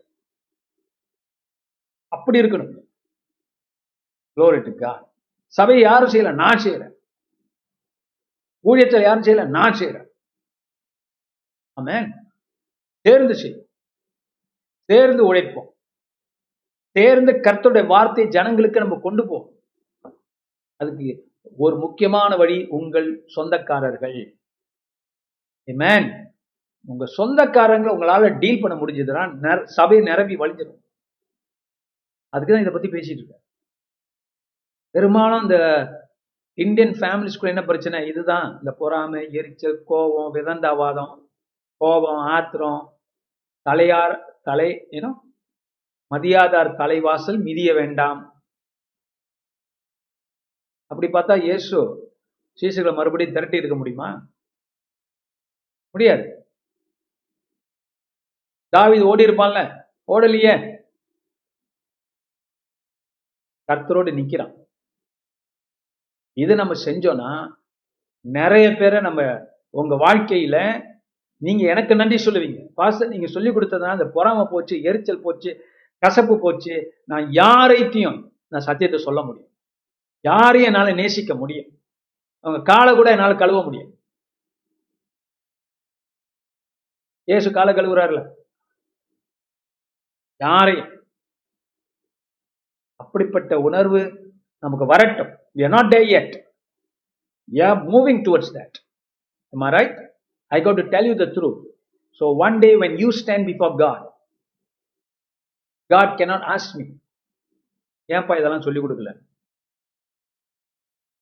அப்படி 2.08 2.40
இருக்கணும். 2.40 2.82
குளோரிட்டுக்கா 4.36 4.92
சபை 5.56 5.80
யாரும் 5.80 6.12
செய்யல 6.12 6.34
நான் 6.34 6.62
செய்யறேன் 6.64 6.94
ஊழியத்தில் 8.64 9.06
யாரும் 9.08 9.22
செய்யல 9.22 9.46
நான் 9.56 9.78
செய்யறேன் 9.80 10.08
ஆமே 11.80 11.96
சேர்ந்து 13.04 13.34
செய்யும் 13.34 13.66
சேர்ந்து 14.90 15.22
உழைப்போம். 15.28 15.70
சேர்ந்து 16.96 17.32
கர்த்தருடைய 17.32 17.86
வார்த்தையை 17.86 18.32
ஜனங்களுக்கு 18.32 18.80
நம்ம 18.80 18.98
கொண்டு 19.02 19.22
போவோம். 19.28 19.50
அதுக்கு 20.76 21.08
ஒரு 21.56 21.76
முக்கியமான 21.78 22.36
வழி 22.36 22.58
உங்கள் 22.78 23.08
சொந்தக்காரர்கள். 23.36 24.18
மேன் 25.82 26.08
உங்க 26.88 27.04
சொந்தக்காரங்களை 27.18 27.92
உங்களால 27.94 28.38
டீல் 28.38 28.62
பண்ண 28.62 28.74
முடிஞ்சதுன்னா 28.76 29.64
சபை 29.76 29.98
நிரம்பி 30.00 30.36
வழிஞ்சிடும் 30.36 30.80
அதுக்கு 32.30 32.52
தான் 32.52 32.64
இதை 32.64 32.72
பத்தி 32.72 32.88
பேசிட்டு 32.88 33.20
இருக்கேன். 33.20 33.42
பெரும்பாலும் 34.90 35.42
இந்த 35.42 35.58
இந்தியன் 36.54 36.94
ஃபேமிலிஸ்குள்ள 37.00 37.52
என்ன 37.52 37.64
பிரச்சனை? 37.64 37.98
இதுதான். 38.06 38.48
இந்த 38.58 38.70
பொறாமை 38.72 39.32
எரிச்சல் 39.32 39.78
கோபம் 39.84 40.34
விதந்தாவாதம் 40.34 41.14
கோபம் 41.76 42.22
ஆத்திரம் 42.34 42.82
தலையார் 43.66 44.16
தலை 44.42 44.70
ஏனோ 44.90 45.10
மதியாதார் 46.10 46.70
தலைவாசல் 46.80 47.38
மிதிய 47.42 47.74
வேண்டாம். 47.74 48.20
அப்படி 50.90 51.08
பார்த்தா 51.12 51.42
இயேசு 51.42 51.76
சீசுகளை 52.60 52.94
மறுபடியும் 52.94 53.34
திரட்டி 53.36 53.56
இருக்க 53.56 53.76
முடியுமா? 53.76 54.08
முடியாது. 55.94 56.43
தாவீது 58.74 59.04
ஓடி 59.06 59.24
இருப்பான்ல? 59.24 59.60
ஓடலையே. 60.12 60.54
கர்த்தரோடு 63.68 64.10
நிக்கிறான். 64.18 64.52
இது 66.42 66.54
நம்ம 66.54 66.74
செஞ்சோம்னா 66.84 67.30
நிறைய 68.20 68.66
பேரை 68.78 69.00
நம்ம 69.00 69.20
உங்க 69.70 69.94
வாழ்க்கையில 69.94 70.56
நீங்க 71.44 71.62
எனக்கு 71.68 71.94
நன்றி 71.94 72.18
சொல்லுவீங்க. 72.24 72.60
பாச 72.76 73.08
நீங்க 73.08 73.26
சொல்லி 73.26 73.50
கொடுத்ததுனால 73.50 73.94
அந்த 73.96 74.06
பொறாமை 74.14 74.44
போச்சு 74.50 74.82
எரிச்சல் 74.82 75.24
போச்சு 75.24 75.50
கசப்பு 76.02 76.34
போச்சு 76.38 76.74
நான் 77.04 77.26
யாரையும் 77.30 78.32
நான் 78.48 78.66
சத்தியத்தை 78.68 79.00
சொல்ல 79.00 79.20
முடியும். 79.22 79.52
யாரையும் 80.20 80.72
என்னால 80.72 80.92
நேசிக்க 80.92 81.34
முடியும். 81.34 81.70
அவங்க 82.40 82.72
காலை 82.72 82.92
கூட 82.94 83.10
என்னால 83.10 83.34
கழுவ 83.34 83.62
முடியும். 83.62 83.92
ஏசு 87.24 87.48
காலை 87.52 87.72
கழுவுறாருல? 87.74 88.20
யாரையும் 90.40 90.90
அப்படிப்பட்ட 93.00 93.54
உணர்வு 93.68 94.00
நமக்கு 94.62 94.86
வரட்டும் 94.92 95.32
we 95.56 95.62
are 95.64 95.72
not 95.74 95.86
there 95.92 96.06
yet 96.14 96.30
we 97.48 97.60
are 97.66 97.76
moving 97.86 98.18
towards 98.26 98.48
that 98.56 98.72
am 99.52 99.64
i 99.66 99.72
right 99.74 99.94
i 100.52 100.60
got 100.66 100.76
to 100.80 100.86
tell 100.94 101.06
you 101.10 101.14
the 101.22 101.28
truth 101.36 101.60
so 102.20 102.24
one 102.46 102.56
day 102.64 102.72
when 102.82 102.92
you 103.02 103.10
stand 103.20 103.42
before 103.50 103.70
god 103.82 104.02
god 105.90 106.10
cannot 106.20 106.44
ask 106.56 106.68
me 106.80 106.86
ஏன்பா 108.08 108.34
இதெல்லாம் 108.38 108.64
சொல்லிக் 108.64 108.84
கொடுக்கல 108.84 109.10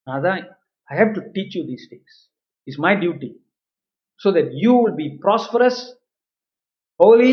அதான் 0.07 0.41
I 0.89 0.95
have 1.01 1.11
to 1.17 1.23
teach 1.35 1.55
you 1.59 1.63
these 1.69 1.85
things 1.93 2.17
is 2.67 2.79
my 2.87 2.93
duty 3.03 3.29
so 4.21 4.31
that 4.37 4.51
you 4.65 4.73
will 4.81 4.97
be 5.03 5.07
prosperous 5.25 5.81
holy 7.01 7.33